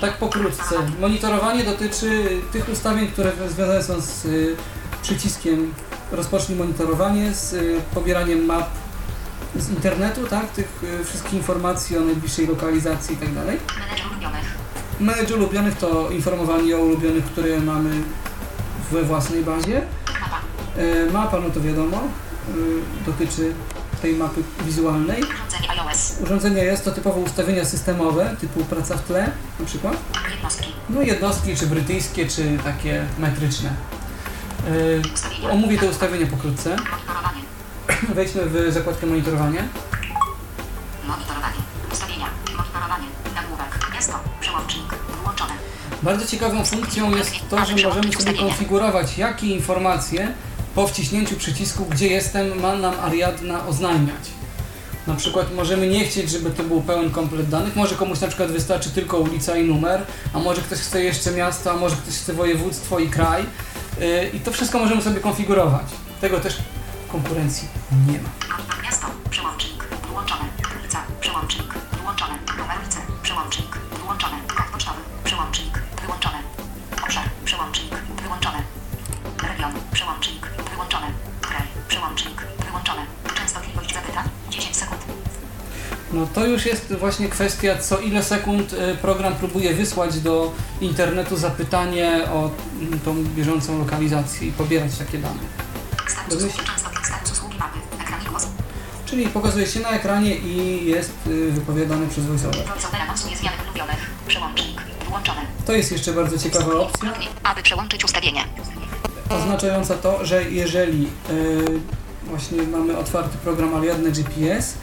[0.01, 0.75] Tak pokrótce.
[0.99, 4.55] Monitorowanie dotyczy tych ustawień, które związane są z y,
[5.01, 5.73] przyciskiem
[6.11, 8.69] rozpocznij monitorowanie, z y, pobieraniem map
[9.55, 10.49] z internetu, tak?
[10.51, 13.57] Tych y, wszystkich informacji o najbliższej lokalizacji i tak dalej.
[13.79, 14.45] Menedżer ulubionych.
[14.99, 18.03] Manage ulubionych to informowanie o ulubionych, które mamy
[18.91, 19.81] we własnej bazie.
[20.21, 20.39] Mapa.
[20.77, 21.97] E, mapa, no to wiadomo,
[22.49, 23.53] y, dotyczy
[24.01, 25.23] tej mapy wizualnej.
[26.23, 26.71] Urządzenie iOS.
[26.71, 29.97] Jest to typowo ustawienia systemowe, typu praca w tle na przykład.
[30.31, 30.73] Jednostki.
[30.89, 33.69] No jednostki, czy brytyjskie, czy takie metryczne.
[35.43, 36.75] E, omówię te ustawienia pokrótce.
[38.15, 39.07] Wejdźmy w zakładkę.
[39.07, 39.63] Monitorowanie.
[46.03, 50.33] Bardzo ciekawą funkcją jest to, że możemy sobie konfigurować, jakie informacje
[50.75, 54.31] po wciśnięciu przycisku, gdzie jestem, ma nam Ariadna oznajmiać.
[55.07, 58.51] Na przykład możemy nie chcieć, żeby to był pełen komplet danych, może komuś na przykład
[58.51, 62.33] wystarczy tylko ulica i numer, a może ktoś chce jeszcze miasto, a może ktoś chce
[62.33, 63.45] województwo i kraj.
[63.99, 65.85] Yy, I to wszystko możemy sobie konfigurować.
[66.21, 66.57] Tego też
[67.11, 67.67] konkurencji
[68.07, 68.29] nie ma.
[79.93, 80.47] Przełącznik.
[80.71, 81.07] Wyłączone.
[81.41, 81.61] Kraj.
[81.87, 82.41] Przełącznik.
[82.65, 83.01] Wyłączone.
[83.37, 84.29] Częstotliwość zapytań.
[84.49, 85.01] 10 sekund.
[86.13, 90.51] No to już jest właśnie kwestia, co ile sekund y, program próbuje wysłać do
[90.81, 92.49] internetu zapytanie o
[92.81, 95.39] mm, tą bieżącą lokalizację i pobierać takie dane.
[96.07, 96.67] Status Domyśl- usługi.
[96.67, 97.07] Częstotliwość.
[97.07, 97.79] Status usługi mapy.
[98.01, 98.47] Ekranie głos.
[99.05, 102.65] Czyli pokazuje się na ekranie i jest y, wypowiadany przez voiceover.
[102.67, 104.09] Voiceover anonsuje zmiany ulubionych.
[104.27, 104.81] Przełącznik.
[105.05, 105.41] Wyłączone.
[105.65, 107.13] To jest jeszcze bardzo ciekawa opcja,
[107.43, 108.43] Aby przełączyć ustawienie.
[109.29, 111.09] Oznaczająca to, że jeżeli y,
[112.23, 114.73] właśnie mamy otwarty program Ariadne GPS,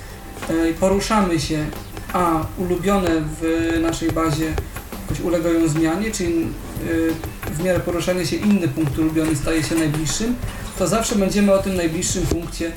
[0.51, 1.67] y, poruszamy się,
[2.13, 4.53] a ulubione w naszej bazie
[5.03, 6.47] jakoś ulegają zmianie, czyli
[6.89, 7.15] y,
[7.53, 10.37] w miarę poruszania się inny punkt ulubiony staje się najbliższym,
[10.79, 12.73] to zawsze będziemy o tym najbliższym punkcie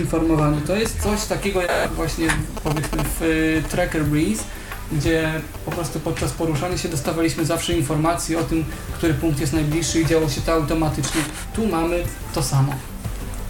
[0.00, 0.60] informowani.
[0.66, 2.28] To jest coś takiego jak właśnie
[2.64, 4.44] powiedzmy w Tracker Breeze,
[4.92, 8.64] gdzie po prostu podczas poruszania się dostawaliśmy zawsze informacje o tym,
[8.94, 11.22] który punkt jest najbliższy i działo się to automatycznie.
[11.54, 12.04] Tu mamy
[12.34, 12.74] to samo.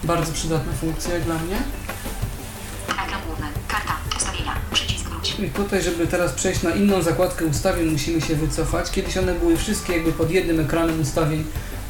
[0.03, 1.57] Bardzo przydatna funkcja dla mnie.
[2.89, 3.45] Ekran główny.
[3.67, 3.93] Karta.
[4.17, 4.55] Ustawienia.
[4.71, 5.39] Przycisk wróć.
[5.39, 8.91] I tutaj, żeby teraz przejść na inną zakładkę ustawień, musimy się wycofać.
[8.91, 11.43] Kiedyś one były wszystkie jakby pod jednym ekranem ustawień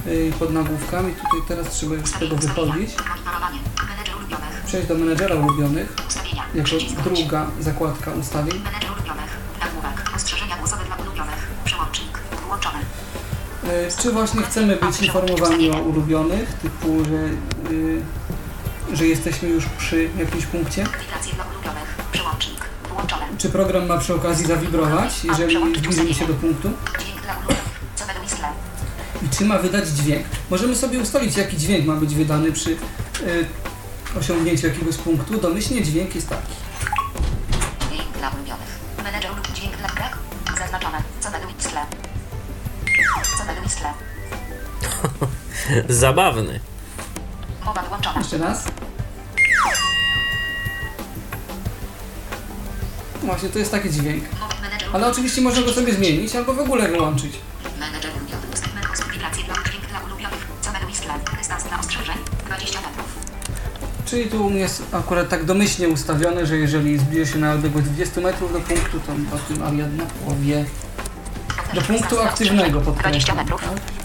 [0.05, 1.13] yy, pod nagłówkami.
[1.13, 2.89] Tutaj teraz trzeba już z tego wychodzić.
[4.65, 5.95] Przejść do menedżera ulubionych,
[6.55, 6.69] jako
[7.03, 8.61] druga zakładka ustawień.
[14.01, 17.29] Czy właśnie chcemy być informowani o ulubionych, typu, że,
[17.73, 18.01] yy,
[18.93, 20.83] że jesteśmy już przy jakimś punkcie?
[20.83, 21.95] Wibracje dla ulubionych.
[22.11, 22.65] Przełącznik.
[22.89, 23.25] Włączone.
[23.37, 26.69] Czy program ma przy okazji zawibrować, jeżeli zbliżymy się do punktu?
[26.99, 27.79] Dźwięk dla ulubionych.
[27.95, 28.05] Co.
[29.25, 30.25] I czy ma wydać dźwięk?
[30.49, 32.77] Możemy sobie ustalić, jaki dźwięk ma być wydany przy y,
[34.19, 35.37] osiągnięciu jakiegoś punktu.
[35.37, 36.53] Domyślnie dźwięk jest taki.
[45.89, 46.59] Zabawny.
[47.65, 48.19] Mowa wyłączona.
[48.19, 48.63] Jeszcze raz.
[53.23, 54.23] Właśnie, to jest taki dźwięk.
[54.93, 57.33] Ale oczywiście można go sobie zmienić albo w ogóle wyłączyć.
[57.79, 58.41] Menedżer ulubiony.
[58.53, 58.81] Ustawmy
[59.13, 60.47] wibracje dla dźwięk dla ulubionych.
[60.61, 61.13] Co według Isle.
[61.37, 62.15] Dystans dla ostrzeżeń.
[62.45, 63.05] 20 metrów.
[64.05, 67.87] Czyli tu u mnie jest akurat tak domyślnie ustawione, że jeżeli zbliży się na odległość
[67.87, 70.65] 20 metrów do punktu, to o tym Ariadna powie.
[71.73, 73.11] Do punktu aktywnego podkreślam.
[73.11, 73.61] 20 metrów.
[73.61, 74.00] tak?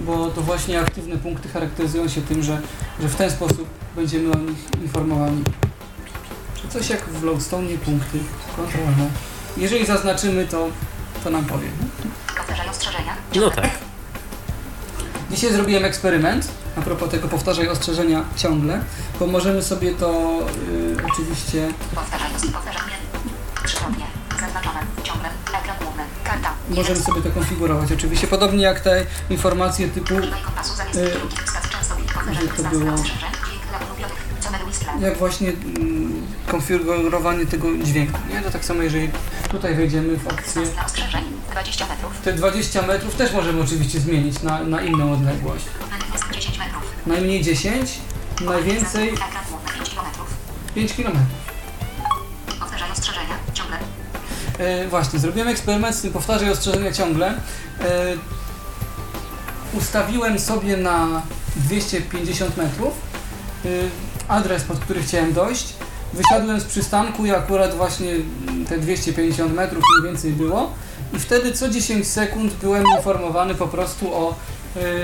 [0.00, 2.60] Bo to właśnie aktywne punkty charakteryzują się tym, że,
[3.00, 5.44] że w ten sposób będziemy o nich informowani.
[6.68, 8.18] Coś jak w Lodestone punkty
[8.56, 9.10] kontrolne.
[9.56, 10.68] Jeżeli zaznaczymy, to,
[11.24, 11.68] to nam powie.
[12.36, 13.16] Powtarzaj ostrzeżenia.
[13.34, 13.70] No tak.
[15.30, 18.84] Dzisiaj zrobiłem eksperyment a propos tego powtarzaj ostrzeżenia ciągle,
[19.20, 23.64] bo możemy sobie to y, oczywiście Powtarzaj powtarzaj nie.
[23.64, 24.06] Przypomnij.
[24.40, 24.80] Zaznaczone.
[25.02, 25.28] Ciągle.
[25.60, 26.02] Ekran główny.
[26.24, 26.52] Karta.
[26.70, 27.92] Możemy sobie to konfigurować.
[27.92, 30.24] Oczywiście podobnie jak te informacje typu Y,
[32.34, 32.92] że to było-
[35.00, 38.18] jak właśnie mm, konfigurowanie tego dźwięku.
[38.30, 38.40] Nie?
[38.42, 39.10] To tak samo jeżeli
[39.50, 41.24] tutaj wejdziemy w opcję Wskaz dla ostrzeżeń.
[41.52, 42.12] 20 metrów.
[42.24, 45.64] te 20 metrów też możemy oczywiście zmienić na, na inną odległość.
[45.90, 46.82] Manifest 10 metrów.
[47.06, 47.98] Najmniej 10,
[48.40, 50.26] najwięcej Ekran główny 5 kilometrów.
[50.74, 51.18] 5 km.
[54.60, 57.28] E, właśnie, zrobiłem eksperyment z tym powtarzaj ostrzeżenia ciągle.
[57.28, 57.34] E,
[59.74, 61.22] ustawiłem sobie na
[61.56, 62.92] 250 metrów
[63.64, 63.68] e,
[64.28, 65.74] adres, pod który chciałem dojść.
[66.12, 68.12] Wysiadłem z przystanku i akurat właśnie
[68.68, 70.72] te 250 metrów mniej więcej było.
[71.12, 74.34] I wtedy co 10 sekund byłem informowany po prostu o,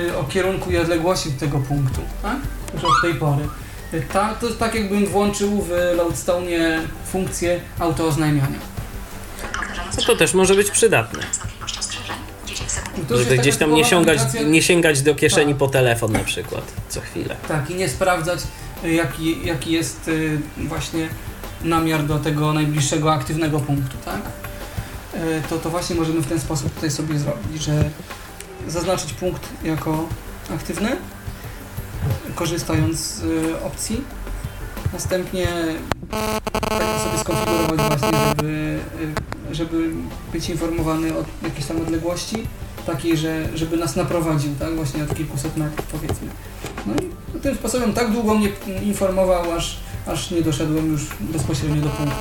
[0.08, 2.00] e, o kierunku i odległości do tego punktu.
[2.22, 2.36] Tak?
[2.74, 3.48] Już od tej pory.
[3.92, 8.75] E, Ta, to tak jakbym włączył w Loadstone funkcję autooznajmiania.
[9.96, 11.22] No to też może być przydatne.
[11.22, 12.16] Częstotliwość ostrzeżeń.
[12.46, 12.98] 10 sekund.
[12.98, 15.58] I to już Żeby gdzieś tam nie sięgać, nie sięgać do kieszeni Tak.
[15.58, 17.36] po telefon na przykład co chwilę.
[17.48, 18.40] Tak, i nie sprawdzać,
[18.84, 21.08] y, jaki, jaki jest y, właśnie
[21.64, 24.20] namiar do tego najbliższego aktywnego punktu, tak?
[25.14, 27.90] Y, To, to właśnie możemy w ten sposób tutaj sobie zrobić, że
[28.68, 30.08] zaznaczyć punkt jako
[30.54, 30.96] aktywny,
[32.34, 33.22] korzystając z
[33.64, 34.04] opcji.
[34.92, 35.46] Następnie
[36.10, 38.78] tak sobie skonfigurować właśnie, żeby,
[39.52, 39.90] żeby
[40.32, 42.36] być informowany o jakiejś tam odległości,
[42.86, 44.76] takiej, że, żeby nas naprowadził, tak?
[44.76, 46.28] Właśnie od kilkuset metrów powiedzmy.
[46.86, 48.48] No i tym sposobem tak długo mnie
[48.82, 52.16] informował, aż, aż nie doszedłem już bezpośrednio do punktu.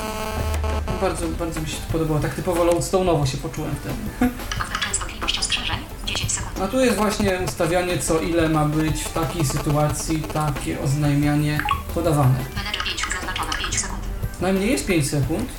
[1.01, 2.19] Bardzo, bardzo mi się to podobało.
[2.19, 4.31] Tak typowo loadstone'owo się poczułem wtedy.
[4.57, 5.77] Powtarzaj częstotliwość ostrzeżeń.
[6.05, 6.61] 10 sekund.
[6.61, 11.59] A tu jest właśnie ustawianie, co ile ma być w takiej sytuacji takie oznajmianie
[11.93, 12.35] podawane.
[12.55, 13.05] Menedżer 5.
[13.21, 13.57] Zaznaczone.
[13.59, 13.99] 5 sekund.
[14.41, 15.49] Najmniej jest 5 sekund,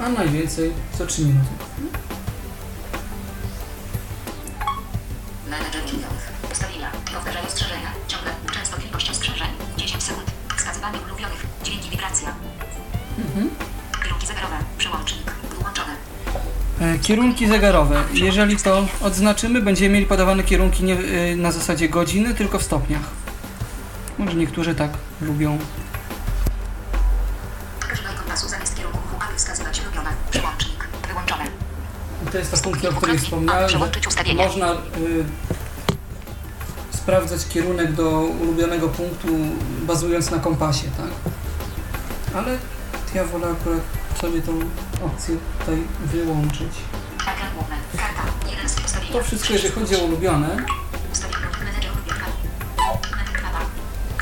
[0.00, 1.46] a najwięcej co 3 minuty.
[5.50, 5.82] Menedżer.
[7.14, 7.90] Powtarzaj ostrzeżenia.
[8.08, 8.30] Ciągle.
[8.52, 9.48] Częstotliwość ostrzeżeń.
[9.76, 10.30] 10 sekund.
[10.56, 11.46] Wskazywanie ulubionych.
[11.64, 12.34] Dźwięki wibracja.
[14.02, 14.56] Kierunki zegarowe.
[14.78, 15.32] Przełącznik.
[15.60, 15.92] Włączone.
[16.80, 18.04] E, Kierunki zegarowe.
[18.12, 23.02] Jeżeli to odznaczymy, będziemy mieli podawane kierunki nie e, na zasadzie godziny, tylko w stopniach.
[24.18, 24.90] Może niektórzy tak
[25.20, 25.58] lubią.
[32.66, 33.70] Funkcja, o której wspomniałem,
[34.36, 34.76] można y,
[36.90, 39.28] sprawdzać kierunek do ulubionego punktu
[39.82, 41.32] bazując na kompasie, tak?
[42.34, 42.58] Ale
[43.14, 43.80] ja wolę akurat
[44.20, 44.52] sobie tą
[45.06, 46.72] opcję tutaj wyłączyć.
[49.12, 50.56] To wszystko, jeżeli chodzi o ulubione.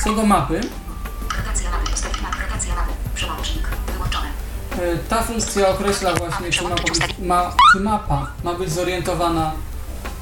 [0.04, 0.60] Co do mapy,
[5.08, 6.64] ta funkcja określa właśnie, czy
[7.18, 9.52] ma, czy mapa ma być zorientowana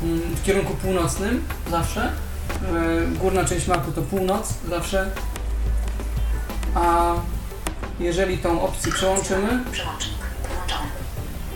[0.02, 2.12] mm, w kierunku północnym zawsze.
[3.12, 5.10] Y, Górna część mapy to północ zawsze.
[6.74, 7.14] A
[8.00, 9.64] jeżeli tą opcję przełączymy.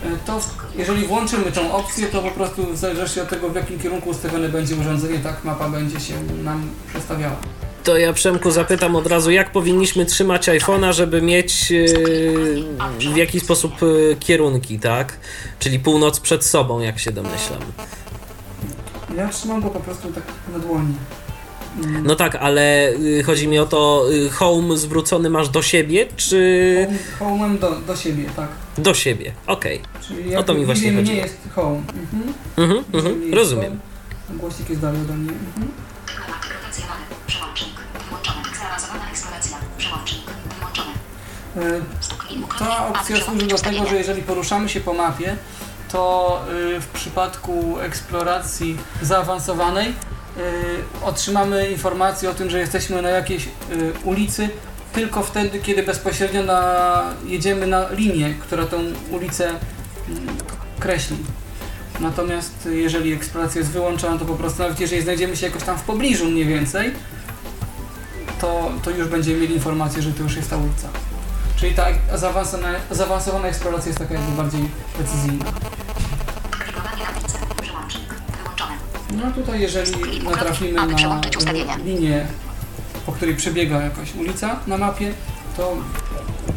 [0.03, 0.39] E, to
[0.75, 4.49] jeżeli włączymy tą opcję, to po prostu w zależności od tego, w jakim kierunku ustawione
[4.49, 6.13] będzie urządzenie, tak mapa będzie się
[6.43, 7.35] nam przestawiała.
[7.87, 11.87] To ja Przemku zapytam od razu, jak powinniśmy trzymać iPhone'a, żeby mieć yy,
[12.99, 15.19] w jaki sposób yy, kierunki, tak?
[15.59, 17.59] Czyli północ przed sobą, jak się domyślam.
[19.17, 20.23] Ja trzymam go po prostu tak
[20.53, 20.93] na dłoni.
[21.83, 26.05] Mm, No tak, ale yy, chodzi mi o to, yy, home zwrócony masz do siebie,
[26.15, 26.87] czy
[27.19, 28.49] home, home'em do, do siebie, tak.
[28.77, 29.31] do siebie?
[29.47, 29.81] Okej.
[30.07, 31.77] Czyli O to mi właśnie Vivian nie jest home.
[31.77, 32.33] Mhm.
[32.57, 33.79] Mhm, mhm, jest rozumiem.
[34.27, 35.31] home, Głośnik jest dalej ode mnie.
[35.31, 35.71] Mhm.
[42.59, 45.35] Ta Aby opcja służy do tego, że jeżeli poruszamy się po mapie,
[45.91, 46.41] to
[46.77, 49.93] y, w przypadku eksploracji zaawansowanej y,
[51.03, 53.49] otrzymamy informację o tym, że jesteśmy na jakiejś y,
[54.03, 54.49] ulicy
[54.93, 58.77] tylko wtedy, kiedy bezpośrednio na, jedziemy na linię, która tą
[59.11, 60.37] ulicę mm,
[60.79, 61.17] kreśli.
[61.99, 65.81] Natomiast jeżeli eksploracja jest wyłączona, to po prostu nawet jeżeli znajdziemy się jakoś tam w
[65.81, 66.93] pobliżu mniej więcej,
[68.41, 70.89] to, to już będziemy mieli informację, że to już jest ta ulica.
[71.57, 71.85] Czyli ta
[72.15, 75.45] zaawansowana, zaawansowana eksploracja jest taka jakby bardziej precyzyjna.
[79.11, 80.85] No tutaj jeżeli natrafimy na
[81.85, 82.27] linię,
[83.05, 85.13] po której przebiega jakaś ulica na mapie,
[85.57, 85.77] to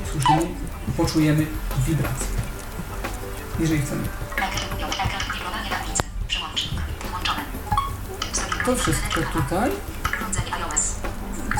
[0.06, 0.42] usłyszymy
[0.88, 1.46] i poczujemy
[1.86, 2.26] wibrację.
[3.60, 4.02] Jeżeli chcemy.
[8.66, 9.70] To wszystko tutaj.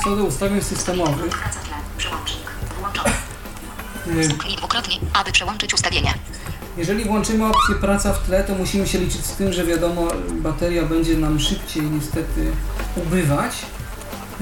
[0.03, 1.60] Co do ustawień systemowych,
[4.57, 6.13] Dwukrotnie, aby przełączyć ustawienia.
[6.77, 10.85] Jeżeli włączymy opcję praca w tle, to musimy się liczyć z tym, że wiadomo, bateria
[10.85, 12.51] będzie nam szybciej niestety
[12.95, 13.51] ubywać.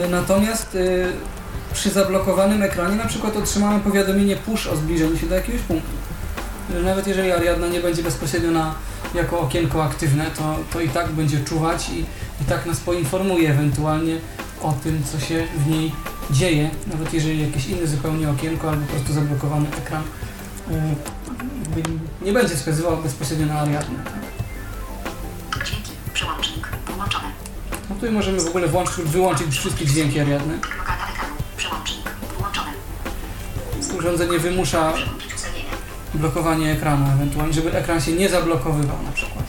[0.10, 5.62] Natomiast e, przy zablokowanym ekranie na przykład otrzymamy powiadomienie push o zbliżeniu się do jakiegoś
[5.62, 5.92] punktu.
[6.84, 8.76] Nawet jeżeli Ariadna nie będzie bezpośrednio na,
[9.14, 12.00] jako okienko aktywne, to, to i tak będzie czuwać i,
[12.42, 14.18] i tak nas poinformuje ewentualnie
[14.62, 15.92] o tym, co się w niej
[16.32, 20.04] dzieje, nawet jeżeli jakieś inne zupełnie okienko albo po prostu zablokowany ekran
[20.72, 20.96] e,
[22.22, 24.00] nie będzie wskazywał bezpośrednio na Ariadnę.
[24.04, 25.66] tak?
[25.66, 25.92] Dźwięki.
[26.14, 26.68] Przełącznik.
[26.88, 27.28] Wyłączone.
[27.90, 30.58] No tutaj możemy w ogóle włączyć lub wyłączyć wszystkie dźwięki Ariadny.
[30.58, 31.36] Blokada ekranu.
[31.58, 32.10] Przełącznik.
[32.38, 32.72] Wyłączone.
[34.00, 34.94] Urządzenie wymusza
[36.14, 39.44] blokowanie ekranu ewentualnie, żeby ekran się nie zablokowywał na przykład.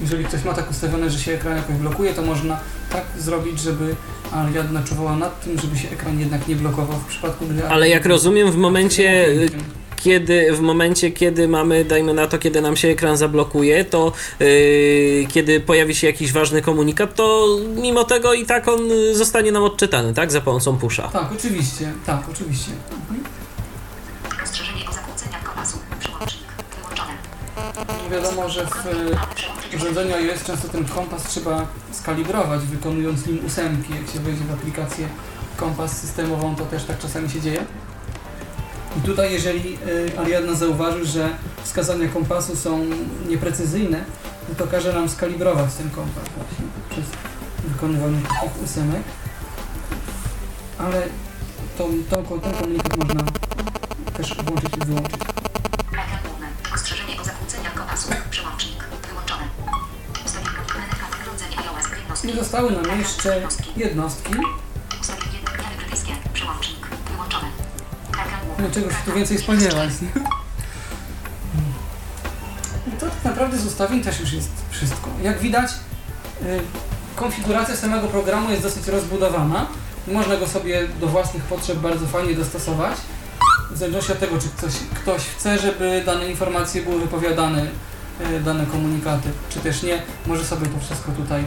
[0.00, 2.60] Jeżeli ktoś ma tak ustawione, że się ekran jakoś blokuje, to można
[2.90, 3.96] tak zrobić, żeby
[4.32, 7.68] Ariadna czuwała nad tym, żeby się ekran jednak nie blokował w przypadku, gdy...
[7.68, 9.60] Ale jak rozumiem, w momencie, Dźwiękiem.
[9.96, 15.26] kiedy, w momencie, kiedy mamy, dajmy na to, kiedy nam się ekran zablokuje, to yy,
[15.28, 17.46] kiedy pojawi się jakiś ważny komunikat, to
[17.76, 20.32] mimo tego i tak on y, zostanie nam odczytany, tak?
[20.32, 21.08] Za pomocą pusza.
[21.08, 22.70] Tak, oczywiście, tak, oczywiście.
[28.10, 33.94] Wiadomo, że w urządzeniu iOS często ten kompas trzeba skalibrować, wykonując lim ósemki.
[33.94, 35.08] Jak się wejdzie w aplikację
[35.56, 37.64] kompas systemową, to też tak czasami się dzieje.
[38.98, 41.28] I tutaj, jeżeli y, Ariadna zauważy, że
[41.64, 42.84] wskazania kompasu są
[43.28, 44.04] nieprecyzyjne,
[44.48, 47.04] no to każe nam skalibrować ten kompas właśnie przez
[47.64, 49.02] wykonywanie takich ósemek.
[50.78, 51.02] Ale
[51.78, 53.24] tą, tą, ten komunikat można
[54.16, 55.20] też włączyć i wyłączyć.
[56.74, 57.16] Ostrzeżenie
[58.06, 58.30] kompasu.
[58.30, 58.84] Przełącznik.
[59.08, 59.42] Wyłączone.
[60.26, 60.86] Ustawienie ekranu.
[61.22, 61.86] Urządzenie iOS.
[61.96, 62.28] Jednostki.
[62.28, 63.42] I zostały nam jeszcze
[63.76, 64.32] Jednostki.
[65.00, 66.12] Ustawienie miary brytyjskie.
[66.32, 66.86] Przełącznik.
[67.16, 67.52] Główny.
[68.58, 69.90] No czegoś tu więcej spodziewać.
[72.86, 75.10] I to tak naprawdę z ustawień też już jest wszystko.
[75.22, 75.70] Jak widać,
[76.42, 76.60] y,
[77.16, 79.66] konfiguracja samego programu jest dosyć rozbudowana.
[80.06, 82.96] Można go sobie do własnych potrzeb bardzo fajnie dostosować.
[83.70, 87.66] W zależności od tego, czy ktoś, ktoś chce, żeby dane informacje były wypowiadane,
[88.44, 91.44] dane komunikaty, czy też nie, może sobie to wszystko tutaj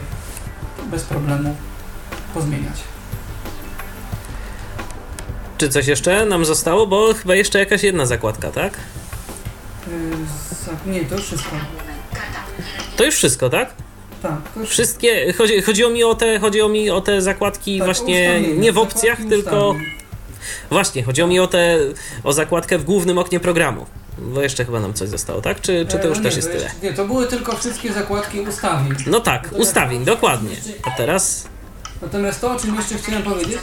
[0.90, 1.56] bez problemu
[2.34, 2.76] pozmieniać.
[5.58, 6.86] Czy coś jeszcze nam zostało?
[6.86, 8.72] Bo chyba jeszcze jakaś jedna zakładka, tak?
[10.86, 11.50] Y, Nie, to już wszystko.
[12.96, 13.72] To już wszystko, tak?
[14.22, 17.86] Tak, to już Wszystkie, chodzi, chodziło mi o te, chodziło mi o te zakładki Tak,
[17.86, 19.92] właśnie nie w opcjach, tylko ustawień.
[20.70, 21.78] właśnie, chodziło mi o te,
[22.24, 23.86] o zakładkę w głównym oknie programu.
[24.18, 25.60] Bo jeszcze chyba nam coś zostało, tak?
[25.60, 26.64] Czy, czy to E, już no też nie, jest to tyle?
[26.64, 28.94] jeszcze- Nie, to były tylko wszystkie zakładki ustawień.
[29.06, 30.56] No tak, ustawień, dokładnie.
[30.82, 31.44] A teraz
[32.02, 33.58] Natomiast to, o czym jeszcze chciałem powiedzieć,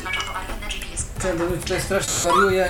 [1.23, 2.69] Ariadne bo mi tutaj strasznie wariuje,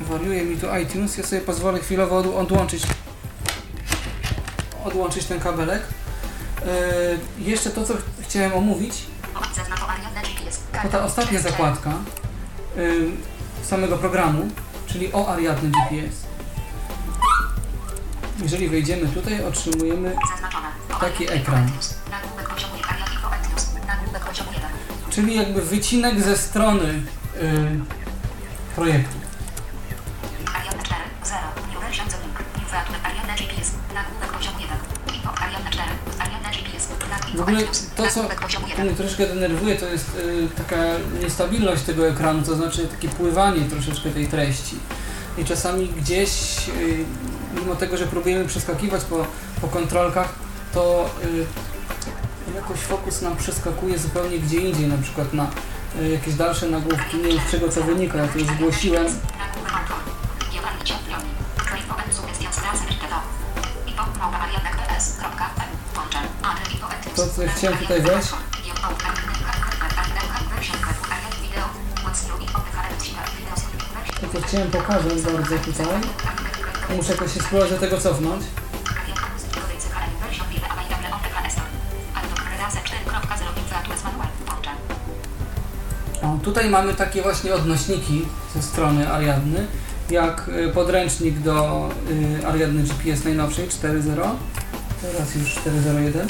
[0.00, 2.82] wariuje mi tu iTunes, ja sobie pozwolę chwilowo od, odłączyć,
[4.84, 5.82] odłączyć ten kabelek.
[6.66, 8.94] E, jeszcze to, co ch- chciałem omówić,
[9.88, 10.20] Ariadne
[10.82, 12.80] to ta ostatnia zakładka e,
[13.66, 14.48] samego programu,
[14.86, 16.29] czyli o Ariadny GPS.
[18.42, 20.16] Jeżeli wejdziemy tutaj, otrzymujemy.
[21.00, 21.70] Taki ekran.
[22.10, 22.90] Nagłówek poziomu 1.
[22.90, 23.66] Ariadne Info News.
[23.86, 24.70] Nagłówek poziomu 1.
[25.10, 27.00] czyli jakby wycinek ze strony y,
[28.76, 29.16] projektu.
[30.54, 31.00] Ariadne 4.
[31.24, 31.40] 0.
[31.72, 32.38] New version the link.
[32.58, 33.72] New version Ariadne GPS.
[33.94, 34.76] Nagłówek poziomu 1.
[35.14, 35.88] Info Ariadne 4.
[36.18, 36.88] Ariadne GPS.
[37.34, 37.60] W ogóle
[37.96, 38.86] to, co Nagłówek poziomu tu 1.
[38.86, 40.76] mnie troszkę denerwuje, to jest y, taka
[41.22, 44.76] niestabilność tego ekranu, to znaczy takie pływanie troszeczkę tej treści.
[45.38, 46.30] I czasami gdzieś,
[46.68, 47.04] y,
[47.54, 49.26] mimo tego, że próbujemy przeskakiwać po,
[49.60, 50.28] po kontrolkach,
[50.74, 55.50] to y, jakoś fokus nam przeskakuje zupełnie gdzie indziej, na przykład na
[56.00, 57.16] y, jakieś dalsze nagłówki.
[57.16, 59.06] Nie wiem z czego to wynika, ja to już zgłosiłem.
[67.16, 68.28] To, co chciałem tutaj wejść.
[74.20, 75.86] To, co chciałem pokazać bardzo tutaj,
[76.96, 78.44] Muszę jakoś się spróbować do tego cofnąć.
[86.22, 89.66] O, tutaj mamy takie właśnie odnośniki ze strony Ariadny,
[90.10, 91.88] jak y, podręcznik do
[92.40, 94.28] y, Ariadny GPS najnowszej 4.0,
[95.02, 96.26] teraz już 4.01.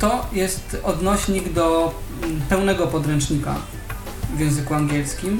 [0.00, 3.54] To jest odnośnik do mm, pełnego podręcznika
[4.34, 5.38] w języku angielskim.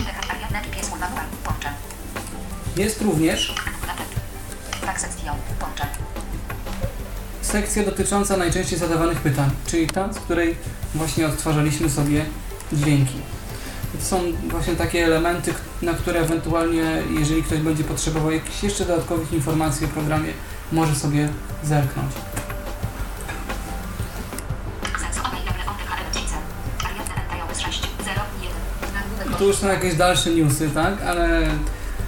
[2.77, 3.55] Jest również
[7.43, 10.57] sekcja dotycząca najczęściej zadawanych pytań, czyli ta, z której
[10.95, 12.25] właśnie odtwarzaliśmy sobie
[12.73, 13.21] dźwięki.
[13.99, 19.33] To są właśnie takie elementy, na które ewentualnie, jeżeli ktoś będzie potrzebował jakichś jeszcze dodatkowych
[19.33, 20.33] informacji o programie,
[20.73, 21.29] może sobie
[21.65, 22.13] zerknąć.
[29.39, 31.03] Tu już są jakieś dalsze newsy, tak?
[31.03, 31.51] Ale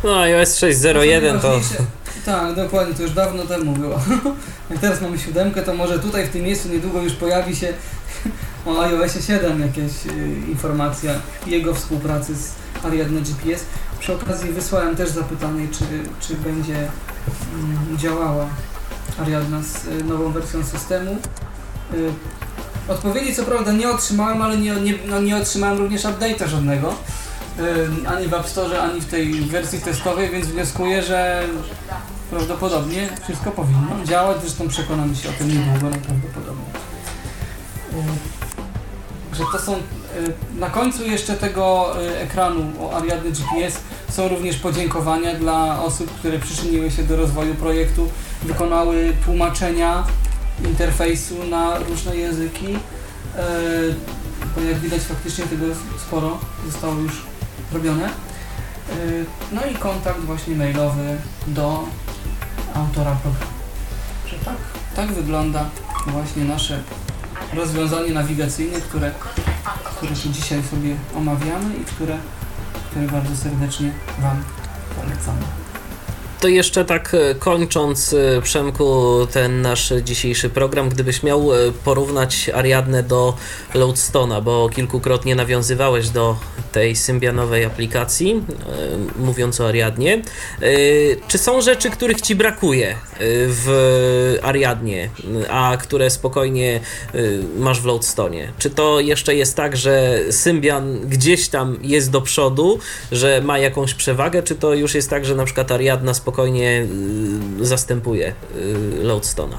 [0.05, 1.61] No, iOS 6.01 to
[2.25, 4.01] Tak, dokładnie, to już dawno temu było.
[4.71, 7.73] Jak teraz mamy siódemkę, to może tutaj w tym miejscu niedługo już pojawi się
[8.67, 11.15] o iOSie 7 jakieś y, informacja
[11.47, 12.53] jego współpracy z
[12.85, 13.65] Ariadne GPS.
[14.01, 15.85] Przy okazji wysłałem też zapytanie, czy,
[16.21, 18.47] czy będzie mm, działała
[19.19, 21.17] Ariadna z y, nową wersją systemu.
[22.89, 26.95] Odpowiedzi co prawda nie otrzymałem, ale nie, nie, no nie otrzymałem również update'a żadnego.
[27.59, 31.43] y, Ani w App Store, ani w tej wersji testowej, więc wnioskuję, że
[32.31, 34.41] prawdopodobnie wszystko powinno działać.
[34.41, 36.67] Zresztą przekonamy się o tym niedługo najprawdopodobniej.
[39.33, 39.79] Y, Że to są y,
[40.59, 46.39] na końcu jeszcze tego y, ekranu o Ariadny GPS są również podziękowania dla osób, które
[46.39, 48.09] przyczyniły się do rozwoju projektu,
[48.43, 50.05] wykonały tłumaczenia
[50.65, 52.67] interfejsu na różne języki.
[52.67, 52.79] Y,
[54.57, 55.65] Bo jak widać faktycznie tego
[56.07, 57.13] sporo zostało już
[57.73, 58.09] robione.
[58.09, 61.85] Y, No i kontakt właśnie mailowy do
[62.75, 63.53] autora programu.
[64.27, 64.57] Że tak,
[64.97, 65.65] tak wygląda
[66.07, 66.83] właśnie nasze
[67.55, 69.11] rozwiązanie nawigacyjne, które,
[69.85, 72.19] które tu dzisiaj sobie omawiamy i które,
[72.91, 74.43] które bardzo serdecznie Wam
[74.97, 75.68] polecamy.
[76.41, 82.51] To jeszcze tak e, kończąc, e, Przemku, ten nasz dzisiejszy program, gdybyś miał e, porównać
[82.55, 83.35] Ariadnę do
[83.75, 86.37] Loadstona, bo kilkukrotnie nawiązywałeś do
[86.73, 88.43] tej symbianowej aplikacji,
[89.19, 90.23] mówiąc o Ariadnie.
[91.29, 92.95] Czy są rzeczy, których ci brakuje
[93.49, 95.11] w Ariadnie,
[95.51, 96.81] a które spokojnie
[97.57, 98.53] masz w Loadstonie?
[98.59, 102.79] Czy to jeszcze jest tak, że Symbian gdzieś tam jest do przodu,
[103.13, 106.28] że ma jakąś przewagę, czy to już jest tak, że na przykład Ariadna spokojnie
[107.61, 109.57] y, zastępuje y, Loadstona?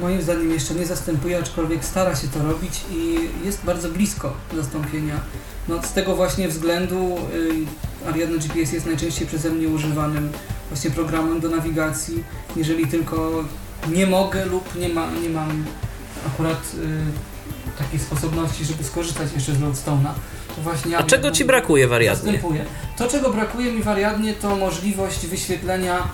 [0.00, 5.20] Moim zdaniem jeszcze nie zastępuje, aczkolwiek stara się to robić i jest bardzo blisko zastąpienia.
[5.68, 7.18] No, z tego właśnie względu
[8.04, 10.32] y, Ariadna GPS jest najczęściej przeze mnie używanym
[10.68, 12.24] właśnie programem do nawigacji.
[12.56, 13.44] Jeżeli tylko
[13.92, 15.64] nie mogę lub nie, ma, nie mam
[16.26, 20.10] akurat y, takiej sposobności, żeby skorzystać jeszcze z Loadstone'a,
[20.98, 22.32] A czego ci brakuje w Ariadnie?
[22.32, 22.64] Zastępuje.
[22.96, 26.08] To, czego brakuje mi w Ariadnie, to możliwość wyświetlenia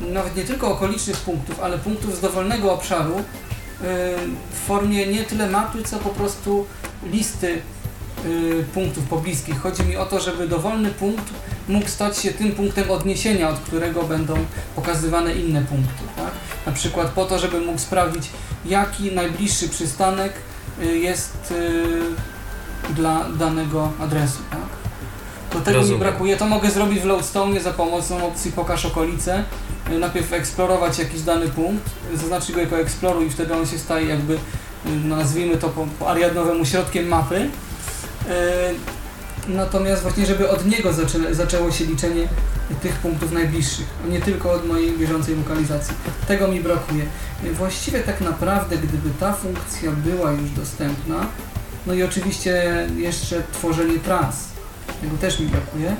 [0.00, 3.24] yy, nawet nie tylko okolicznych punktów, ale punktów z dowolnego obszaru yy,
[4.52, 6.66] w formie nie tyle mapy, co po prostu
[7.12, 7.62] listy
[8.24, 9.60] yy, punktów pobliskich.
[9.60, 11.24] Chodzi mi o to, żeby dowolny punkt
[11.68, 14.34] mógł stać się tym punktem odniesienia, od którego będą
[14.76, 16.02] pokazywane inne punkty.
[16.16, 16.30] Tak?
[16.66, 18.30] Na przykład po to, żeby mógł sprawdzić,
[18.64, 20.32] jaki najbliższy przystanek
[20.82, 24.38] jest y, dla danego adresu.
[24.50, 24.60] Tak?
[25.50, 26.00] To tego Rozumiem.
[26.00, 26.36] mi brakuje.
[26.36, 29.44] To mogę zrobić w Loadstone za pomocą opcji pokaż okolice.
[29.90, 33.78] Y, Najpierw eksplorować jakiś dany punkt, y, zaznaczyć go jako eksploruj i wtedy on się
[33.78, 34.38] staje jakby, y,
[35.04, 37.36] no nazwijmy to po, po ariadnowemu środkiem mapy.
[37.40, 38.30] Y,
[39.48, 42.28] Natomiast właśnie, żeby od niego zaczę, zaczęło się liczenie
[42.82, 45.94] tych punktów najbliższych, a nie tylko od mojej bieżącej lokalizacji.
[46.28, 47.04] Tego mi brakuje.
[47.52, 51.26] Właściwie tak naprawdę, gdyby ta funkcja była już dostępna,
[51.86, 54.48] no i oczywiście jeszcze tworzenie tras,
[55.00, 55.96] tego też mi brakuje,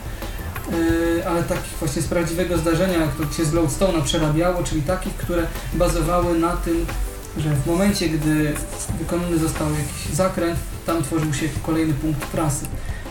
[0.73, 5.15] Yy, ale takich właśnie z prawdziwego zdarzenia, jak to się z Loadstone'a przerabiało, czyli takich,
[5.17, 6.87] które bazowały na tym,
[7.37, 8.53] że w momencie, gdy
[8.99, 12.67] wykonany został jakiś zakręt, tam tworzył się kolejny punkt trasy.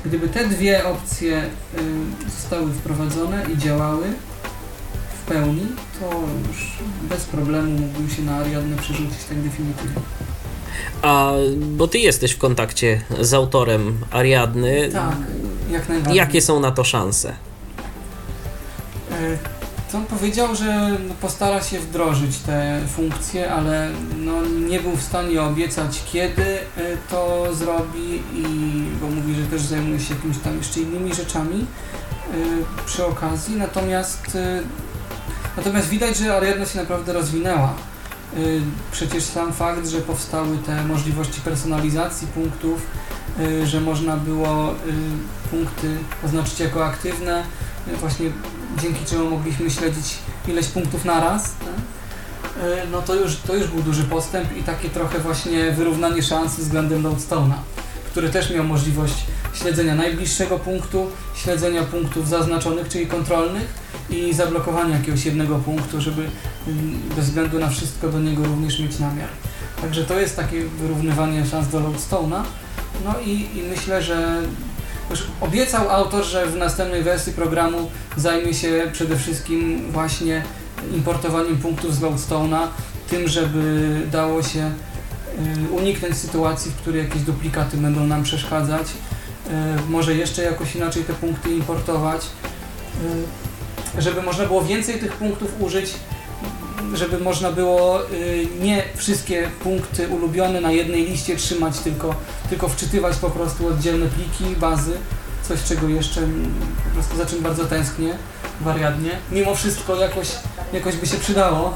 [0.05, 4.03] Gdyby te dwie opcje y, zostały wprowadzone i działały
[5.23, 5.67] w pełni,
[5.99, 6.09] to
[6.47, 6.77] już
[7.09, 10.01] bez problemu mógłbym się na Ariadnę przerzucić tak definitywnie.
[11.01, 14.89] A bo ty jesteś w kontakcie z autorem Ariadny.
[14.93, 15.15] Tak,
[15.71, 16.17] jak najbardziej.
[16.17, 17.33] Jakie są na to szanse?
[19.11, 19.37] E,
[19.93, 25.01] To on powiedział, że no, postara się wdrożyć te funkcje, ale no, nie był w
[25.01, 26.59] stanie obiecać, kiedy e,
[27.09, 28.45] to zrobi, i,
[29.01, 31.65] bo mówi, że też zajmuje się jakimiś tam jeszcze innymi rzeczami
[32.31, 32.35] e,
[32.85, 33.55] przy okazji.
[33.55, 34.61] Natomiast, e,
[35.57, 37.73] natomiast widać, że Ariadna się naprawdę rozwinęła.
[38.91, 42.87] Przecież sam fakt, że powstały te możliwości personalizacji punktów,
[43.63, 44.75] że można było
[45.51, 47.43] punkty oznaczyć jako aktywne,
[47.99, 48.31] właśnie
[48.81, 50.15] dzięki czemu mogliśmy śledzić
[50.47, 51.43] ileś punktów naraz.
[51.43, 51.67] Tak?
[52.63, 56.55] e, no to już, to już był duży postęp i takie trochę właśnie wyrównanie szans
[56.55, 57.55] względem Lodestone'a,
[58.11, 63.73] który też miał możliwość śledzenia najbliższego punktu, śledzenia punktów zaznaczonych, czyli kontrolnych
[64.09, 66.29] i zablokowania jakiegoś jednego punktu, żeby
[66.67, 69.29] mm, bez względu na wszystko do niego również mieć namiar.
[69.81, 72.41] Także to jest takie wyrównywanie szans do Lodestone'a.
[73.05, 74.41] No i, i myślę, że
[75.41, 80.43] obiecał autor, że w następnej wersji programu zajmie się przede wszystkim właśnie
[80.95, 82.67] importowaniem punktów z Lodestone'a,
[83.09, 84.71] tym, żeby dało się
[85.69, 88.87] y, uniknąć sytuacji, w której jakieś duplikaty będą nam przeszkadzać.
[88.87, 92.21] Y, może jeszcze jakoś inaczej te punkty importować,
[93.97, 95.93] y, żeby można było więcej tych punktów użyć,
[96.93, 97.99] żeby można było
[98.59, 102.15] nie wszystkie punkty ulubione na jednej liście trzymać, tylko,
[102.49, 104.91] tylko wczytywać po prostu oddzielne pliki, bazy,
[105.47, 108.17] coś czego jeszcze po prostu za czym bardzo tęsknię
[108.61, 109.11] wariadnie.
[109.31, 110.27] Mimo wszystko jakoś,
[110.73, 111.73] jakoś by się przydało,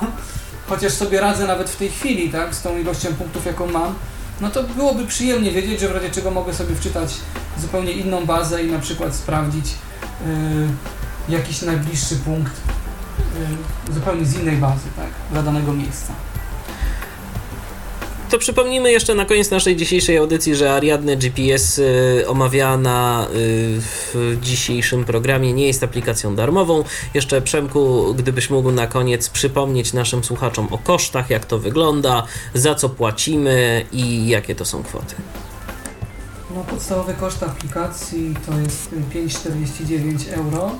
[0.70, 3.96] chociaż sobie radzę nawet w tej chwili, tak, z tą ilością punktów, jaką mam,
[4.42, 7.14] no to byłoby przyjemnie wiedzieć, że w razie czego mogę sobie wczytać
[7.62, 9.66] zupełnie inną bazę i na przykład sprawdzić
[11.30, 12.52] yy, jakiś najbliższy punkt
[13.94, 16.14] zupełnie z innej bazy, tak, dla danego miejsca.
[18.30, 24.38] To przypomnijmy jeszcze na koniec naszej dzisiejszej audycji, że Ariadne GPS y, omawiana y, w
[24.42, 26.84] dzisiejszym programie nie jest aplikacją darmową.
[27.14, 32.24] Jeszcze Przemku, gdybyś mógł na koniec przypomnieć naszym słuchaczom o kosztach, jak to wygląda,
[32.54, 35.16] za co płacimy i jakie to są kwoty.
[36.56, 40.72] No, podstawowy koszt aplikacji to jest 5,49 euro.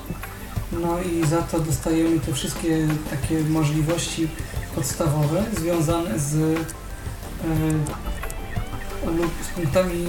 [0.72, 4.28] No i za to dostajemy te wszystkie takie możliwości
[4.74, 6.58] podstawowe związane z
[9.42, 10.06] z punktami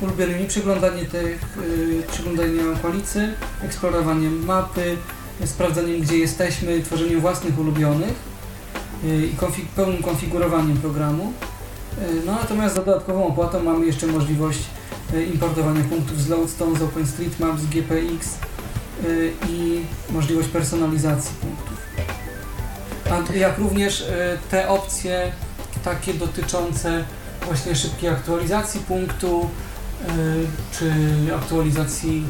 [0.00, 1.58] ulubionymi, przeglądanie tych,
[2.12, 4.96] przeglądanie okolicy, eksplorowaniem mapy,
[5.44, 8.14] sprawdzaniem gdzie jesteśmy, tworzeniem własnych ulubionych
[9.04, 11.32] i konfig pełnym konfigurowaniem programu.
[12.26, 14.60] No natomiast za dodatkową opłatą mamy jeszcze możliwość
[15.32, 18.38] importowania punktów z Loadstone, z OpenStreetMap, z GPX
[19.48, 21.74] i możliwość personalizacji punktów.
[23.10, 24.04] A jak również
[24.50, 25.32] te opcje
[25.84, 27.04] takie dotyczące
[27.44, 29.50] właśnie szybkiej aktualizacji punktu,
[30.00, 30.92] yy, czy
[31.36, 32.24] aktualizacji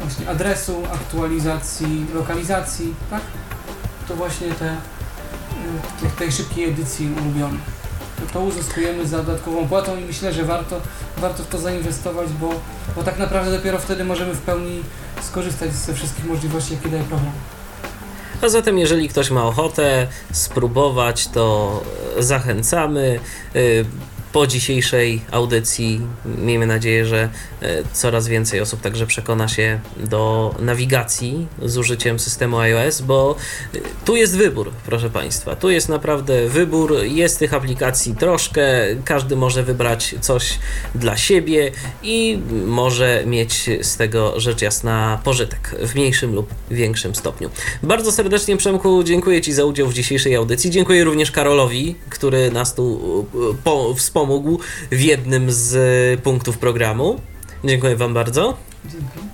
[0.00, 3.22] właśnie adresu, aktualizacji lokalizacji, tak?
[4.08, 4.76] To właśnie te,
[6.02, 7.75] yy, tej szybkiej edycji ulubionych.
[8.32, 10.80] To, uzyskujemy za dodatkową płatą i myślę, że warto,
[11.18, 12.50] warto w to zainwestować, bo,
[12.96, 14.82] bo tak naprawdę dopiero wtedy możemy w pełni
[15.22, 17.32] skorzystać ze wszystkich możliwości, jakie daje program.
[18.42, 21.82] A zatem, jeżeli ktoś ma ochotę spróbować, to
[22.18, 23.20] zachęcamy.
[24.36, 26.00] Po dzisiejszej audycji
[26.38, 27.28] miejmy nadzieję, że
[27.60, 33.36] e, coraz więcej osób także przekona się do nawigacji z użyciem systemu iOS, bo
[33.74, 35.56] e, tu jest wybór, proszę Państwa.
[35.56, 38.62] Tu jest naprawdę wybór, jest tych aplikacji troszkę,
[39.04, 40.58] każdy może wybrać coś
[40.94, 41.72] dla siebie
[42.02, 47.50] i może mieć z tego rzecz jasna pożytek w mniejszym lub większym stopniu.
[47.82, 50.70] Bardzo serdecznie Przemku dziękuję Ci za udział w dzisiejszej audycji.
[50.70, 54.58] Dziękuję również Karolowi, który nas tu e, po, wspomniał pomógł
[54.90, 57.20] w jednym z e, punktów programu.
[57.64, 58.56] Dziękuję Wam bardzo.
[58.84, 59.26] Dziękuję.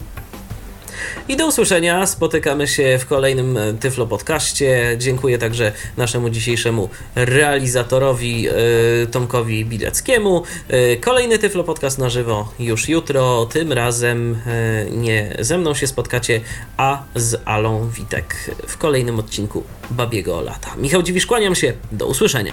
[1.29, 2.07] I do usłyszenia.
[2.07, 4.97] Spotykamy się w kolejnym e, Tyflo Podcaście.
[4.99, 10.43] Dziękuję także naszemu dzisiejszemu realizatorowi y, Tomkowi Bileckiemu.
[10.73, 13.47] Y, kolejny Tyflo Podcast na żywo już jutro.
[13.47, 16.41] Tym razem y, nie ze mną się spotkacie,
[16.77, 20.77] a z Alą Witek w kolejnym odcinku Babiego Lata.
[20.77, 21.73] Michał Dziwisz, kłaniam się.
[21.93, 22.53] Do usłyszenia.